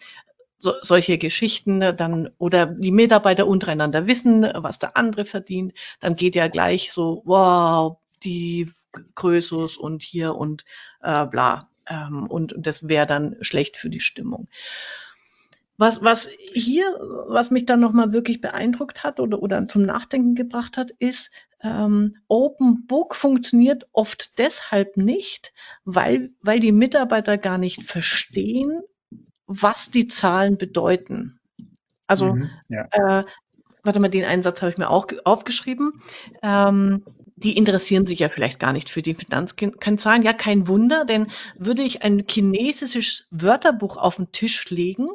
so, 0.57 0.73
solche 0.81 1.17
Geschichten, 1.17 1.79
dann 1.79 2.29
oder 2.37 2.67
die 2.67 2.91
Mitarbeiter 2.91 3.47
untereinander 3.47 4.07
wissen, 4.07 4.43
was 4.55 4.79
der 4.79 4.95
andere 4.95 5.25
verdient, 5.25 5.73
dann 5.99 6.15
geht 6.15 6.35
ja 6.35 6.47
gleich 6.47 6.91
so, 6.91 7.21
wow, 7.25 7.97
die 8.23 8.71
Größus 9.15 9.77
und 9.77 10.03
hier 10.03 10.35
und 10.35 10.63
äh, 11.01 11.25
bla. 11.25 11.69
Ähm, 11.87 12.27
und, 12.27 12.53
und 12.53 12.67
das 12.67 12.87
wäre 12.87 13.07
dann 13.07 13.37
schlecht 13.41 13.77
für 13.77 13.89
die 13.89 13.99
Stimmung. 13.99 14.45
Was, 15.81 16.03
was 16.03 16.29
hier, 16.53 16.85
was 17.27 17.49
mich 17.49 17.65
dann 17.65 17.79
nochmal 17.79 18.13
wirklich 18.13 18.39
beeindruckt 18.39 19.03
hat 19.03 19.19
oder, 19.19 19.41
oder 19.41 19.67
zum 19.67 19.81
Nachdenken 19.81 20.35
gebracht 20.35 20.77
hat, 20.77 20.91
ist, 20.99 21.31
ähm, 21.63 22.17
Open 22.27 22.85
Book 22.85 23.15
funktioniert 23.15 23.87
oft 23.91 24.37
deshalb 24.37 24.95
nicht, 24.95 25.53
weil, 25.83 26.35
weil 26.39 26.59
die 26.59 26.71
Mitarbeiter 26.71 27.39
gar 27.39 27.57
nicht 27.57 27.81
verstehen, 27.81 28.81
was 29.47 29.89
die 29.89 30.05
Zahlen 30.05 30.59
bedeuten. 30.59 31.39
Also, 32.05 32.33
mhm, 32.35 32.51
ja. 32.69 32.85
äh, 32.91 33.23
warte 33.81 33.99
mal, 33.99 34.09
den 34.09 34.25
Einsatz 34.25 34.61
habe 34.61 34.71
ich 34.71 34.77
mir 34.77 34.91
auch 34.91 35.07
aufgeschrieben. 35.25 35.93
Ähm, 36.43 37.03
die 37.37 37.57
interessieren 37.57 38.05
sich 38.05 38.19
ja 38.19 38.29
vielleicht 38.29 38.59
gar 38.59 38.71
nicht 38.71 38.91
für 38.91 39.01
die 39.01 39.15
Finanzkennzahlen. 39.15 40.21
Ja, 40.21 40.33
kein 40.33 40.67
Wunder, 40.67 41.05
denn 41.05 41.31
würde 41.57 41.81
ich 41.81 42.03
ein 42.03 42.23
chinesisches 42.29 43.25
Wörterbuch 43.31 43.97
auf 43.97 44.17
den 44.17 44.31
Tisch 44.31 44.69
legen, 44.69 45.07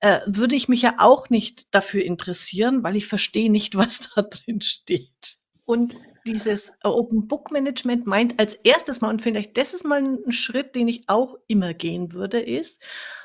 äh, 0.00 0.20
würde 0.26 0.56
ich 0.56 0.68
mich 0.68 0.82
ja 0.82 0.94
auch 0.98 1.30
nicht 1.30 1.74
dafür 1.74 2.04
interessieren, 2.04 2.82
weil 2.82 2.96
ich 2.96 3.06
verstehe 3.06 3.50
nicht, 3.50 3.74
was 3.76 4.10
da 4.14 4.22
drin 4.22 4.60
steht. 4.60 5.38
Und 5.64 5.96
dieses 6.26 6.72
Open 6.82 7.28
Book 7.28 7.50
Management 7.50 8.06
meint 8.06 8.38
als 8.38 8.54
erstes 8.54 9.00
mal, 9.00 9.08
und 9.08 9.22
vielleicht 9.22 9.56
das 9.56 9.72
ist 9.72 9.84
mal 9.84 10.02
ein 10.02 10.32
Schritt, 10.32 10.74
den 10.74 10.88
ich 10.88 11.08
auch 11.08 11.36
immer 11.46 11.74
gehen 11.74 12.12
würde, 12.12 12.40
ist, 12.40 12.82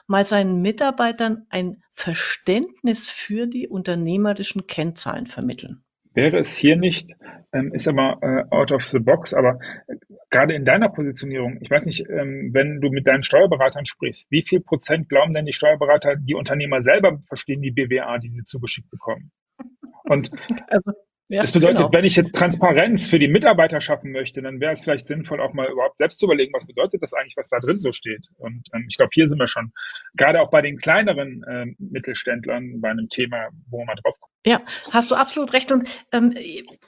mal 0.08 0.24
seinen 0.24 0.62
Mitarbeitern 0.62 1.48
ein 1.50 1.84
Verständnis 1.94 3.10
für 3.10 3.48
die 3.48 3.68
unternehmerischen 3.68 4.68
Kennzahlen 4.68 5.28
vermitteln 5.28 5.85
wäre 6.16 6.38
es 6.40 6.56
hier 6.56 6.76
nicht, 6.76 7.12
ähm, 7.54 7.74
ist 7.74 7.88
aber 7.88 8.18
äh, 8.22 8.56
out 8.56 8.72
of 8.72 8.84
the 8.86 9.00
box, 9.00 9.34
aber 9.34 9.60
äh, 9.88 9.96
gerade 10.30 10.54
in 10.54 10.66
deiner 10.66 10.90
Positionierung, 10.90 11.60
ich 11.62 11.70
weiß 11.70 11.86
nicht, 11.86 12.06
ähm, 12.10 12.50
wenn 12.54 12.82
du 12.82 12.90
mit 12.90 13.08
deinen 13.08 13.24
Steuerberatern 13.24 13.86
sprichst, 13.86 14.30
wie 14.32 14.42
viel 14.42 14.62
Prozent 14.62 15.10
glauben 15.10 15.34
denn 15.34 15.46
die 15.46 15.54
Steuerberater, 15.54 16.16
die 16.16 16.36
Unternehmer 16.36 16.82
selber 16.82 17.22
verstehen 17.28 17.62
die 17.62 17.72
BWA, 17.72 18.18
die 18.18 18.30
sie 18.30 18.44
zugeschickt 18.44 18.90
bekommen? 18.90 19.32
Und 20.04 20.32
also, 20.68 20.92
ja, 21.28 21.42
das 21.42 21.52
bedeutet, 21.52 21.78
genau. 21.78 21.92
wenn 21.92 22.06
ich 22.06 22.16
jetzt 22.16 22.36
Transparenz 22.36 23.08
für 23.08 23.18
die 23.18 23.28
Mitarbeiter 23.28 23.82
schaffen 23.82 24.12
möchte, 24.12 24.44
dann 24.44 24.60
wäre 24.60 24.74
es 24.74 24.84
vielleicht 24.84 25.08
sinnvoll, 25.08 25.42
auch 25.42 25.54
mal 25.54 25.72
überhaupt 25.72 25.98
selbst 25.98 26.20
zu 26.20 26.26
überlegen, 26.26 26.54
was 26.54 26.68
bedeutet 26.68 27.02
das 27.02 27.14
eigentlich, 27.14 27.36
was 27.36 27.50
da 27.50 27.60
drin 27.60 27.78
so 27.78 27.92
steht. 27.92 28.28
Und 28.38 28.68
ähm, 28.74 28.86
ich 28.90 28.98
glaube, 28.98 29.10
hier 29.14 29.28
sind 29.28 29.40
wir 29.40 29.48
schon, 29.48 29.72
gerade 30.14 30.40
auch 30.42 30.52
bei 30.52 30.62
den 30.62 30.78
kleineren 30.78 31.44
äh, 31.44 31.66
Mittelständlern, 31.80 32.80
bei 32.80 32.90
einem 32.90 33.08
Thema, 33.08 33.50
wo 33.70 33.84
man 33.86 33.96
drauf 34.04 34.16
guckt. 34.20 34.34
Ja, 34.46 34.62
hast 34.92 35.10
du 35.10 35.16
absolut 35.16 35.54
recht. 35.54 35.72
Und 35.72 35.90
ähm, 36.12 36.36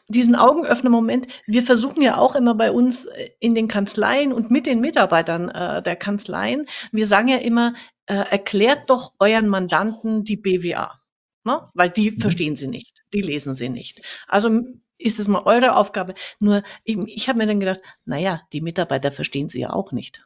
diesen 0.07 0.35
Augenöffner-Moment, 0.35 1.27
wir 1.47 1.63
versuchen 1.63 2.03
ja 2.03 2.17
auch 2.17 2.35
immer 2.35 2.53
bei 2.53 2.71
uns 2.71 3.09
in 3.39 3.55
den 3.55 3.67
Kanzleien 3.67 4.31
und 4.31 4.51
mit 4.51 4.67
den 4.67 4.79
Mitarbeitern 4.79 5.49
äh, 5.49 5.81
der 5.81 5.95
Kanzleien, 5.95 6.67
wir 6.91 7.07
sagen 7.07 7.29
ja 7.29 7.37
immer, 7.37 7.73
äh, 8.05 8.13
erklärt 8.13 8.91
doch 8.91 9.13
euren 9.19 9.47
Mandanten 9.47 10.23
die 10.23 10.37
BWA. 10.37 10.99
Ne? 11.47 11.61
Weil 11.73 11.89
die 11.89 12.11
mhm. 12.11 12.19
verstehen 12.19 12.57
sie 12.57 12.67
nicht, 12.67 13.03
die 13.13 13.21
lesen 13.21 13.53
sie 13.53 13.69
nicht. 13.69 14.01
Also 14.27 14.49
ist 14.97 15.17
es 15.17 15.29
mal 15.29 15.43
eure 15.45 15.77
Aufgabe. 15.77 16.13
Nur 16.39 16.61
ich, 16.83 16.97
ich 17.07 17.29
habe 17.29 17.37
mir 17.37 17.47
dann 17.47 17.61
gedacht, 17.61 17.79
naja, 18.03 18.41
die 18.51 18.59
Mitarbeiter 18.59 19.13
verstehen 19.13 19.47
sie 19.47 19.61
ja 19.61 19.71
auch 19.71 19.93
nicht. 19.93 20.25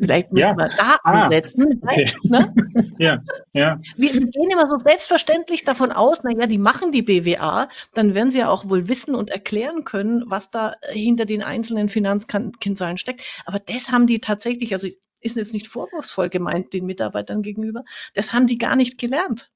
Vielleicht 0.00 0.32
müssen 0.32 0.48
ja. 0.48 0.56
wir 0.56 0.70
da 0.70 0.98
ah, 1.04 1.22
ansetzen. 1.22 1.80
Okay. 1.82 2.10
Ne? 2.22 2.54
ja, 2.98 3.20
ja. 3.52 3.78
Wir, 3.96 4.14
wir, 4.14 4.26
gehen 4.26 4.50
immer 4.50 4.66
so 4.66 4.78
selbstverständlich 4.78 5.64
davon 5.64 5.92
aus, 5.92 6.22
naja, 6.22 6.46
die 6.46 6.58
machen 6.58 6.92
die 6.92 7.02
BWA, 7.02 7.68
dann 7.92 8.14
werden 8.14 8.30
sie 8.30 8.38
ja 8.38 8.48
auch 8.48 8.70
wohl 8.70 8.88
wissen 8.88 9.14
und 9.14 9.28
erklären 9.28 9.84
können, 9.84 10.24
was 10.26 10.50
da 10.50 10.76
hinter 10.88 11.26
den 11.26 11.42
einzelnen 11.42 11.90
Finanzkennzahlen 11.90 12.96
steckt. 12.96 13.22
Aber 13.44 13.58
das 13.58 13.90
haben 13.90 14.06
die 14.06 14.20
tatsächlich, 14.20 14.72
also 14.72 14.88
ist 15.20 15.36
jetzt 15.36 15.52
nicht 15.52 15.68
vorwurfsvoll 15.68 16.30
gemeint 16.30 16.72
den 16.72 16.86
Mitarbeitern 16.86 17.42
gegenüber, 17.42 17.84
das 18.14 18.32
haben 18.32 18.46
die 18.46 18.58
gar 18.58 18.76
nicht 18.76 18.96
gelernt. 18.98 19.50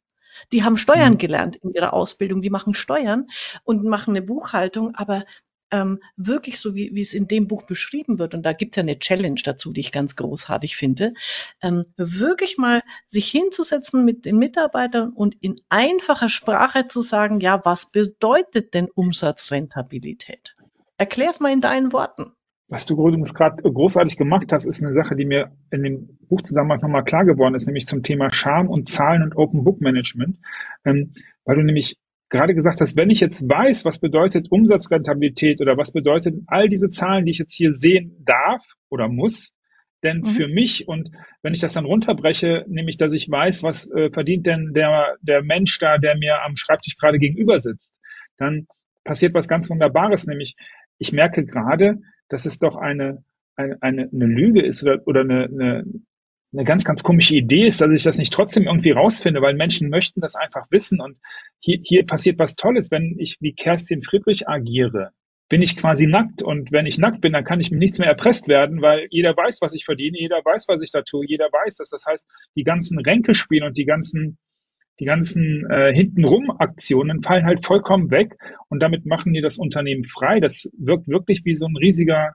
Die 0.52 0.64
haben 0.64 0.76
Steuern 0.76 1.14
mhm. 1.14 1.18
gelernt 1.18 1.56
in 1.56 1.72
ihrer 1.72 1.92
Ausbildung, 1.92 2.42
die 2.42 2.50
machen 2.50 2.74
Steuern 2.74 3.28
und 3.64 3.84
machen 3.84 4.10
eine 4.12 4.22
Buchhaltung, 4.22 4.94
aber 4.94 5.24
ähm, 5.70 6.00
wirklich 6.16 6.60
so, 6.60 6.74
wie, 6.74 6.94
wie 6.94 7.00
es 7.00 7.14
in 7.14 7.28
dem 7.28 7.48
Buch 7.48 7.64
beschrieben 7.64 8.18
wird, 8.18 8.34
und 8.34 8.42
da 8.42 8.52
gibt 8.52 8.72
es 8.72 8.76
ja 8.76 8.82
eine 8.82 8.98
Challenge 8.98 9.40
dazu, 9.42 9.72
die 9.72 9.80
ich 9.80 9.92
ganz 9.92 10.16
großartig 10.16 10.76
finde, 10.76 11.10
ähm, 11.60 11.86
wirklich 11.96 12.56
mal 12.56 12.82
sich 13.08 13.28
hinzusetzen 13.28 14.04
mit 14.04 14.26
den 14.26 14.38
Mitarbeitern 14.38 15.10
und 15.10 15.36
in 15.40 15.56
einfacher 15.68 16.28
Sprache 16.28 16.86
zu 16.88 17.02
sagen, 17.02 17.40
ja, 17.40 17.64
was 17.64 17.90
bedeutet 17.90 18.74
denn 18.74 18.88
Umsatzrentabilität? 18.94 20.54
Erklär 20.98 21.30
es 21.30 21.40
mal 21.40 21.52
in 21.52 21.60
deinen 21.60 21.92
Worten. 21.92 22.32
Was 22.68 22.84
du 22.86 22.94
übrigens 22.94 23.32
gerade 23.32 23.62
großartig 23.62 24.16
gemacht 24.16 24.52
hast, 24.52 24.66
ist 24.66 24.82
eine 24.82 24.92
Sache, 24.92 25.14
die 25.14 25.24
mir 25.24 25.52
in 25.70 25.84
dem 25.84 26.18
Buchzusammenhang 26.28 26.80
nochmal 26.80 27.04
klar 27.04 27.24
geworden 27.24 27.54
ist, 27.54 27.66
nämlich 27.66 27.86
zum 27.86 28.02
Thema 28.02 28.32
Charme 28.32 28.68
und 28.68 28.88
Zahlen 28.88 29.22
und 29.22 29.36
Open 29.36 29.62
Book 29.62 29.80
Management, 29.80 30.38
ähm, 30.84 31.12
weil 31.44 31.56
du 31.56 31.62
nämlich 31.62 31.96
gerade 32.28 32.54
gesagt 32.54 32.80
hast, 32.80 32.96
wenn 32.96 33.10
ich 33.10 33.20
jetzt 33.20 33.48
weiß, 33.48 33.84
was 33.84 33.98
bedeutet 33.98 34.50
Umsatzrentabilität 34.50 35.60
oder 35.60 35.76
was 35.76 35.92
bedeutet 35.92 36.42
all 36.48 36.68
diese 36.68 36.90
Zahlen, 36.90 37.24
die 37.24 37.30
ich 37.30 37.38
jetzt 37.38 37.54
hier 37.54 37.72
sehen 37.72 38.16
darf 38.24 38.64
oder 38.88 39.08
muss, 39.08 39.52
denn 40.02 40.22
mhm. 40.22 40.26
für 40.30 40.48
mich 40.48 40.88
und 40.88 41.10
wenn 41.42 41.54
ich 41.54 41.60
das 41.60 41.74
dann 41.74 41.84
runterbreche, 41.84 42.64
nämlich, 42.68 42.96
dass 42.96 43.12
ich 43.12 43.30
weiß, 43.30 43.62
was 43.62 43.88
äh, 43.92 44.10
verdient 44.10 44.46
denn 44.46 44.72
der, 44.74 45.16
der 45.22 45.42
Mensch 45.42 45.78
da, 45.78 45.98
der 45.98 46.16
mir 46.16 46.42
am 46.44 46.56
Schreibtisch 46.56 46.96
gerade 46.96 47.18
gegenüber 47.18 47.60
sitzt, 47.60 47.94
dann 48.38 48.66
passiert 49.04 49.34
was 49.34 49.46
ganz 49.46 49.70
Wunderbares, 49.70 50.26
nämlich 50.26 50.56
ich 50.98 51.12
merke 51.12 51.44
gerade, 51.44 51.98
dass 52.28 52.46
es 52.46 52.58
doch 52.58 52.76
eine, 52.76 53.24
eine, 53.56 53.76
eine, 53.80 54.08
eine 54.12 54.26
Lüge 54.26 54.62
ist 54.62 54.82
oder, 54.82 55.00
oder 55.06 55.20
eine, 55.20 55.44
eine, 55.44 55.84
eine 56.52 56.64
ganz, 56.64 56.84
ganz 56.84 57.02
komische 57.02 57.34
Idee 57.34 57.66
ist, 57.66 57.80
dass 57.80 57.90
ich 57.90 58.02
das 58.02 58.18
nicht 58.18 58.32
trotzdem 58.32 58.64
irgendwie 58.64 58.92
rausfinde, 58.92 59.42
weil 59.42 59.54
Menschen 59.54 59.90
möchten 59.90 60.20
das 60.20 60.36
einfach 60.36 60.66
wissen. 60.70 61.00
Und 61.00 61.18
hier, 61.60 61.78
hier 61.82 62.06
passiert 62.06 62.38
was 62.38 62.56
Tolles, 62.56 62.90
wenn 62.90 63.16
ich 63.18 63.36
wie 63.40 63.52
Kerstin 63.52 64.02
Friedrich 64.02 64.48
agiere, 64.48 65.10
bin 65.48 65.62
ich 65.62 65.76
quasi 65.76 66.06
nackt. 66.06 66.42
Und 66.42 66.72
wenn 66.72 66.86
ich 66.86 66.98
nackt 66.98 67.20
bin, 67.20 67.32
dann 67.32 67.44
kann 67.44 67.60
ich 67.60 67.70
mit 67.70 67.80
nichts 67.80 67.98
mehr 67.98 68.08
erpresst 68.08 68.48
werden, 68.48 68.80
weil 68.82 69.06
jeder 69.10 69.36
weiß, 69.36 69.60
was 69.60 69.74
ich 69.74 69.84
verdiene, 69.84 70.18
jeder 70.18 70.44
weiß, 70.44 70.66
was 70.68 70.82
ich 70.82 70.90
da 70.90 71.02
tue, 71.02 71.26
jeder 71.26 71.46
weiß 71.46 71.76
das. 71.76 71.90
Das 71.90 72.04
heißt, 72.06 72.26
die 72.56 72.64
ganzen 72.64 72.98
Ränkespiele 72.98 73.66
und 73.66 73.76
die 73.76 73.84
ganzen 73.84 74.38
die 74.98 75.04
ganzen 75.04 75.68
äh, 75.70 75.92
hintenrum 75.92 76.50
Aktionen 76.50 77.22
fallen 77.22 77.44
halt 77.44 77.66
vollkommen 77.66 78.10
weg 78.10 78.36
und 78.68 78.82
damit 78.82 79.04
machen 79.06 79.32
die 79.32 79.42
das 79.42 79.58
Unternehmen 79.58 80.04
frei. 80.04 80.40
Das 80.40 80.70
wirkt 80.78 81.08
wirklich 81.08 81.44
wie 81.44 81.54
so 81.54 81.66
ein 81.66 81.76
riesiger 81.76 82.32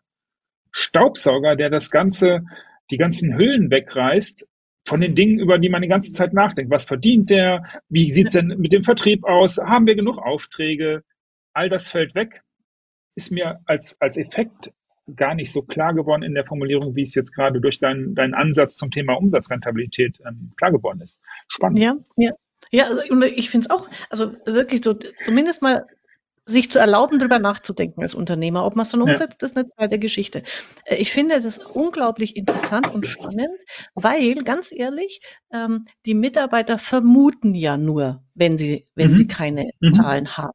Staubsauger, 0.71 1.55
der 1.55 1.69
das 1.69 1.89
ganze 1.89 2.43
die 2.91 2.97
ganzen 2.97 3.35
Hüllen 3.35 3.71
wegreißt 3.71 4.47
von 4.85 5.01
den 5.01 5.15
Dingen, 5.15 5.39
über 5.39 5.57
die 5.57 5.69
man 5.69 5.81
die 5.81 5.87
ganze 5.87 6.11
Zeit 6.11 6.33
nachdenkt. 6.33 6.71
Was 6.71 6.85
verdient 6.85 7.29
der? 7.29 7.63
Wie 7.89 8.11
sieht's 8.11 8.31
denn 8.31 8.47
mit 8.47 8.73
dem 8.73 8.83
Vertrieb 8.83 9.23
aus? 9.23 9.57
Haben 9.57 9.87
wir 9.87 9.95
genug 9.95 10.17
Aufträge? 10.17 11.03
All 11.53 11.69
das 11.69 11.87
fällt 11.87 12.15
weg. 12.15 12.41
Ist 13.15 13.31
mir 13.31 13.59
als, 13.65 13.95
als 13.99 14.17
Effekt 14.17 14.71
gar 15.15 15.35
nicht 15.35 15.51
so 15.51 15.61
klar 15.61 15.93
geworden 15.93 16.23
in 16.23 16.33
der 16.33 16.45
Formulierung, 16.45 16.95
wie 16.95 17.01
es 17.03 17.15
jetzt 17.15 17.33
gerade 17.33 17.59
durch 17.59 17.79
deinen, 17.79 18.15
deinen 18.15 18.33
Ansatz 18.33 18.77
zum 18.77 18.91
Thema 18.91 19.13
Umsatzrentabilität 19.13 20.19
ähm, 20.25 20.51
klar 20.57 20.71
geworden 20.71 21.01
ist. 21.01 21.19
Spannend. 21.47 21.79
Ja, 21.79 21.95
ja. 22.17 22.31
Ja, 22.71 22.87
also 22.87 23.01
ich 23.21 23.49
finde 23.49 23.67
es 23.67 23.69
auch, 23.69 23.89
also 24.09 24.33
wirklich 24.45 24.81
so, 24.81 24.95
zumindest 25.23 25.61
mal 25.61 25.87
sich 26.43 26.71
zu 26.71 26.79
erlauben, 26.79 27.19
darüber 27.19 27.39
nachzudenken 27.39 28.01
als 28.01 28.15
Unternehmer. 28.15 28.65
Ob 28.65 28.75
man 28.75 28.83
es 28.83 28.91
dann 28.91 29.01
umsetzt, 29.01 29.41
ja. 29.41 29.45
ist 29.45 29.57
eine 29.57 29.67
zweite 29.69 29.99
Geschichte. 29.99 30.43
Äh, 30.85 30.95
ich 30.95 31.11
finde 31.11 31.39
das 31.39 31.59
unglaublich 31.59 32.35
interessant 32.35 32.91
und 32.91 33.05
spannend, 33.05 33.51
weil, 33.93 34.35
ganz 34.43 34.71
ehrlich, 34.71 35.21
ähm, 35.53 35.85
die 36.05 36.15
Mitarbeiter 36.15 36.77
vermuten 36.77 37.53
ja 37.53 37.77
nur, 37.77 38.23
wenn 38.33 38.57
sie, 38.57 38.85
wenn 38.95 39.11
mhm. 39.11 39.15
sie 39.15 39.27
keine 39.27 39.71
mhm. 39.79 39.93
Zahlen 39.93 40.37
haben. 40.37 40.51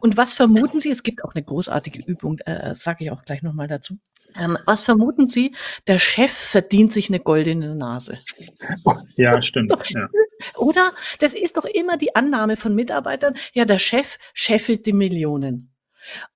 Und 0.00 0.16
was 0.16 0.34
vermuten 0.34 0.78
sie? 0.78 0.90
Es 0.90 1.02
gibt 1.02 1.24
auch 1.24 1.34
eine 1.34 1.44
großartige 1.44 2.02
Übung, 2.04 2.38
äh, 2.40 2.74
sage 2.74 3.04
ich 3.04 3.10
auch 3.10 3.24
gleich 3.24 3.42
nochmal 3.42 3.68
dazu. 3.68 3.98
Ähm, 4.36 4.58
was 4.66 4.80
vermuten 4.80 5.28
Sie? 5.28 5.54
Der 5.86 5.98
Chef 5.98 6.32
verdient 6.32 6.92
sich 6.92 7.08
eine 7.08 7.20
goldene 7.20 7.74
Nase. 7.74 8.18
Ja, 9.16 9.40
stimmt. 9.42 9.72
Ja. 9.90 10.08
Oder? 10.56 10.92
Das 11.20 11.34
ist 11.34 11.56
doch 11.56 11.64
immer 11.64 11.96
die 11.96 12.16
Annahme 12.16 12.56
von 12.56 12.74
Mitarbeitern. 12.74 13.34
Ja, 13.52 13.64
der 13.64 13.78
Chef 13.78 14.18
scheffelt 14.32 14.86
die 14.86 14.92
Millionen. 14.92 15.72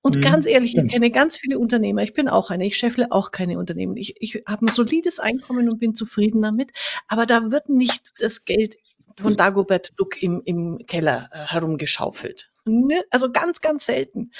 Und 0.01 0.15
mhm, 0.15 0.21
ganz 0.21 0.45
ehrlich, 0.45 0.71
stimmt. 0.71 0.87
ich 0.87 0.93
kenne 0.93 1.11
ganz 1.11 1.37
viele 1.37 1.59
Unternehmer. 1.59 2.01
Ich 2.03 2.13
bin 2.13 2.29
auch 2.29 2.49
eine. 2.49 2.65
Ich 2.65 2.77
scheffle 2.77 3.11
auch 3.11 3.31
keine 3.31 3.59
Unternehmen. 3.59 3.97
Ich, 3.97 4.15
ich 4.19 4.43
habe 4.47 4.65
ein 4.65 4.69
solides 4.69 5.19
Einkommen 5.19 5.69
und 5.69 5.79
bin 5.79 5.93
zufrieden 5.93 6.41
damit. 6.41 6.71
Aber 7.07 7.25
da 7.25 7.51
wird 7.51 7.69
nicht 7.69 8.13
das 8.17 8.45
Geld 8.45 8.77
von 9.19 9.35
Dagobert 9.35 9.99
Duck 9.99 10.21
im, 10.23 10.41
im 10.45 10.79
Keller 10.87 11.29
äh, 11.31 11.45
herumgeschaufelt. 11.45 12.51
Ne? 12.65 13.03
Also 13.09 13.31
ganz, 13.31 13.61
ganz 13.61 13.85
selten. 13.85 14.31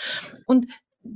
Und 0.46 0.68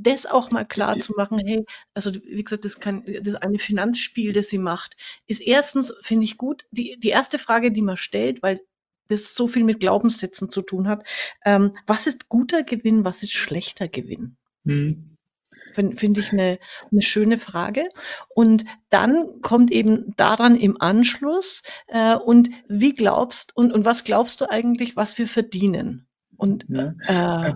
das 0.02 0.26
auch 0.26 0.52
mal 0.52 0.66
klar 0.66 1.00
zu 1.00 1.14
machen, 1.16 1.40
hey, 1.40 1.66
also 1.94 2.12
wie 2.14 2.44
gesagt, 2.44 2.66
das 2.66 2.80
kann 2.80 3.04
das 3.22 3.36
eine 3.36 3.60
Finanzspiel, 3.60 4.34
das 4.34 4.50
sie 4.50 4.58
macht, 4.58 4.96
ist 5.28 5.42
erstens, 5.42 5.94
finde 6.02 6.26
ich 6.26 6.38
gut, 6.38 6.66
die, 6.72 6.98
die 7.00 7.10
erste 7.10 7.40
Frage, 7.40 7.72
die 7.72 7.82
man 7.82 7.98
stellt, 7.98 8.42
weil 8.44 8.62
das 9.08 9.36
so 9.36 9.48
viel 9.48 9.64
mit 9.64 9.80
Glaubenssätzen 9.80 10.50
zu 10.50 10.62
tun 10.62 10.88
hat, 10.88 11.06
ähm, 11.46 11.74
was 11.86 12.08
ist 12.08 12.30
guter 12.30 12.64
Gewinn, 12.64 13.06
was 13.06 13.24
ist 13.24 13.34
schlechter 13.34 13.88
Gewinn? 13.88 14.38
Hm. 14.66 15.10
Finde 15.74 15.98
find 15.98 16.18
ich 16.20 16.32
eine, 16.32 16.60
eine 16.92 17.02
schöne 17.02 17.40
Frage. 17.40 17.90
Und 18.30 18.66
dann 18.90 19.42
kommt 19.42 19.72
eben 19.72 20.16
daran 20.18 20.56
im 20.56 20.80
Anschluss, 20.80 21.64
äh, 21.88 22.16
und 22.16 22.50
wie 22.68 22.94
glaubst, 22.94 23.56
und, 23.58 23.74
und 23.74 23.84
was 23.84 24.04
glaubst 24.04 24.42
du 24.42 24.50
eigentlich, 24.50 24.96
was 24.96 25.18
wir 25.18 25.28
verdienen? 25.28 26.08
Und 26.38 26.66
ja. 26.70 26.94
Äh, 27.08 27.54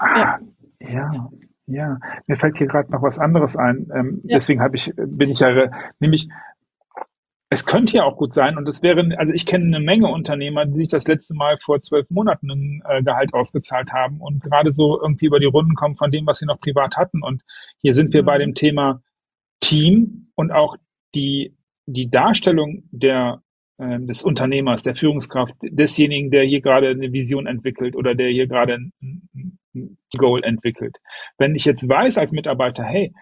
äh 0.00 0.92
ja. 0.92 1.10
ja. 1.12 1.30
Ja, 1.66 1.98
mir 2.28 2.36
fällt 2.36 2.58
hier 2.58 2.68
gerade 2.68 2.92
noch 2.92 3.02
was 3.02 3.18
anderes 3.18 3.56
ein. 3.56 3.90
Ähm, 3.94 4.20
ja. 4.24 4.36
Deswegen 4.36 4.60
habe 4.60 4.76
ich, 4.76 4.92
bin 4.96 5.28
ich 5.28 5.40
ja, 5.40 5.70
nämlich, 5.98 6.28
es 7.48 7.66
könnte 7.66 7.96
ja 7.96 8.04
auch 8.04 8.16
gut 8.16 8.32
sein, 8.32 8.56
und 8.56 8.68
es 8.68 8.82
wäre, 8.82 9.08
also 9.18 9.32
ich 9.32 9.46
kenne 9.46 9.64
eine 9.76 9.84
Menge 9.84 10.08
Unternehmer, 10.08 10.64
die 10.66 10.78
sich 10.78 10.88
das 10.88 11.06
letzte 11.06 11.34
Mal 11.34 11.58
vor 11.58 11.80
zwölf 11.80 12.08
Monaten 12.10 12.50
ein 12.50 12.82
äh, 12.88 13.02
Gehalt 13.02 13.34
ausgezahlt 13.34 13.92
haben 13.92 14.20
und 14.20 14.42
gerade 14.42 14.72
so 14.72 15.00
irgendwie 15.00 15.26
über 15.26 15.40
die 15.40 15.46
Runden 15.46 15.74
kommen 15.74 15.96
von 15.96 16.10
dem, 16.10 16.26
was 16.26 16.38
sie 16.38 16.46
noch 16.46 16.60
privat 16.60 16.96
hatten. 16.96 17.22
Und 17.22 17.42
hier 17.78 17.94
sind 17.94 18.12
wir 18.12 18.22
mhm. 18.22 18.26
bei 18.26 18.38
dem 18.38 18.54
Thema 18.54 19.02
Team 19.60 20.28
und 20.34 20.52
auch 20.52 20.76
die, 21.14 21.56
die 21.86 22.10
Darstellung 22.10 22.84
der 22.90 23.42
äh, 23.42 23.45
des 23.78 24.22
Unternehmers, 24.22 24.82
der 24.82 24.96
Führungskraft, 24.96 25.54
desjenigen, 25.60 26.30
der 26.30 26.44
hier 26.44 26.62
gerade 26.62 26.88
eine 26.88 27.12
Vision 27.12 27.46
entwickelt 27.46 27.94
oder 27.94 28.14
der 28.14 28.30
hier 28.30 28.46
gerade 28.46 28.74
ein, 28.74 29.58
Goal 30.16 30.42
entwickelt. 30.42 30.96
Wenn 31.36 31.54
ich 31.54 31.66
jetzt 31.66 31.86
weiß 31.86 32.16
als 32.16 32.32
Mitarbeiter, 32.32 32.84
hey, 32.84 33.12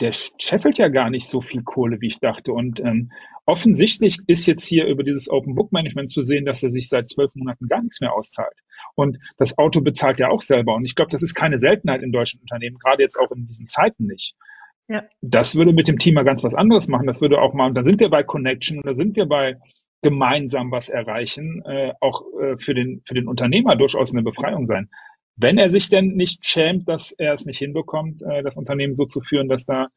der 0.00 0.12
scheffelt 0.12 0.78
ja 0.78 0.88
gar 0.88 1.10
nicht 1.10 1.28
so 1.28 1.40
viel 1.40 1.62
Kohle, 1.62 2.00
wie 2.00 2.08
ich 2.08 2.18
dachte. 2.18 2.52
Und 2.52 2.80
ähm, 2.80 3.12
offensichtlich 3.46 4.18
ist 4.26 4.46
jetzt 4.46 4.64
hier 4.64 4.86
über 4.86 5.04
dieses 5.04 5.30
Open 5.30 5.54
Book 5.54 5.72
Management 5.72 6.10
zu 6.10 6.24
sehen, 6.24 6.44
dass 6.44 6.62
er 6.62 6.72
sich 6.72 6.88
seit 6.88 7.08
zwölf 7.08 7.30
Monaten 7.34 7.68
gar 7.68 7.80
nichts 7.80 8.00
mehr 8.00 8.12
auszahlt. 8.12 8.56
Und 8.96 9.18
das 9.36 9.56
Auto 9.56 9.80
bezahlt 9.80 10.18
ja 10.18 10.30
auch 10.30 10.42
selber. 10.42 10.74
Und 10.74 10.84
ich 10.84 10.96
glaube, 10.96 11.10
das 11.10 11.22
ist 11.22 11.34
keine 11.34 11.58
Seltenheit 11.58 12.02
in 12.02 12.10
deutschen 12.10 12.40
Unternehmen, 12.40 12.78
gerade 12.78 13.02
jetzt 13.02 13.18
auch 13.18 13.30
in 13.30 13.46
diesen 13.46 13.66
Zeiten 13.66 14.06
nicht. 14.06 14.34
Ja. 14.88 15.04
Das 15.22 15.54
würde 15.54 15.72
mit 15.72 15.88
dem 15.88 15.98
Team 15.98 16.14
mal 16.14 16.24
ganz 16.24 16.42
was 16.42 16.54
anderes 16.54 16.88
machen. 16.88 17.06
Das 17.06 17.20
würde 17.20 17.40
auch 17.40 17.54
mal, 17.54 17.68
und 17.68 17.74
da 17.74 17.84
sind 17.84 18.00
wir 18.00 18.10
bei 18.10 18.22
Connection 18.22 18.78
und 18.78 18.86
da 18.86 18.94
sind 18.94 19.16
wir 19.16 19.26
bei 19.26 19.56
gemeinsam 20.04 20.70
was 20.70 20.88
erreichen, 20.88 21.62
äh, 21.64 21.92
auch 22.00 22.22
äh, 22.40 22.56
für, 22.58 22.74
den, 22.74 23.02
für 23.06 23.14
den 23.14 23.26
Unternehmer 23.26 23.74
durchaus 23.74 24.12
eine 24.12 24.22
Befreiung 24.22 24.68
sein 24.68 24.88
wenn 25.36 25.58
er 25.58 25.70
sich 25.70 25.88
denn 25.88 26.14
nicht 26.14 26.46
schämt, 26.46 26.88
dass 26.88 27.12
er 27.12 27.32
es 27.34 27.44
nicht 27.44 27.58
hinbekommt, 27.58 28.22
äh, 28.22 28.42
das 28.42 28.56
Unternehmen 28.56 28.94
so 28.94 29.04
zu 29.04 29.20
führen, 29.20 29.48
dass 29.48 29.66
da, 29.66 29.88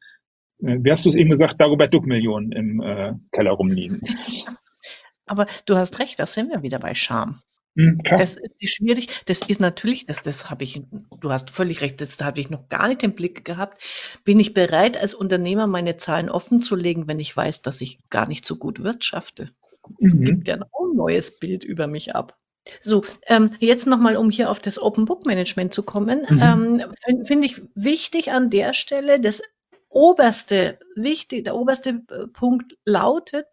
äh, 0.60 0.78
wie 0.80 0.90
hast 0.90 1.04
du 1.04 1.08
es 1.08 1.14
eben 1.14 1.30
gesagt, 1.30 1.60
Dagobert 1.60 1.94
Duck 1.94 2.06
Millionen 2.06 2.52
im 2.52 2.80
äh, 2.80 3.12
Keller 3.32 3.52
rumliegen. 3.52 4.02
Aber 5.26 5.46
du 5.66 5.76
hast 5.76 5.98
recht, 5.98 6.18
da 6.18 6.26
sind 6.26 6.50
wir 6.50 6.62
wieder 6.62 6.78
bei 6.78 6.94
Scham. 6.94 7.42
Mhm, 7.74 8.00
das 8.02 8.36
ist 8.58 8.74
schwierig. 8.74 9.08
Das 9.26 9.42
ist 9.42 9.60
natürlich, 9.60 10.06
das, 10.06 10.22
das 10.22 10.50
habe 10.50 10.64
ich, 10.64 10.82
du 11.20 11.30
hast 11.30 11.50
völlig 11.50 11.82
recht, 11.82 12.00
das 12.00 12.18
habe 12.20 12.40
ich 12.40 12.50
noch 12.50 12.68
gar 12.70 12.88
nicht 12.88 13.02
im 13.02 13.12
Blick 13.12 13.44
gehabt. 13.44 13.80
Bin 14.24 14.40
ich 14.40 14.54
bereit, 14.54 14.96
als 14.96 15.14
Unternehmer 15.14 15.66
meine 15.66 15.98
Zahlen 15.98 16.30
offen 16.30 16.62
zu 16.62 16.74
legen, 16.74 17.06
wenn 17.06 17.20
ich 17.20 17.36
weiß, 17.36 17.62
dass 17.62 17.80
ich 17.82 17.98
gar 18.08 18.26
nicht 18.26 18.46
so 18.46 18.56
gut 18.56 18.82
wirtschafte? 18.82 19.52
Das 20.00 20.14
mhm. 20.14 20.24
gibt 20.24 20.48
ja 20.48 20.56
noch 20.56 20.70
ein 20.80 20.96
neues 20.96 21.38
Bild 21.38 21.64
über 21.64 21.86
mich 21.86 22.14
ab. 22.14 22.36
So, 22.80 23.02
ähm, 23.26 23.50
jetzt 23.60 23.86
nochmal, 23.86 24.16
um 24.16 24.30
hier 24.30 24.50
auf 24.50 24.60
das 24.60 24.80
Open 24.80 25.04
Book 25.04 25.26
Management 25.26 25.72
zu 25.72 25.82
kommen, 25.82 26.26
mhm. 26.28 26.40
ähm, 26.42 26.94
finde 27.04 27.24
find 27.24 27.44
ich 27.44 27.62
wichtig 27.74 28.30
an 28.30 28.50
der 28.50 28.74
Stelle, 28.74 29.20
das 29.20 29.42
oberste, 29.88 30.78
wichtig, 30.94 31.44
der 31.44 31.56
oberste 31.56 32.02
äh, 32.10 32.26
Punkt 32.32 32.76
lautet 32.84 33.46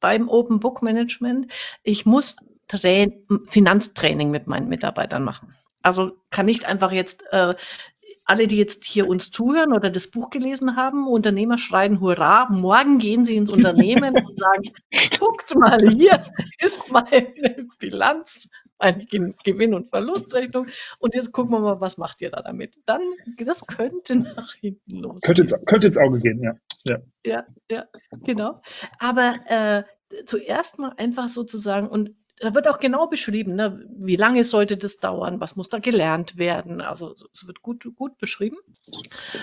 beim 0.00 0.28
Open 0.28 0.60
Book 0.60 0.82
Management, 0.82 1.52
ich 1.82 2.06
muss 2.06 2.36
Train 2.68 3.24
Finanztraining 3.46 4.30
mit 4.30 4.46
meinen 4.46 4.68
Mitarbeitern 4.68 5.24
machen. 5.24 5.54
Also 5.82 6.12
kann 6.30 6.46
nicht 6.46 6.66
einfach 6.66 6.92
jetzt 6.92 7.24
äh, 7.32 7.54
alle, 8.24 8.46
die 8.46 8.56
jetzt 8.56 8.84
hier 8.84 9.08
uns 9.08 9.30
zuhören 9.30 9.72
oder 9.72 9.90
das 9.90 10.08
Buch 10.08 10.30
gelesen 10.30 10.76
haben, 10.76 11.08
Unternehmer 11.08 11.58
schreien 11.58 12.00
Hurra, 12.00 12.48
morgen 12.50 12.98
gehen 12.98 13.24
sie 13.24 13.36
ins 13.36 13.50
Unternehmen 13.50 14.14
und 14.14 14.38
sagen, 14.38 14.72
guckt 15.18 15.54
mal, 15.56 15.80
hier 15.90 16.24
ist 16.58 16.82
meine 16.90 17.68
Bilanz, 17.78 18.48
meine 18.78 19.04
Gewinn- 19.06 19.74
und 19.74 19.88
Verlustrechnung 19.88 20.68
und 20.98 21.14
jetzt 21.14 21.32
gucken 21.32 21.52
wir 21.52 21.60
mal, 21.60 21.80
was 21.80 21.98
macht 21.98 22.22
ihr 22.22 22.30
da 22.30 22.42
damit. 22.42 22.76
Dann, 22.86 23.02
das 23.36 23.66
könnte 23.66 24.16
nach 24.16 24.52
hinten 24.54 24.98
los. 24.98 25.22
Könnte, 25.22 25.44
könnte 25.66 25.88
ins 25.88 25.96
Auge 25.98 26.18
gehen, 26.18 26.42
ja. 26.42 26.54
Ja, 26.84 26.98
ja, 27.26 27.44
ja 27.70 27.84
genau. 28.22 28.62
Aber 28.98 29.34
äh, 29.46 29.82
zuerst 30.26 30.78
mal 30.78 30.92
einfach 30.96 31.28
sozusagen, 31.28 31.88
und 31.88 32.14
da 32.40 32.54
wird 32.54 32.68
auch 32.68 32.78
genau 32.78 33.06
beschrieben, 33.06 33.54
ne, 33.54 33.86
wie 33.90 34.16
lange 34.16 34.44
sollte 34.44 34.78
das 34.78 34.98
dauern, 34.98 35.40
was 35.40 35.56
muss 35.56 35.68
da 35.68 35.78
gelernt 35.78 36.38
werden. 36.38 36.80
Also 36.80 37.14
es 37.34 37.46
wird 37.46 37.60
gut, 37.60 37.84
gut 37.94 38.16
beschrieben. 38.16 38.56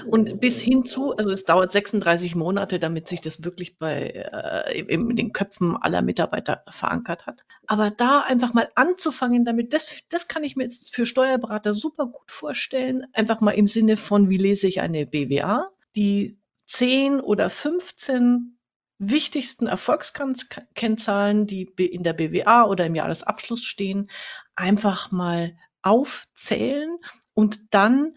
Und 0.07 0.41
bis 0.41 0.59
hin 0.59 0.83
zu, 0.83 1.15
also 1.15 1.29
es 1.29 1.45
dauert 1.45 1.71
36 1.71 2.35
Monate, 2.35 2.79
damit 2.79 3.07
sich 3.07 3.21
das 3.21 3.43
wirklich 3.43 3.77
bei 3.77 4.27
äh, 4.31 4.79
in 4.81 5.15
den 5.15 5.31
Köpfen 5.31 5.77
aller 5.77 6.01
Mitarbeiter 6.01 6.63
verankert 6.69 7.27
hat. 7.27 7.43
Aber 7.67 7.91
da 7.91 8.21
einfach 8.21 8.53
mal 8.53 8.69
anzufangen 8.73 9.45
damit, 9.45 9.73
das, 9.73 9.87
das 10.09 10.27
kann 10.27 10.43
ich 10.43 10.55
mir 10.55 10.63
jetzt 10.63 10.95
für 10.95 11.05
Steuerberater 11.05 11.75
super 11.75 12.07
gut 12.07 12.31
vorstellen. 12.31 13.05
Einfach 13.13 13.41
mal 13.41 13.51
im 13.51 13.67
Sinne 13.67 13.97
von, 13.97 14.29
wie 14.29 14.37
lese 14.37 14.67
ich 14.67 14.81
eine 14.81 15.05
BWA, 15.05 15.67
die 15.95 16.39
10 16.65 17.19
oder 17.19 17.51
15 17.51 18.56
wichtigsten 18.99 19.67
Erfolgskennzahlen, 19.67 21.45
die 21.45 21.63
in 21.63 22.03
der 22.03 22.13
BWA 22.13 22.65
oder 22.65 22.85
im 22.85 22.95
Jahresabschluss 22.95 23.63
stehen, 23.63 24.07
einfach 24.55 25.11
mal 25.11 25.55
aufzählen 25.81 26.97
und 27.33 27.73
dann 27.73 28.15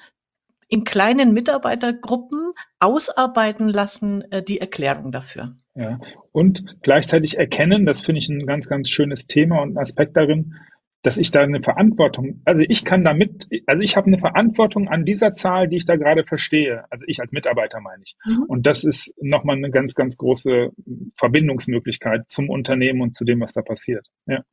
in 0.69 0.85
kleinen 0.85 1.33
Mitarbeitergruppen 1.33 2.53
ausarbeiten 2.79 3.69
lassen, 3.69 4.23
äh, 4.31 4.43
die 4.43 4.61
Erklärung 4.61 5.13
dafür. 5.13 5.57
Ja, 5.75 5.99
und 6.33 6.77
gleichzeitig 6.83 7.37
erkennen, 7.37 7.87
das 7.87 8.01
finde 8.01 8.21
ich 8.21 8.29
ein 8.29 8.47
ganz, 8.47 8.69
ganz 8.69 8.89
schönes 8.89 9.27
Thema 9.27 9.61
und 9.63 9.77
Aspekt 9.77 10.17
darin, 10.17 10.55
dass 11.03 11.17
ich 11.17 11.31
da 11.31 11.41
eine 11.41 11.63
Verantwortung, 11.63 12.43
also 12.45 12.63
ich 12.69 12.85
kann 12.85 13.05
damit, 13.05 13.49
also 13.67 13.83
ich 13.83 13.97
habe 13.97 14.09
eine 14.09 14.19
Verantwortung 14.19 14.89
an 14.89 15.05
dieser 15.05 15.33
Zahl, 15.33 15.67
die 15.67 15.77
ich 15.77 15.87
da 15.87 15.97
gerade 15.97 16.25
verstehe. 16.25 16.85
Also 16.91 17.05
ich 17.09 17.21
als 17.21 17.33
Mitarbeiter 17.33 17.81
meine 17.81 18.03
ich. 18.03 18.17
Mhm. 18.25 18.45
Und 18.45 18.67
das 18.67 18.85
ist 18.85 19.15
nochmal 19.21 19.57
eine 19.57 19.71
ganz, 19.71 19.95
ganz 19.95 20.17
große 20.19 20.71
Verbindungsmöglichkeit 21.17 22.29
zum 22.29 22.51
Unternehmen 22.51 23.01
und 23.01 23.17
zu 23.17 23.25
dem, 23.25 23.41
was 23.41 23.55
da 23.55 23.63
passiert. 23.63 24.07
Ja, 24.27 24.45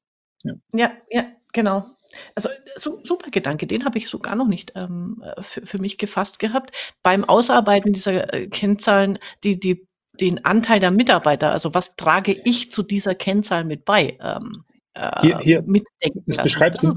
ja, 0.43 0.53
ja, 0.73 0.91
ja 1.11 1.25
genau. 1.51 1.85
Also 2.35 2.49
so, 2.75 3.01
super 3.03 3.29
Gedanke, 3.29 3.67
den 3.67 3.83
habe 3.83 3.97
ich 3.97 4.07
sogar 4.07 4.35
noch 4.35 4.47
nicht 4.47 4.71
ähm, 4.75 5.23
für, 5.41 5.65
für 5.65 5.81
mich 5.81 5.97
gefasst 5.97 6.39
gehabt. 6.39 6.71
Beim 7.03 7.25
Ausarbeiten 7.25 7.91
dieser 7.91 8.33
äh, 8.33 8.47
Kennzahlen, 8.47 9.19
die, 9.43 9.59
die, 9.59 9.85
den 10.19 10.45
Anteil 10.45 10.79
der 10.79 10.91
Mitarbeiter, 10.91 11.51
also 11.51 11.73
was 11.73 11.97
trage 11.97 12.31
ich 12.31 12.71
zu 12.71 12.83
dieser 12.83 13.15
Kennzahl 13.15 13.65
mit 13.65 13.83
bei? 13.83 14.17
Ähm, 14.21 14.63
hier, 15.21 15.39
hier, 15.39 15.61
mitdenken 15.61 16.23
das 16.25 16.37
beschreibst 16.37 16.83
du, 16.83 16.93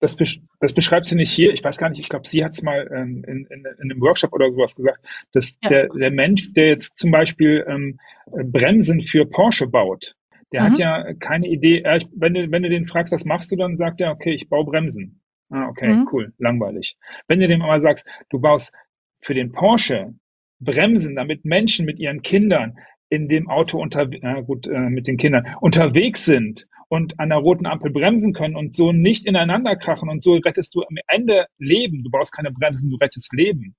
das, 0.00 0.16
das 0.60 0.72
beschreibst 0.74 1.10
du 1.10 1.16
nicht 1.16 1.30
hier. 1.30 1.52
Ich 1.52 1.64
weiß 1.64 1.78
gar 1.78 1.88
nicht, 1.88 2.00
ich 2.00 2.08
glaube, 2.08 2.28
sie 2.28 2.44
hat 2.44 2.52
es 2.52 2.62
mal 2.62 2.90
ähm, 2.92 3.24
in, 3.26 3.46
in, 3.46 3.64
in, 3.64 3.90
einem 3.90 4.00
Workshop 4.00 4.32
oder 4.32 4.50
sowas 4.52 4.74
gesagt, 4.74 5.04
dass 5.32 5.56
ja. 5.62 5.68
der, 5.68 5.88
der 5.88 6.10
Mensch, 6.10 6.52
der 6.52 6.68
jetzt 6.68 6.98
zum 6.98 7.10
Beispiel 7.10 7.64
ähm, 7.66 7.98
Bremsen 8.26 9.00
für 9.00 9.26
Porsche 9.26 9.66
baut, 9.66 10.14
der 10.52 10.62
mhm. 10.62 10.66
hat 10.66 10.78
ja 10.78 11.14
keine 11.14 11.48
Idee, 11.48 11.82
äh, 11.82 12.00
wenn, 12.14 12.34
du, 12.34 12.50
wenn 12.50 12.62
du 12.62 12.68
den 12.68 12.86
fragst, 12.86 13.12
was 13.12 13.24
machst 13.24 13.50
du, 13.50 13.56
dann 13.56 13.76
sagt 13.76 14.00
er, 14.00 14.12
okay, 14.12 14.32
ich 14.32 14.48
baue 14.48 14.64
Bremsen. 14.64 15.20
Ah, 15.48 15.68
okay, 15.68 15.88
mhm. 15.88 16.08
cool, 16.12 16.32
langweilig. 16.38 16.96
Wenn 17.28 17.40
du 17.40 17.48
dem 17.48 17.62
aber 17.62 17.80
sagst, 17.80 18.04
du 18.30 18.40
baust 18.40 18.72
für 19.20 19.34
den 19.34 19.52
Porsche 19.52 20.14
Bremsen, 20.60 21.14
damit 21.14 21.44
Menschen 21.44 21.86
mit 21.86 21.98
ihren 21.98 22.22
Kindern 22.22 22.78
in 23.08 23.28
dem 23.28 23.48
Auto 23.48 23.80
unter, 23.80 24.10
äh, 24.10 24.42
gut, 24.42 24.66
äh, 24.66 24.90
mit 24.90 25.06
den 25.06 25.16
Kindern 25.16 25.56
unterwegs 25.60 26.24
sind 26.24 26.66
und 26.88 27.18
an 27.18 27.30
der 27.30 27.38
roten 27.38 27.66
Ampel 27.66 27.90
bremsen 27.90 28.32
können 28.32 28.56
und 28.56 28.74
so 28.74 28.92
nicht 28.92 29.26
ineinander 29.26 29.76
krachen 29.76 30.08
und 30.08 30.22
so 30.22 30.34
rettest 30.34 30.74
du 30.74 30.82
am 30.82 30.96
Ende 31.08 31.46
Leben. 31.58 32.04
Du 32.04 32.10
brauchst 32.10 32.32
keine 32.32 32.52
Bremsen, 32.52 32.90
du 32.90 32.96
rettest 32.96 33.32
Leben. 33.32 33.74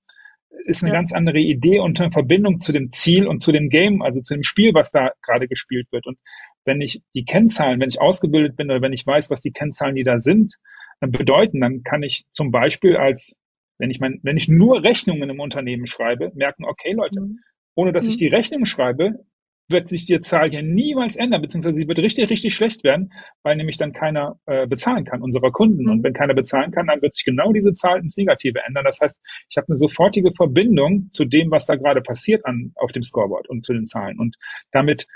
Ist 0.64 0.82
eine 0.82 0.92
ja. 0.92 0.98
ganz 0.98 1.12
andere 1.12 1.38
Idee 1.38 1.78
und 1.78 2.00
eine 2.00 2.10
Verbindung 2.10 2.60
zu 2.60 2.72
dem 2.72 2.90
Ziel 2.90 3.26
und 3.26 3.40
zu 3.40 3.52
dem 3.52 3.68
Game, 3.68 4.02
also 4.02 4.20
zu 4.20 4.34
dem 4.34 4.42
Spiel, 4.42 4.74
was 4.74 4.90
da 4.90 5.12
gerade 5.22 5.48
gespielt 5.48 5.86
wird. 5.90 6.06
Und 6.06 6.18
wenn 6.64 6.80
ich 6.80 7.02
die 7.14 7.24
Kennzahlen, 7.24 7.80
wenn 7.80 7.88
ich 7.88 8.00
ausgebildet 8.00 8.56
bin 8.56 8.70
oder 8.70 8.82
wenn 8.82 8.92
ich 8.92 9.06
weiß, 9.06 9.30
was 9.30 9.40
die 9.40 9.52
Kennzahlen, 9.52 9.94
die 9.94 10.04
da 10.04 10.18
sind, 10.18 10.54
bedeuten, 11.00 11.60
dann 11.60 11.82
kann 11.82 12.02
ich 12.02 12.26
zum 12.32 12.50
Beispiel 12.50 12.96
als, 12.96 13.36
wenn 13.78 13.90
ich 13.90 14.00
mein, 14.00 14.20
wenn 14.22 14.36
ich 14.36 14.48
nur 14.48 14.82
Rechnungen 14.82 15.30
im 15.30 15.40
Unternehmen 15.40 15.86
schreibe, 15.86 16.32
merken, 16.34 16.64
okay, 16.64 16.92
Leute, 16.92 17.20
mhm. 17.20 17.38
ohne 17.74 17.92
dass 17.92 18.08
ich 18.08 18.16
mhm. 18.16 18.20
die 18.20 18.28
Rechnung 18.28 18.64
schreibe, 18.64 19.24
wird 19.68 19.88
sich 19.88 20.06
die 20.06 20.18
Zahl 20.20 20.50
hier 20.50 20.62
niemals 20.62 21.16
ändern, 21.16 21.42
beziehungsweise 21.42 21.76
sie 21.76 21.88
wird 21.88 21.98
richtig, 21.98 22.30
richtig 22.30 22.54
schlecht 22.54 22.84
werden, 22.84 23.12
weil 23.42 23.56
nämlich 23.56 23.76
dann 23.76 23.92
keiner 23.92 24.40
äh, 24.46 24.66
bezahlen 24.66 25.04
kann, 25.04 25.22
unserer 25.22 25.50
Kunden. 25.50 25.84
Mhm. 25.84 25.90
Und 25.90 26.02
wenn 26.02 26.14
keiner 26.14 26.34
bezahlen 26.34 26.70
kann, 26.70 26.86
dann 26.86 27.02
wird 27.02 27.14
sich 27.14 27.24
genau 27.24 27.52
diese 27.52 27.74
Zahl 27.74 28.00
ins 28.00 28.16
Negative 28.16 28.60
ändern. 28.66 28.84
Das 28.84 29.00
heißt, 29.00 29.18
ich 29.50 29.56
habe 29.56 29.68
eine 29.68 29.76
sofortige 29.76 30.32
Verbindung 30.32 31.10
zu 31.10 31.24
dem, 31.24 31.50
was 31.50 31.66
da 31.66 31.76
gerade 31.76 32.00
passiert 32.00 32.46
an, 32.46 32.72
auf 32.76 32.92
dem 32.92 33.02
Scoreboard 33.02 33.48
und 33.48 33.62
zu 33.62 33.72
den 33.72 33.86
Zahlen. 33.86 34.18
Und 34.18 34.36
damit 34.70 35.06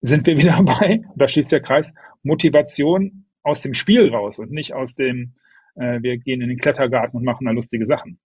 sind 0.00 0.26
wir 0.26 0.36
wieder 0.38 0.62
bei, 0.64 1.04
da 1.16 1.28
schließt 1.28 1.52
der 1.52 1.60
Kreis, 1.60 1.94
Motivation 2.22 3.26
aus 3.42 3.60
dem 3.60 3.74
Spiel 3.74 4.08
raus 4.08 4.38
und 4.38 4.50
nicht 4.50 4.74
aus 4.74 4.94
dem, 4.94 5.34
äh, 5.76 6.00
wir 6.02 6.18
gehen 6.18 6.40
in 6.40 6.48
den 6.48 6.58
Klettergarten 6.58 7.16
und 7.16 7.24
machen 7.24 7.46
da 7.46 7.52
lustige 7.52 7.86
Sachen. 7.86 8.18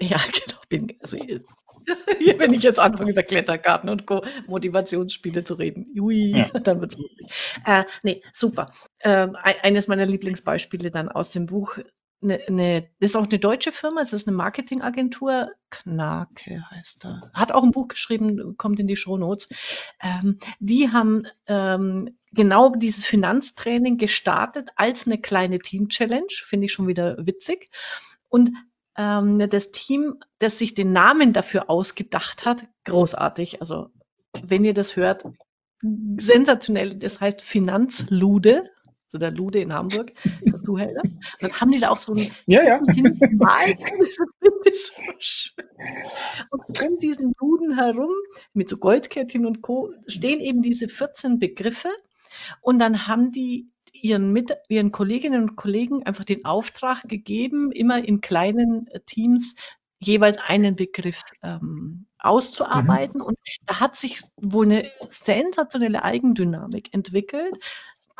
Ja, 0.00 0.16
genau. 0.32 0.60
Bin, 0.68 0.96
also 1.00 1.18
Hier, 2.18 2.38
wenn 2.38 2.52
ich 2.52 2.62
jetzt 2.62 2.78
anfange, 2.78 3.10
über 3.10 3.22
Klettergarten 3.22 3.88
und 3.88 4.06
Co. 4.06 4.24
Motivationsspiele 4.46 5.44
zu 5.44 5.54
reden. 5.54 5.86
Ui, 5.98 6.36
ja. 6.36 6.48
dann 6.62 6.80
wird's 6.80 6.96
lustig. 6.96 7.28
Äh, 7.64 7.84
nee, 8.02 8.22
super. 8.32 8.72
Äh, 8.98 9.28
eines 9.62 9.88
meiner 9.88 10.06
Lieblingsbeispiele 10.06 10.90
dann 10.90 11.08
aus 11.08 11.32
dem 11.32 11.46
Buch. 11.46 11.78
Ne, 12.20 12.40
ne, 12.48 12.88
das 13.00 13.10
ist 13.10 13.16
auch 13.16 13.28
eine 13.28 13.38
deutsche 13.38 13.70
Firma, 13.70 14.00
es 14.00 14.14
ist 14.14 14.26
eine 14.26 14.36
Marketingagentur, 14.36 15.50
Knake 15.68 16.64
heißt 16.70 17.04
da. 17.04 17.30
Hat 17.34 17.52
auch 17.52 17.62
ein 17.62 17.72
Buch 17.72 17.88
geschrieben, 17.88 18.56
kommt 18.56 18.80
in 18.80 18.86
die 18.86 18.96
Shownotes. 18.96 19.50
Ähm, 20.00 20.38
die 20.58 20.90
haben 20.90 21.26
ähm, 21.46 22.16
genau 22.32 22.74
dieses 22.74 23.04
Finanztraining 23.04 23.98
gestartet 23.98 24.70
als 24.76 25.06
eine 25.06 25.18
kleine 25.18 25.58
Team-Challenge, 25.58 26.28
finde 26.30 26.66
ich 26.66 26.72
schon 26.72 26.88
wieder 26.88 27.16
witzig. 27.18 27.68
Und 28.30 28.52
ähm, 28.96 29.48
das 29.50 29.70
Team, 29.70 30.20
das 30.38 30.58
sich 30.58 30.74
den 30.74 30.92
Namen 30.92 31.32
dafür 31.32 31.70
ausgedacht 31.70 32.44
hat, 32.44 32.66
großartig. 32.84 33.60
Also 33.60 33.88
wenn 34.42 34.64
ihr 34.64 34.74
das 34.74 34.96
hört, 34.96 35.24
sensationell. 36.16 36.94
Das 36.94 37.20
heißt 37.20 37.42
Finanzlude, 37.42 38.64
so 39.06 39.18
der 39.18 39.30
Lude 39.30 39.60
in 39.60 39.72
Hamburg, 39.72 40.12
der 40.44 40.62
Zuhälter. 40.62 41.02
Und 41.02 41.14
dann 41.40 41.60
haben 41.60 41.70
die 41.70 41.80
da 41.80 41.90
auch 41.90 41.98
so 41.98 42.14
ein 42.14 42.30
ja, 42.46 42.62
ja. 42.64 42.80
Hinmal, 42.92 43.76
so 44.72 44.94
schön. 45.18 45.66
Und 46.50 46.82
um 46.82 46.98
diesen 46.98 47.34
Luden 47.38 47.76
herum, 47.76 48.10
mit 48.54 48.68
so 48.68 48.78
Goldkettchen 48.78 49.46
und 49.46 49.62
Co., 49.62 49.92
stehen 50.06 50.40
eben 50.40 50.62
diese 50.62 50.88
14 50.88 51.38
Begriffe. 51.38 51.90
Und 52.60 52.78
dann 52.78 53.06
haben 53.06 53.30
die 53.30 53.70
ihren, 53.94 54.32
mit, 54.32 54.56
ihren 54.68 54.92
Kolleginnen 54.92 55.42
und 55.42 55.56
Kollegen 55.56 56.04
einfach 56.04 56.24
den 56.24 56.44
Auftrag 56.44 57.02
gegeben, 57.08 57.72
immer 57.72 58.04
in 58.04 58.20
kleinen 58.20 58.86
äh, 58.88 59.00
Teams 59.00 59.56
jeweils 59.98 60.38
einen 60.46 60.76
Begriff 60.76 61.22
ähm, 61.42 62.06
auszuarbeiten. 62.18 63.20
Mhm. 63.20 63.26
Und 63.26 63.38
da 63.66 63.80
hat 63.80 63.96
sich 63.96 64.20
wohl 64.36 64.66
eine 64.66 64.90
sensationelle 65.08 66.02
Eigendynamik 66.02 66.92
entwickelt. 66.92 67.54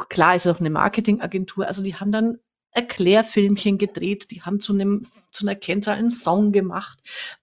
Klar 0.09 0.35
ist 0.35 0.47
es 0.47 0.55
auch 0.55 0.61
eine 0.61 0.71
Marketingagentur, 0.71 1.67
also 1.67 1.83
die 1.83 1.95
haben 1.95 2.13
dann 2.13 2.39
Erklärfilmchen 2.71 3.79
gedreht, 3.79 4.33
die 4.33 4.43
haben 4.43 4.59
zu 4.59 4.73
einem 4.73 5.03
zu 5.31 5.47
einer 5.47 5.55
Kennzahl 5.55 5.97
einen 5.97 6.11
Song 6.11 6.51
gemacht. 6.51 6.99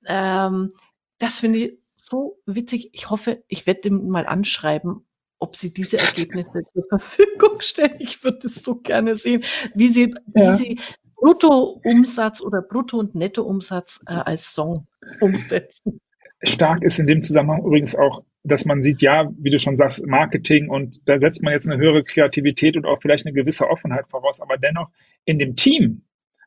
Ähm, 0.06 0.74
das 1.20 1.40
finde 1.40 1.60
ich 1.60 1.78
so 1.96 2.38
witzig. 2.46 2.90
Ich 2.92 3.10
hoffe, 3.10 3.42
ich 3.48 3.66
werde 3.66 3.82
dem 3.82 4.10
mal 4.10 4.28
anschreiben, 4.28 5.06
ob 5.42 5.56
sie 5.56 5.74
diese 5.74 5.98
Ergebnisse 5.98 6.64
zur 6.74 6.88
Verfügung 6.88 7.60
stellen. 7.60 7.98
Ich 8.00 8.24
würde 8.24 8.46
es 8.46 8.64
so 8.64 8.76
gerne 8.76 9.18
sehen, 9.18 9.44
wie 9.76 9.90
sie, 9.90 10.14
ja. 10.34 10.52
wie 10.52 10.56
sie 10.56 10.80
Bruttoumsatz 11.16 12.42
oder 12.42 12.62
Brutto- 12.62 12.98
und 12.98 13.16
Nettoumsatz 13.16 14.02
äh, 14.08 14.14
als 14.14 14.54
Song 14.54 14.88
umsetzen. 15.20 16.00
stark 16.44 16.84
ist 16.84 17.00
in 17.00 17.08
dem 17.08 17.24
Zusammenhang 17.24 17.64
übrigens 17.64 17.96
auch, 17.96 18.24
dass 18.44 18.66
man 18.66 18.82
sieht, 18.82 19.02
ja, 19.02 19.30
wie 19.38 19.52
du 19.52 19.60
schon 19.60 19.78
sagst, 19.78 20.06
Marketing 20.06 20.70
und 20.70 21.08
da 21.08 21.20
setzt 21.20 21.44
man 21.44 21.54
jetzt 21.54 21.70
eine 21.70 21.80
höhere 21.80 22.04
Kreativität 22.04 22.76
und 22.76 22.86
auch 22.86 23.02
vielleicht 23.02 23.26
eine 23.26 23.34
gewisse 23.34 23.68
Offenheit 23.68 24.08
voraus, 24.10 24.40
aber 24.42 24.58
dennoch 24.58 24.90
in 25.26 25.38
dem 25.38 25.56
Team 25.56 26.04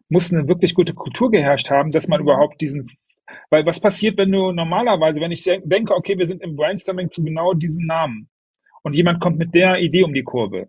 muss 0.08 0.32
eine 0.32 0.48
wirklich 0.48 0.74
gute 0.74 0.94
Kultur 0.94 1.30
geherrscht 1.30 1.70
haben, 1.70 1.92
dass 1.92 2.08
man 2.08 2.20
überhaupt 2.20 2.60
diesen, 2.60 2.90
weil 3.50 3.64
was 3.66 3.78
passiert, 3.78 4.18
wenn 4.18 4.32
du 4.32 4.50
normalerweise, 4.50 5.20
wenn 5.20 5.30
ich 5.30 5.44
denke, 5.44 5.94
okay, 5.94 6.18
wir 6.18 6.26
sind 6.26 6.42
im 6.42 6.56
Brainstorming 6.56 7.10
zu 7.10 7.22
genau 7.22 7.54
diesen 7.54 7.86
Namen 7.86 8.28
und 8.84 8.94
jemand 8.94 9.20
kommt 9.20 9.38
mit 9.38 9.54
der 9.54 9.80
Idee 9.80 10.04
um 10.04 10.14
die 10.14 10.22
Kurve, 10.22 10.68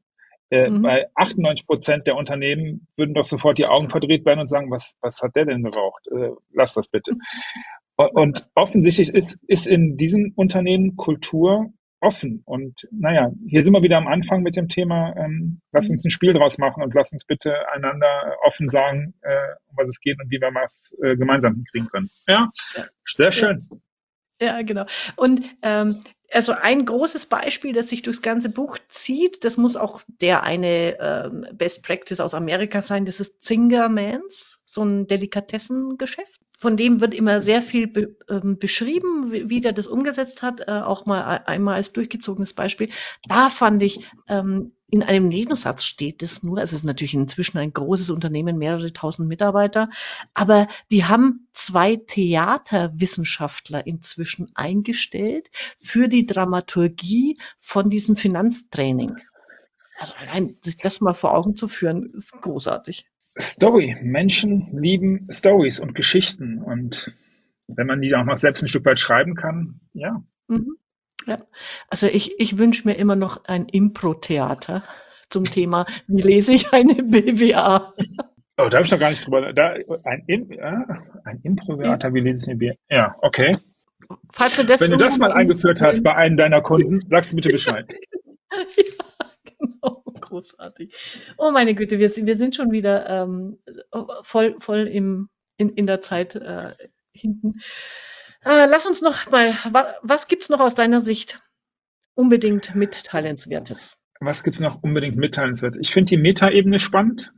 äh, 0.51 0.70
mhm. 0.70 0.84
Bei 0.84 1.07
98 1.16 1.66
Prozent 1.66 2.07
der 2.07 2.16
Unternehmen 2.16 2.88
würden 2.95 3.16
doch 3.16 3.26
sofort 3.26 3.57
die 3.57 3.66
Augen 3.66 3.89
verdreht 3.89 4.26
werden 4.26 4.41
und 4.41 4.49
sagen, 4.49 4.70
was, 4.70 4.95
was 5.01 5.22
hat 5.22 5.36
der 5.36 5.45
denn 5.45 5.63
geraucht? 5.63 6.07
Äh, 6.07 6.32
lass 6.53 6.74
das 6.74 6.88
bitte. 6.88 7.13
Und 7.97 8.47
offensichtlich 8.55 9.13
ist, 9.13 9.39
ist 9.47 9.68
in 9.68 9.97
diesen 9.97 10.34
Unternehmen 10.36 10.97
Kultur 10.97 11.74
offen. 12.01 12.43
Und 12.45 12.88
naja, 12.91 13.32
hier 13.47 13.63
sind 13.63 13.74
wir 13.74 13.82
wieder 13.82 13.97
am 13.97 14.07
Anfang 14.07 14.43
mit 14.43 14.55
dem 14.55 14.68
Thema, 14.68 15.16
ähm, 15.18 15.61
lass 15.72 15.89
uns 15.89 16.05
ein 16.05 16.11
Spiel 16.11 16.34
draus 16.34 16.57
machen 16.57 16.84
und 16.84 16.93
lass 16.93 17.11
uns 17.13 17.24
bitte 17.26 17.53
einander 17.74 18.36
offen 18.43 18.70
sagen, 18.70 19.16
äh, 19.22 19.36
um 19.68 19.78
was 19.78 19.89
es 19.89 20.01
geht 20.01 20.20
und 20.22 20.30
wie 20.30 20.39
wir 20.39 20.53
was 20.53 20.93
äh, 21.01 21.16
gemeinsam 21.16 21.55
hinkriegen 21.55 21.88
können. 21.88 22.09
Ja, 22.28 22.51
sehr 23.05 23.32
schön. 23.32 23.68
Ja, 24.41 24.61
genau. 24.61 24.86
Und 25.15 25.43
ähm, 25.61 26.01
also 26.31 26.51
ein 26.53 26.86
großes 26.86 27.27
Beispiel, 27.27 27.73
das 27.73 27.89
sich 27.89 28.01
durchs 28.01 28.21
ganze 28.21 28.49
Buch 28.49 28.77
zieht, 28.89 29.45
das 29.45 29.57
muss 29.57 29.75
auch 29.75 30.01
der 30.21 30.43
eine 30.43 30.97
ähm, 30.99 31.45
Best 31.53 31.83
Practice 31.83 32.19
aus 32.19 32.33
Amerika 32.33 32.81
sein, 32.81 33.05
das 33.05 33.19
ist 33.19 33.43
Zingermans, 33.43 34.59
so 34.65 34.83
ein 34.83 35.07
Delikatessengeschäft. 35.07 36.41
Von 36.57 36.77
dem 36.77 36.99
wird 37.01 37.13
immer 37.13 37.41
sehr 37.41 37.61
viel 37.61 37.88
be 37.88 38.15
ähm, 38.29 38.57
beschrieben, 38.57 39.31
wie, 39.31 39.49
wie 39.49 39.61
der 39.61 39.73
das 39.73 39.88
umgesetzt 39.88 40.41
hat, 40.41 40.61
äh, 40.67 40.71
auch 40.71 41.05
mal 41.05 41.43
einmal 41.45 41.75
als 41.75 41.93
durchgezogenes 41.93 42.53
Beispiel. 42.53 42.89
Da 43.27 43.49
fand 43.49 43.83
ich 43.83 43.97
ähm, 44.27 44.71
in 44.88 45.03
einem 45.03 45.27
Nebensatz 45.27 45.83
steht 45.83 46.21
es 46.21 46.43
nur, 46.43 46.59
es 46.59 46.73
ist 46.73 46.83
natürlich 46.83 47.15
inzwischen 47.15 47.57
ein 47.57 47.73
großes 47.73 48.09
Unternehmen, 48.11 48.57
mehrere 48.57 48.93
tausend 48.93 49.27
Mitarbeiter, 49.27 49.89
aber 50.33 50.67
die 50.91 51.05
haben 51.05 51.47
zwei 51.53 51.95
Theaterwissenschaftler 51.95 53.86
inzwischen 53.88 54.51
eingestellt 54.55 55.49
für 55.79 56.07
die 56.07 56.25
Dramaturgie 56.25 57.39
von 57.59 57.89
diesem 57.89 58.15
Finanztraining. 58.15 59.17
Also 59.97 60.13
allein 60.13 60.57
sich 60.61 60.77
das 60.77 61.01
mal 61.01 61.13
vor 61.13 61.33
Augen 61.33 61.55
zu 61.55 61.67
führen, 61.67 62.05
ist 62.05 62.31
großartig. 62.41 63.05
Story. 63.39 63.97
Menschen 64.01 64.69
lieben 64.79 65.27
Stories 65.29 65.79
und 65.79 65.95
Geschichten 65.95 66.61
und 66.61 67.11
wenn 67.67 67.88
man 67.88 68.01
die 68.01 68.13
auch 68.15 68.23
noch 68.23 68.38
selbst 68.38 68.61
ein 68.61 68.67
Stück 68.67 68.86
weit 68.86 68.99
schreiben 68.99 69.36
kann, 69.36 69.81
ja. 69.93 70.23
Mhm. 70.47 70.77
Ja, 71.28 71.39
also 71.89 72.07
ich, 72.07 72.39
ich 72.39 72.57
wünsche 72.57 72.88
mir 72.88 72.95
immer 72.95 73.16
noch 73.16 73.45
ein 73.45 73.68
Impro-Theater 73.68 74.84
zum 75.30 75.45
Thema, 75.45 75.86
wie 76.07 76.22
lese 76.22 76.53
ich 76.53 76.72
eine 76.72 76.93
BWA? 77.03 77.93
Oh, 78.57 78.70
da 78.70 78.78
habe 78.78 78.84
ich 78.84 78.91
noch 78.91 78.99
gar 78.99 79.09
nicht 79.09 79.26
drüber. 79.26 79.53
Da, 79.53 79.76
ein, 80.03 80.24
In, 80.28 80.51
äh, 80.51 80.86
ein 81.24 81.41
Impro-Theater, 81.43 82.13
wie 82.13 82.22
lese 82.22 82.45
ich 82.45 82.49
eine 82.49 82.57
BWA? 82.57 82.76
Ja, 82.89 83.16
okay. 83.22 83.57
Falls 84.32 84.55
du 84.55 84.63
das 84.63 84.82
Wenn 84.82 84.91
du 84.91 84.97
das 84.97 85.18
mal 85.18 85.32
eingeführt 85.32 85.82
hast 85.82 86.03
bei 86.03 86.16
einem 86.16 86.38
deiner 86.38 86.61
Kunden, 86.61 87.01
sagst 87.09 87.32
du 87.32 87.36
bitte 87.36 87.49
Bescheid. 87.49 87.95
ja, 88.51 89.32
genau. 89.43 90.03
Großartig. 90.20 90.93
Oh 91.38 91.51
meine 91.51 91.76
Güte, 91.76 91.99
wir, 91.99 92.09
wir 92.09 92.38
sind 92.38 92.55
schon 92.55 92.72
wieder 92.72 93.09
ähm, 93.09 93.59
voll, 94.24 94.55
voll 94.59 94.88
im, 94.88 95.30
in, 95.57 95.70
in 95.70 95.88
der 95.88 96.01
Zeit 96.01 96.36
äh, 96.36 96.74
hinten. 97.13 97.61
Äh, 98.46 98.68
lass 98.68 98.86
uns 98.86 99.02
noch 99.02 99.30
mal, 99.32 99.54
wa, 99.72 99.96
was 100.04 100.28
gibt's 100.28 100.50
noch 100.50 100.60
aus 100.60 100.76
deiner 100.76 101.00
Sicht 101.00 101.41
unbedingt 102.14 102.76
mitteilenswertes? 102.76 103.98
Was 104.20 104.43
gibt's 104.43 104.60
noch 104.60 104.82
unbedingt 104.84 105.18
mitteilenswertes? 105.18 105.80
Ich 105.82 105.91
finde 105.91 106.10
die 106.10 106.18
Metaebene 106.18 106.80
spannend. 106.80 107.34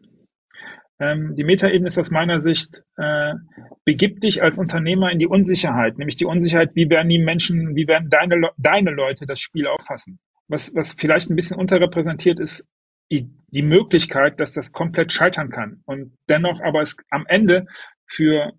Ähm, 0.99 1.36
die 1.36 1.43
Metaebene 1.43 1.88
ist 1.88 1.97
aus 1.97 2.12
meiner 2.12 2.41
Sicht, 2.41 2.84
äh, 2.97 3.34
begib 3.86 4.20
dich 4.20 4.43
als 4.43 4.58
Unternehmer 4.58 5.12
in 5.12 5.20
die 5.20 5.28
Unsicherheit, 5.28 5.97
nämlich 5.97 6.18
die 6.18 6.26
Unsicherheit, 6.26 6.76
wie 6.76 6.89
werden 6.89 7.10
die 7.10 7.20
Menschen, 7.20 7.76
wie 7.76 7.88
werden 7.88 8.10
deine, 8.10 8.49
deine 8.58 8.91
Leute 8.91 9.26
das 9.26 9.39
Spiel 9.39 9.68
auffassen. 9.68 10.20
Was, 10.49 10.76
was 10.76 10.93
vielleicht 10.93 11.30
ein 11.30 11.36
bisschen 11.36 11.58
unterrepräsentiert 11.58 12.39
ist, 12.39 12.66
die 13.10 13.62
Möglichkeit, 13.62 14.39
dass 14.39 14.53
das 14.53 14.72
komplett 14.72 15.14
scheitern 15.14 15.49
kann 15.49 15.82
und 15.86 16.18
dennoch 16.30 16.60
aber 16.62 16.82
es 16.82 16.97
am 17.10 17.26
Ende 17.28 17.68
für 18.05 18.51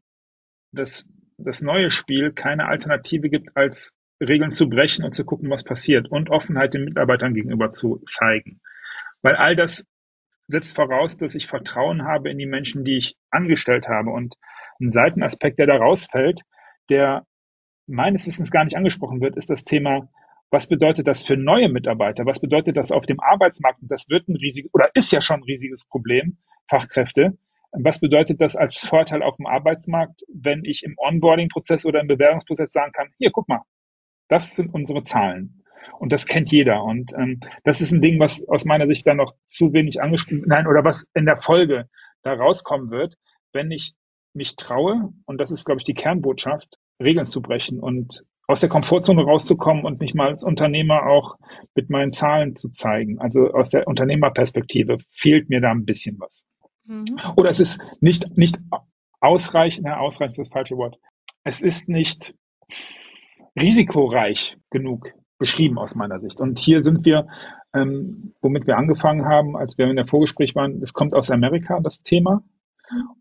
das 0.73 1.07
das 1.39 1.62
neue 1.62 1.91
Spiel 1.91 2.32
keine 2.32 2.66
Alternative 2.66 3.30
gibt, 3.30 3.57
als 3.57 3.95
Regeln 4.20 4.51
zu 4.51 4.68
brechen 4.68 5.05
und 5.05 5.14
zu 5.14 5.24
gucken, 5.24 5.49
was 5.51 5.62
passiert 5.62 6.11
und 6.11 6.30
Offenheit 6.30 6.74
den 6.74 6.84
Mitarbeitern 6.84 7.34
gegenüber 7.34 7.70
zu 7.70 8.03
zeigen. 8.07 8.61
Weil 9.22 9.36
all 9.36 9.55
das 9.55 9.86
setzt 10.49 10.74
voraus, 10.74 11.16
dass 11.16 11.34
ich 11.34 11.47
Vertrauen 11.47 12.05
habe 12.05 12.30
in 12.30 12.39
die 12.39 12.47
Menschen, 12.47 12.84
die 12.84 12.97
ich 12.97 13.16
angestellt 13.30 13.86
habe. 13.86 14.11
Und 14.11 14.34
ein 14.80 14.91
Seitenaspekt, 14.91 15.59
der 15.59 15.66
da 15.66 15.76
rausfällt, 15.76 16.43
der 16.89 17.26
meines 17.86 18.26
Wissens 18.26 18.51
gar 18.51 18.64
nicht 18.64 18.76
angesprochen 18.76 19.20
wird, 19.20 19.36
ist 19.36 19.51
das 19.51 19.64
Thema, 19.64 20.09
was 20.51 20.66
bedeutet 20.66 21.07
das 21.07 21.24
für 21.24 21.36
neue 21.36 21.68
Mitarbeiter? 21.68 22.24
Was 22.24 22.41
bedeutet 22.41 22.76
das 22.76 22.91
auf 22.91 23.05
dem 23.05 23.20
Arbeitsmarkt? 23.20 23.80
Das 23.82 24.09
wird 24.09 24.28
ein 24.28 24.36
riesiges 24.36 24.72
oder 24.72 24.91
ist 24.95 25.12
ja 25.12 25.20
schon 25.20 25.41
ein 25.41 25.45
riesiges 25.45 25.86
Problem, 25.86 26.39
Fachkräfte. 26.68 27.36
Was 27.73 28.01
bedeutet 28.01 28.41
das 28.41 28.57
als 28.57 28.79
Vorteil 28.79 29.23
auf 29.23 29.37
dem 29.37 29.47
Arbeitsmarkt, 29.47 30.23
wenn 30.33 30.64
ich 30.64 30.83
im 30.85 30.95
Onboarding-Prozess 30.97 31.85
oder 31.85 32.01
im 32.01 32.09
Bewerbungsprozess 32.09 32.73
sagen 32.73 32.93
kann, 32.93 33.09
hier, 33.19 33.31
guck 33.31 33.49
mal, 33.49 33.62
das 34.29 34.55
sind 34.55 34.73
unsere 34.73 35.03
Zahlen. 35.03 35.64
Und 35.99 36.12
das 36.12 36.27
kennt 36.27 36.51
jeder. 36.51 36.83
Und 36.83 37.12
ähm, 37.14 37.41
das 37.64 37.81
ist 37.81 37.93
ein 37.93 38.03
Ding, 38.03 38.19
was 38.19 38.47
aus 38.49 38.64
meiner 38.64 38.87
Sicht 38.87 39.07
dann 39.07 39.16
noch 39.16 39.35
zu 39.47 39.73
wenig 39.73 40.03
angesprochen, 40.03 40.45
nein, 40.47 40.66
oder 40.66 40.85
was 40.85 41.07
in 41.14 41.27
der 41.27 41.37
Folge 41.37 41.89
da 42.23 42.35
rauskommen 42.35 42.91
wird, 42.91 43.14
wenn 43.53 43.71
ich 43.71 43.95
mich 44.35 44.57
traue, 44.57 45.12
und 45.27 45.39
das 45.39 45.51
ist, 45.51 45.64
glaube 45.64 45.79
ich, 45.79 45.85
die 45.85 45.95
Kernbotschaft, 45.95 46.77
Regeln 47.03 47.27
zu 47.27 47.41
brechen 47.43 47.81
und 47.81 48.25
aus 48.47 48.61
der 48.61 48.69
Komfortzone 48.69 49.23
rauszukommen 49.23 49.85
und 49.85 50.01
mich 50.01 50.14
mal 50.14 50.29
als 50.29 50.43
Unternehmer 50.43 51.07
auch 51.07 51.37
mit 51.75 51.91
meinen 51.91 52.12
Zahlen 52.12 52.57
zu 52.57 52.71
zeigen. 52.71 53.21
Also 53.21 53.53
aus 53.53 53.69
der 53.71 53.87
Unternehmerperspektive 53.87 54.99
fehlt 55.11 55.51
mir 55.51 55.61
da 55.61 55.71
ein 55.71 55.85
bisschen 55.85 56.19
was. 56.19 56.45
Mhm. 56.89 57.05
Oder 57.36 57.51
es 57.51 57.61
ist 57.61 57.80
nicht, 58.01 58.36
nicht 58.36 58.59
ausreichend, 59.20 59.84
na, 59.84 59.99
ausreichend 59.99 60.39
ist 60.39 60.47
das 60.47 60.53
falsche 60.53 60.76
Wort. 60.76 60.99
Es 61.45 61.61
ist 61.61 61.89
nicht 61.89 62.34
risikoreich 63.59 64.57
genug 64.70 65.12
beschrieben 65.39 65.78
aus 65.78 65.95
meiner 65.95 66.18
Sicht. 66.18 66.41
Und 66.41 66.59
hier 66.59 66.80
sind 66.82 67.05
wir, 67.05 67.28
ähm, 67.74 68.34
womit 68.41 68.66
wir 68.66 68.76
angefangen 68.76 69.26
haben, 69.26 69.57
als 69.57 69.78
wir 69.78 69.86
in 69.86 69.97
der 69.97 70.07
Vorgespräch 70.07 70.55
waren, 70.55 70.82
es 70.82 70.93
kommt 70.93 71.14
aus 71.14 71.30
Amerika, 71.30 71.78
das 71.80 72.03
Thema. 72.03 72.43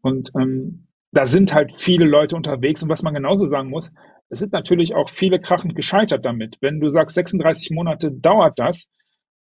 Und 0.01 0.31
ähm, 0.39 0.87
da 1.11 1.25
sind 1.25 1.53
halt 1.53 1.73
viele 1.77 2.05
Leute 2.05 2.35
unterwegs. 2.35 2.81
Und 2.81 2.89
was 2.89 3.03
man 3.03 3.13
genauso 3.13 3.45
sagen 3.45 3.69
muss, 3.69 3.91
es 4.29 4.39
sind 4.39 4.53
natürlich 4.53 4.95
auch 4.95 5.09
viele 5.09 5.39
krachend 5.39 5.75
gescheitert 5.75 6.25
damit. 6.25 6.57
Wenn 6.61 6.79
du 6.79 6.89
sagst, 6.89 7.15
36 7.15 7.71
Monate 7.71 8.11
dauert 8.11 8.57
das, 8.59 8.87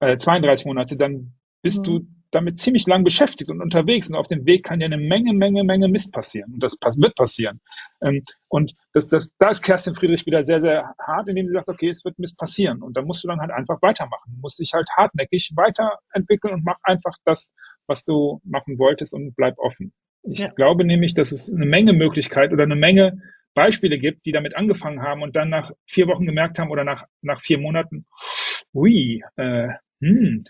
äh, 0.00 0.16
32 0.16 0.66
Monate, 0.66 0.96
dann 0.96 1.34
bist 1.62 1.80
mhm. 1.80 1.84
du 1.84 2.06
damit 2.33 2.59
ziemlich 2.59 2.87
lang 2.87 3.05
beschäftigt 3.05 3.51
und 3.51 3.61
unterwegs 3.61 4.09
und 4.09 4.16
auf 4.16 4.26
dem 4.26 4.47
Weg 4.47 4.64
kann 4.64 4.80
ja 4.80 4.87
eine 4.87 4.97
Menge, 4.97 5.35
Menge, 5.35 5.64
Menge 5.64 5.87
Mist 5.87 6.12
passieren. 6.12 6.55
Und 6.55 6.62
das 6.62 6.76
wird 6.80 7.14
passieren. 7.14 7.61
Ähm, 8.01 8.24
und 8.49 8.74
das, 8.93 9.07
das, 9.07 9.33
da 9.39 9.51
ist 9.51 9.62
Kerstin 9.62 9.95
Friedrich 9.95 10.26
wieder 10.26 10.43
sehr, 10.43 10.61
sehr 10.61 10.95
hart, 10.99 11.28
indem 11.28 11.47
sie 11.47 11.53
sagt, 11.53 11.68
okay, 11.68 11.91
es 11.91 12.05
wird 12.05 12.18
Mist 12.18 12.39
passieren. 12.39 12.83
Und 12.83 12.97
da 12.97 13.03
musst 13.03 13.22
du 13.22 13.28
dann 13.28 13.41
halt 13.41 13.51
einfach 13.51 13.80
weitermachen. 13.83 14.33
Du 14.35 14.41
musst 14.41 14.59
dich 14.59 14.72
halt 14.72 14.89
hartnäckig 14.97 15.53
weiterentwickeln 15.55 16.55
und 16.55 16.64
mach 16.64 16.78
einfach 16.83 17.16
das, 17.24 17.51
was 17.87 18.05
du 18.05 18.41
machen 18.45 18.78
wolltest 18.78 19.12
und 19.12 19.37
bleib 19.37 19.59
offen. 19.59 19.93
Ich 20.22 20.39
ja. 20.39 20.49
glaube 20.49 20.85
nämlich, 20.85 21.14
dass 21.14 21.33
es 21.33 21.53
eine 21.53 21.66
Menge 21.66 21.93
Möglichkeit 21.93 22.53
oder 22.53 22.62
eine 22.62 22.76
Menge 22.76 23.20
Beispiele 23.55 23.99
gibt, 23.99 24.24
die 24.24 24.33
damit 24.33 24.57
angefangen 24.57 25.03
haben 25.03 25.22
und 25.22 25.37
dann 25.37 25.51
nach 25.51 25.72
vier 25.87 26.07
Wochen 26.07 26.24
gemerkt 26.24 26.59
haben 26.59 26.70
oder 26.70 26.85
nach, 26.85 27.05
nach 27.20 27.43
vier 27.43 27.59
Monaten, 27.59 28.07
ui, 28.72 29.22
äh, 29.37 29.68
hm, 30.01 30.45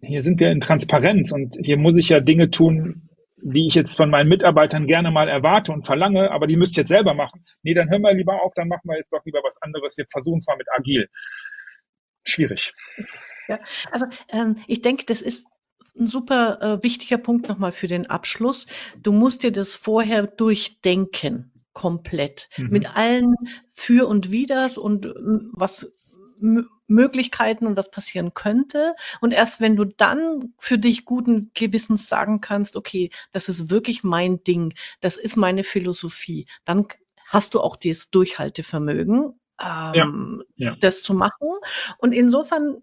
hier 0.00 0.22
sind 0.22 0.40
wir 0.40 0.50
in 0.50 0.60
Transparenz 0.60 1.32
und 1.32 1.56
hier 1.62 1.76
muss 1.76 1.96
ich 1.96 2.08
ja 2.08 2.20
Dinge 2.20 2.50
tun, 2.50 3.08
die 3.36 3.66
ich 3.66 3.74
jetzt 3.74 3.96
von 3.96 4.10
meinen 4.10 4.28
Mitarbeitern 4.28 4.86
gerne 4.86 5.10
mal 5.10 5.28
erwarte 5.28 5.72
und 5.72 5.86
verlange, 5.86 6.30
aber 6.30 6.46
die 6.46 6.56
müsst 6.56 6.76
ihr 6.76 6.82
jetzt 6.82 6.88
selber 6.88 7.14
machen. 7.14 7.44
Nee, 7.62 7.74
dann 7.74 7.90
hören 7.90 8.02
wir 8.02 8.14
lieber 8.14 8.42
auf, 8.42 8.52
dann 8.54 8.68
machen 8.68 8.88
wir 8.88 8.96
jetzt 8.96 9.12
doch 9.12 9.24
lieber 9.24 9.40
was 9.44 9.60
anderes. 9.60 9.96
Wir 9.96 10.06
versuchen 10.10 10.40
zwar 10.40 10.56
mit 10.56 10.66
agil. 10.74 11.08
Schwierig. 12.24 12.74
Ja, 13.48 13.60
also 13.92 14.06
ähm, 14.30 14.56
ich 14.66 14.82
denke, 14.82 15.04
das 15.06 15.22
ist 15.22 15.46
ein 15.98 16.06
super 16.06 16.60
äh, 16.60 16.82
wichtiger 16.82 17.18
Punkt 17.18 17.48
nochmal 17.48 17.72
für 17.72 17.86
den 17.86 18.06
Abschluss. 18.06 18.66
Du 19.00 19.12
musst 19.12 19.42
dir 19.42 19.52
das 19.52 19.74
vorher 19.74 20.26
durchdenken, 20.26 21.52
komplett. 21.72 22.48
Mhm. 22.56 22.68
Mit 22.70 22.96
allen 22.96 23.34
Für 23.72 24.08
und 24.08 24.30
Widers 24.30 24.78
und 24.78 25.06
was 25.52 25.92
Möglichkeiten 26.88 27.66
und 27.66 27.76
was 27.76 27.90
passieren 27.90 28.34
könnte. 28.34 28.94
Und 29.20 29.32
erst 29.32 29.60
wenn 29.60 29.76
du 29.76 29.84
dann 29.84 30.54
für 30.58 30.78
dich 30.78 31.04
guten 31.04 31.50
Gewissens 31.54 32.08
sagen 32.08 32.40
kannst, 32.40 32.76
okay, 32.76 33.10
das 33.32 33.48
ist 33.48 33.70
wirklich 33.70 34.04
mein 34.04 34.42
Ding, 34.44 34.74
das 35.00 35.16
ist 35.16 35.36
meine 35.36 35.64
Philosophie, 35.64 36.46
dann 36.64 36.86
hast 37.26 37.54
du 37.54 37.60
auch 37.60 37.76
das 37.76 38.10
Durchhaltevermögen, 38.10 39.38
ähm, 39.60 40.44
ja, 40.56 40.70
ja. 40.70 40.76
das 40.80 41.02
zu 41.02 41.14
machen. 41.14 41.48
Und 41.98 42.12
insofern 42.12 42.82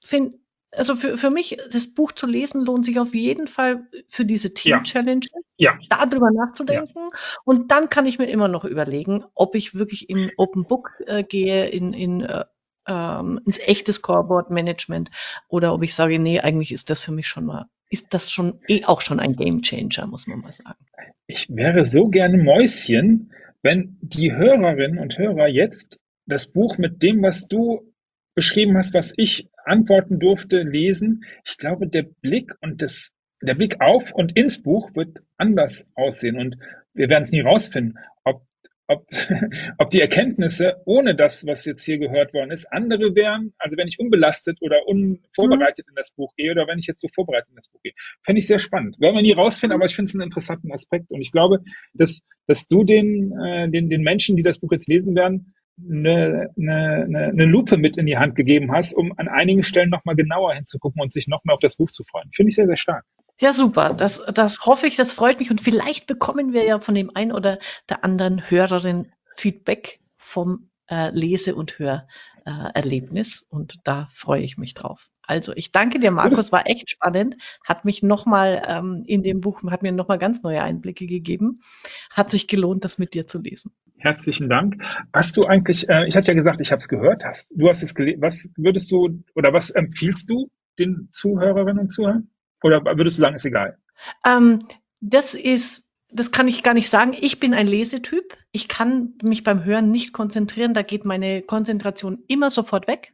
finde 0.00 0.38
also 0.76 0.96
für, 0.96 1.16
für 1.16 1.30
mich, 1.30 1.56
das 1.70 1.86
Buch 1.86 2.12
zu 2.12 2.26
lesen, 2.26 2.64
lohnt 2.64 2.84
sich 2.84 2.98
auf 2.98 3.14
jeden 3.14 3.46
Fall 3.46 3.86
für 4.06 4.24
diese 4.24 4.52
Team-Challenges, 4.54 5.30
ja. 5.56 5.78
ja. 5.80 6.06
darüber 6.06 6.30
nachzudenken. 6.32 7.08
Ja. 7.12 7.18
Und 7.44 7.70
dann 7.70 7.90
kann 7.90 8.06
ich 8.06 8.18
mir 8.18 8.26
immer 8.26 8.48
noch 8.48 8.64
überlegen, 8.64 9.24
ob 9.34 9.54
ich 9.54 9.74
wirklich 9.74 10.10
in 10.10 10.30
Open 10.36 10.64
Book 10.64 10.90
äh, 11.06 11.22
gehe, 11.22 11.68
in, 11.68 11.92
in 11.92 12.22
äh, 12.22 12.44
ähm, 12.86 13.40
ins 13.46 13.58
echte 13.58 13.92
Scoreboard-Management 13.92 15.10
oder 15.48 15.74
ob 15.74 15.82
ich 15.82 15.94
sage, 15.94 16.18
nee, 16.18 16.40
eigentlich 16.40 16.72
ist 16.72 16.90
das 16.90 17.00
für 17.00 17.12
mich 17.12 17.26
schon 17.26 17.46
mal, 17.46 17.66
ist 17.90 18.12
das 18.14 18.30
schon 18.30 18.60
eh 18.68 18.84
auch 18.84 19.00
schon 19.00 19.20
ein 19.20 19.36
Game 19.36 19.62
Changer, 19.62 20.06
muss 20.06 20.26
man 20.26 20.40
mal 20.40 20.52
sagen. 20.52 20.78
Ich 21.26 21.46
wäre 21.48 21.84
so 21.84 22.08
gerne 22.08 22.38
Mäuschen, 22.38 23.32
wenn 23.62 23.96
die 24.02 24.32
Hörerinnen 24.32 24.98
und 24.98 25.16
Hörer 25.16 25.48
jetzt 25.48 25.98
das 26.26 26.46
Buch 26.46 26.78
mit 26.78 27.02
dem, 27.02 27.22
was 27.22 27.48
du 27.48 27.92
beschrieben 28.34 28.76
hast, 28.76 28.94
was 28.94 29.12
ich 29.16 29.48
antworten 29.64 30.18
durfte, 30.18 30.62
lesen. 30.62 31.24
Ich 31.44 31.56
glaube, 31.56 31.88
der 31.88 32.02
Blick 32.02 32.54
und 32.60 32.82
das, 32.82 33.10
der 33.40 33.54
Blick 33.54 33.80
auf 33.80 34.12
und 34.12 34.36
ins 34.36 34.62
Buch 34.62 34.94
wird 34.94 35.22
anders 35.38 35.86
aussehen 35.94 36.38
und 36.38 36.58
wir 36.92 37.08
werden 37.08 37.22
es 37.22 37.32
nie 37.32 37.40
rausfinden, 37.40 37.98
ob 38.24 38.42
ob, 38.86 39.06
ob 39.78 39.90
die 39.90 40.00
Erkenntnisse 40.00 40.82
ohne 40.84 41.14
das, 41.14 41.46
was 41.46 41.64
jetzt 41.64 41.84
hier 41.84 41.98
gehört 41.98 42.34
worden 42.34 42.50
ist, 42.50 42.66
andere 42.72 43.14
wären, 43.14 43.54
also 43.58 43.76
wenn 43.76 43.88
ich 43.88 43.98
unbelastet 43.98 44.58
oder 44.60 44.86
unvorbereitet 44.86 45.86
mhm. 45.86 45.90
in 45.90 45.94
das 45.96 46.10
Buch 46.10 46.34
gehe 46.36 46.50
oder 46.50 46.66
wenn 46.66 46.78
ich 46.78 46.86
jetzt 46.86 47.00
so 47.00 47.08
vorbereitet 47.08 47.50
in 47.50 47.56
das 47.56 47.68
Buch 47.68 47.80
gehe. 47.82 47.92
Fände 48.22 48.38
ich 48.38 48.46
sehr 48.46 48.58
spannend. 48.58 49.00
Werden 49.00 49.16
wir 49.16 49.22
nie 49.22 49.32
rausfinden, 49.32 49.74
aber 49.74 49.86
ich 49.86 49.94
finde 49.94 50.10
es 50.10 50.14
einen 50.14 50.24
interessanten 50.24 50.72
Aspekt 50.72 51.12
und 51.12 51.20
ich 51.20 51.32
glaube, 51.32 51.60
dass, 51.94 52.20
dass 52.46 52.66
du 52.66 52.84
den, 52.84 53.32
äh, 53.38 53.70
den, 53.70 53.88
den 53.88 54.02
Menschen, 54.02 54.36
die 54.36 54.42
das 54.42 54.58
Buch 54.58 54.72
jetzt 54.72 54.88
lesen 54.88 55.14
werden, 55.14 55.54
eine, 55.82 56.50
eine, 56.56 57.30
eine 57.32 57.44
Lupe 57.46 57.78
mit 57.78 57.96
in 57.96 58.06
die 58.06 58.16
Hand 58.16 58.36
gegeben 58.36 58.72
hast, 58.72 58.94
um 58.94 59.12
an 59.16 59.28
einigen 59.28 59.64
Stellen 59.64 59.90
nochmal 59.90 60.14
genauer 60.14 60.54
hinzugucken 60.54 61.02
und 61.02 61.12
sich 61.12 61.26
noch 61.26 61.44
mehr 61.44 61.54
auf 61.54 61.60
das 61.60 61.76
Buch 61.76 61.90
zu 61.90 62.04
freuen. 62.04 62.30
Finde 62.32 62.50
ich 62.50 62.56
sehr, 62.56 62.66
sehr 62.66 62.76
stark. 62.76 63.04
Ja, 63.40 63.52
super. 63.52 63.94
Das, 63.94 64.22
das 64.32 64.64
hoffe 64.64 64.86
ich, 64.86 64.96
das 64.96 65.12
freut 65.12 65.40
mich. 65.40 65.50
Und 65.50 65.60
vielleicht 65.60 66.06
bekommen 66.06 66.52
wir 66.52 66.64
ja 66.64 66.78
von 66.78 66.94
dem 66.94 67.14
einen 67.14 67.32
oder 67.32 67.58
der 67.88 68.04
anderen 68.04 68.48
Hörerin 68.48 69.12
Feedback 69.36 70.00
vom 70.16 70.70
äh, 70.88 71.10
Lese- 71.10 71.54
und 71.54 71.78
Hörerlebnis. 71.78 73.42
Äh, 73.42 73.54
und 73.54 73.74
da 73.84 74.08
freue 74.12 74.42
ich 74.42 74.56
mich 74.56 74.74
drauf. 74.74 75.10
Also 75.26 75.52
ich 75.54 75.72
danke 75.72 75.98
dir, 75.98 76.10
Markus, 76.10 76.52
war 76.52 76.66
echt 76.66 76.90
spannend, 76.90 77.36
hat 77.64 77.84
mich 77.84 78.02
nochmal 78.02 78.62
ähm, 78.66 79.04
in 79.06 79.22
dem 79.22 79.40
Buch, 79.40 79.62
hat 79.70 79.82
mir 79.82 79.92
nochmal 79.92 80.18
ganz 80.18 80.42
neue 80.42 80.62
Einblicke 80.62 81.06
gegeben. 81.06 81.56
Hat 82.10 82.30
sich 82.30 82.46
gelohnt, 82.46 82.84
das 82.84 82.98
mit 82.98 83.14
dir 83.14 83.26
zu 83.26 83.38
lesen. 83.40 83.72
Herzlichen 83.96 84.50
Dank. 84.50 84.82
Hast 85.14 85.36
du 85.36 85.44
eigentlich, 85.44 85.88
äh, 85.88 86.06
ich 86.06 86.16
hatte 86.16 86.28
ja 86.28 86.34
gesagt, 86.34 86.60
ich 86.60 86.72
habe 86.72 86.80
es 86.80 86.88
gehört, 86.88 87.24
hast 87.24 87.52
du 87.56 87.68
hast 87.68 87.82
es 87.82 87.94
gelesen, 87.94 88.20
was 88.20 88.50
würdest 88.56 88.92
du 88.92 89.24
oder 89.34 89.52
was 89.54 89.70
empfiehlst 89.70 90.28
du 90.28 90.50
den 90.78 91.08
Zuhörerinnen 91.10 91.78
und 91.78 91.88
Zuhörern? 91.88 92.28
Oder 92.64 92.82
würdest 92.96 93.18
du 93.18 93.20
sagen, 93.20 93.36
ist 93.36 93.44
egal? 93.44 93.76
Ähm, 94.24 94.60
das 95.00 95.34
ist, 95.34 95.86
das 96.08 96.32
kann 96.32 96.48
ich 96.48 96.62
gar 96.62 96.72
nicht 96.72 96.88
sagen. 96.88 97.14
Ich 97.20 97.38
bin 97.38 97.52
ein 97.52 97.66
Lesetyp. 97.66 98.38
Ich 98.52 98.68
kann 98.68 99.12
mich 99.22 99.44
beim 99.44 99.64
Hören 99.64 99.90
nicht 99.90 100.14
konzentrieren. 100.14 100.72
Da 100.72 100.80
geht 100.80 101.04
meine 101.04 101.42
Konzentration 101.42 102.24
immer 102.26 102.50
sofort 102.50 102.88
weg. 102.88 103.12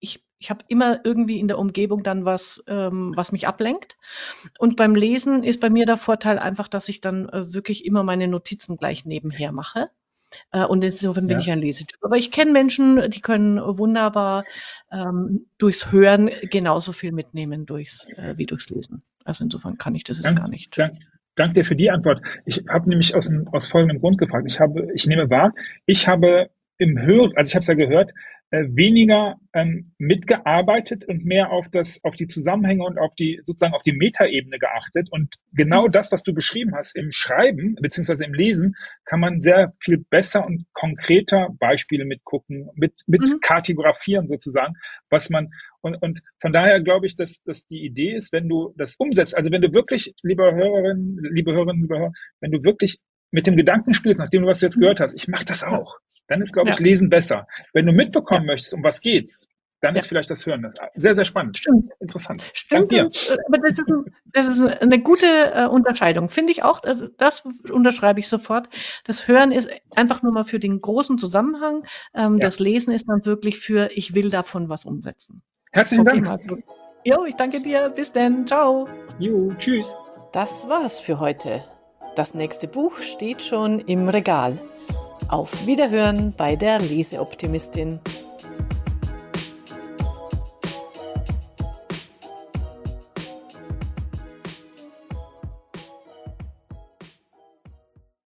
Ich, 0.00 0.26
ich 0.40 0.50
habe 0.50 0.64
immer 0.66 1.00
irgendwie 1.04 1.38
in 1.38 1.46
der 1.46 1.60
Umgebung 1.60 2.02
dann 2.02 2.24
was, 2.24 2.64
ähm, 2.66 3.12
was 3.14 3.30
mich 3.30 3.46
ablenkt. 3.46 3.98
Und 4.58 4.74
beim 4.74 4.96
Lesen 4.96 5.44
ist 5.44 5.60
bei 5.60 5.70
mir 5.70 5.86
der 5.86 5.96
Vorteil 5.96 6.40
einfach, 6.40 6.66
dass 6.66 6.88
ich 6.88 7.00
dann 7.00 7.28
äh, 7.28 7.54
wirklich 7.54 7.84
immer 7.84 8.02
meine 8.02 8.26
Notizen 8.26 8.78
gleich 8.78 9.04
nebenher 9.04 9.52
mache. 9.52 9.90
Äh, 10.52 10.64
und 10.64 10.82
insofern 10.84 11.26
bin 11.26 11.38
ja. 11.38 11.42
ich 11.42 11.50
ein 11.50 11.60
Lesetyp. 11.60 11.98
Aber 12.02 12.16
ich 12.16 12.30
kenne 12.30 12.52
Menschen, 12.52 13.10
die 13.10 13.20
können 13.20 13.58
wunderbar 13.58 14.44
ähm, 14.92 15.46
durchs 15.58 15.92
Hören 15.92 16.30
genauso 16.50 16.92
viel 16.92 17.12
mitnehmen 17.12 17.66
durchs, 17.66 18.06
äh, 18.16 18.34
wie 18.36 18.46
durchs 18.46 18.70
Lesen. 18.70 19.02
Also 19.24 19.44
insofern 19.44 19.78
kann 19.78 19.94
ich 19.94 20.04
das 20.04 20.18
jetzt 20.18 20.26
dank, 20.26 20.38
gar 20.38 20.48
nicht. 20.48 20.76
Dank, 20.78 20.98
danke 21.34 21.54
dir 21.54 21.64
für 21.64 21.76
die 21.76 21.90
Antwort. 21.90 22.22
Ich 22.44 22.64
habe 22.68 22.88
nämlich 22.88 23.14
aus, 23.14 23.30
aus 23.52 23.68
folgendem 23.68 24.00
Grund 24.00 24.18
gefragt. 24.18 24.46
Ich 24.48 24.60
habe, 24.60 24.88
ich 24.94 25.06
nehme 25.06 25.30
wahr, 25.30 25.52
ich 25.86 26.08
habe 26.08 26.50
im 26.78 26.98
Hör, 26.98 27.30
also 27.34 27.50
ich 27.50 27.54
habe 27.54 27.62
es 27.62 27.66
ja 27.66 27.74
gehört, 27.74 28.12
weniger 28.50 29.36
ähm, 29.52 29.92
mitgearbeitet 29.98 31.04
und 31.06 31.24
mehr 31.24 31.50
auf 31.50 31.68
das, 31.70 32.02
auf 32.02 32.14
die 32.14 32.26
Zusammenhänge 32.26 32.84
und 32.84 32.98
auf 32.98 33.14
die 33.14 33.40
sozusagen 33.44 33.74
auf 33.74 33.82
die 33.82 33.92
Metaebene 33.92 34.58
geachtet. 34.58 35.08
Und 35.10 35.36
genau 35.52 35.86
mhm. 35.86 35.92
das, 35.92 36.10
was 36.12 36.22
du 36.22 36.32
beschrieben 36.32 36.74
hast 36.74 36.96
im 36.96 37.12
Schreiben 37.12 37.76
beziehungsweise 37.80 38.24
im 38.24 38.32
Lesen, 38.32 38.76
kann 39.04 39.20
man 39.20 39.40
sehr 39.40 39.74
viel 39.80 39.98
besser 39.98 40.46
und 40.46 40.64
konkreter 40.72 41.50
Beispiele 41.58 42.06
mitgucken, 42.06 42.70
mit, 42.74 43.02
mit 43.06 43.20
mhm. 43.20 43.40
kartografieren 43.40 44.28
sozusagen, 44.28 44.74
was 45.10 45.28
man 45.28 45.50
und, 45.80 45.94
und 46.02 46.20
von 46.40 46.52
daher 46.52 46.80
glaube 46.80 47.06
ich, 47.06 47.16
dass, 47.16 47.42
dass 47.44 47.66
die 47.66 47.84
Idee 47.84 48.14
ist, 48.14 48.32
wenn 48.32 48.48
du 48.48 48.74
das 48.76 48.96
umsetzt, 48.96 49.36
also 49.36 49.50
wenn 49.52 49.62
du 49.62 49.72
wirklich, 49.72 50.12
liebe 50.22 50.42
Hörerinnen, 50.42 51.18
liebe 51.30 51.52
Hörerinnen, 51.52 51.82
liebe 51.82 51.98
Hörer, 51.98 52.12
wenn 52.40 52.50
du 52.50 52.64
wirklich 52.64 52.98
mit 53.30 53.46
dem 53.46 53.56
Gedanken 53.56 53.94
spielst, 53.94 54.18
nachdem 54.18 54.42
du 54.42 54.48
was 54.48 54.58
du 54.58 54.66
jetzt 54.66 54.76
mhm. 54.76 54.80
gehört 54.80 55.00
hast, 55.00 55.14
ich 55.14 55.28
mache 55.28 55.44
das 55.44 55.62
auch 55.62 55.98
dann 56.28 56.40
ist, 56.40 56.52
glaube 56.52 56.70
ich, 56.70 56.78
Lesen 56.78 57.10
besser. 57.10 57.46
Wenn 57.72 57.86
du 57.86 57.92
mitbekommen 57.92 58.46
ja. 58.46 58.52
möchtest, 58.52 58.74
um 58.74 58.84
was 58.84 59.00
geht's, 59.00 59.48
dann 59.80 59.94
ja. 59.94 60.00
ist 60.00 60.08
vielleicht 60.08 60.30
das 60.30 60.44
Hören 60.44 60.72
sehr, 60.94 61.14
sehr 61.14 61.24
spannend. 61.24 61.58
Stimmt. 61.58 61.92
Interessant. 62.00 62.42
Stimmt. 62.52 62.90
Dir. 62.90 63.04
Äh, 63.04 63.36
aber 63.46 63.58
das 63.62 63.78
ist, 63.78 63.88
ein, 63.88 64.04
das 64.26 64.48
ist 64.48 64.62
eine 64.62 64.98
gute 65.00 65.26
äh, 65.26 65.66
Unterscheidung, 65.66 66.30
finde 66.30 66.52
ich 66.52 66.62
auch. 66.64 66.82
Also 66.82 67.06
das 67.16 67.44
unterschreibe 67.70 68.18
ich 68.20 68.28
sofort. 68.28 68.68
Das 69.04 69.28
Hören 69.28 69.52
ist 69.52 69.70
einfach 69.94 70.22
nur 70.22 70.32
mal 70.32 70.44
für 70.44 70.58
den 70.58 70.80
großen 70.80 71.18
Zusammenhang. 71.18 71.84
Ähm, 72.14 72.38
ja. 72.38 72.40
Das 72.40 72.58
Lesen 72.58 72.92
ist 72.92 73.08
dann 73.08 73.24
wirklich 73.24 73.60
für, 73.60 73.90
ich 73.92 74.14
will 74.14 74.30
davon 74.30 74.68
was 74.68 74.84
umsetzen. 74.84 75.42
Herzlichen 75.70 76.06
okay, 76.06 76.20
Dank. 76.20 76.46
Marco. 76.48 76.62
Jo, 77.04 77.24
ich 77.24 77.36
danke 77.36 77.62
dir. 77.62 77.90
Bis 77.90 78.12
dann. 78.12 78.46
Ciao. 78.46 78.88
Jo, 79.18 79.52
tschüss. 79.58 79.86
Das 80.32 80.68
war's 80.68 81.00
für 81.00 81.20
heute. 81.20 81.62
Das 82.16 82.34
nächste 82.34 82.66
Buch 82.66 82.98
steht 82.98 83.42
schon 83.42 83.78
im 83.78 84.08
Regal. 84.08 84.58
Auf 85.28 85.66
Wiederhören 85.66 86.32
bei 86.34 86.56
der 86.56 86.78
Leseoptimistin. 86.78 88.00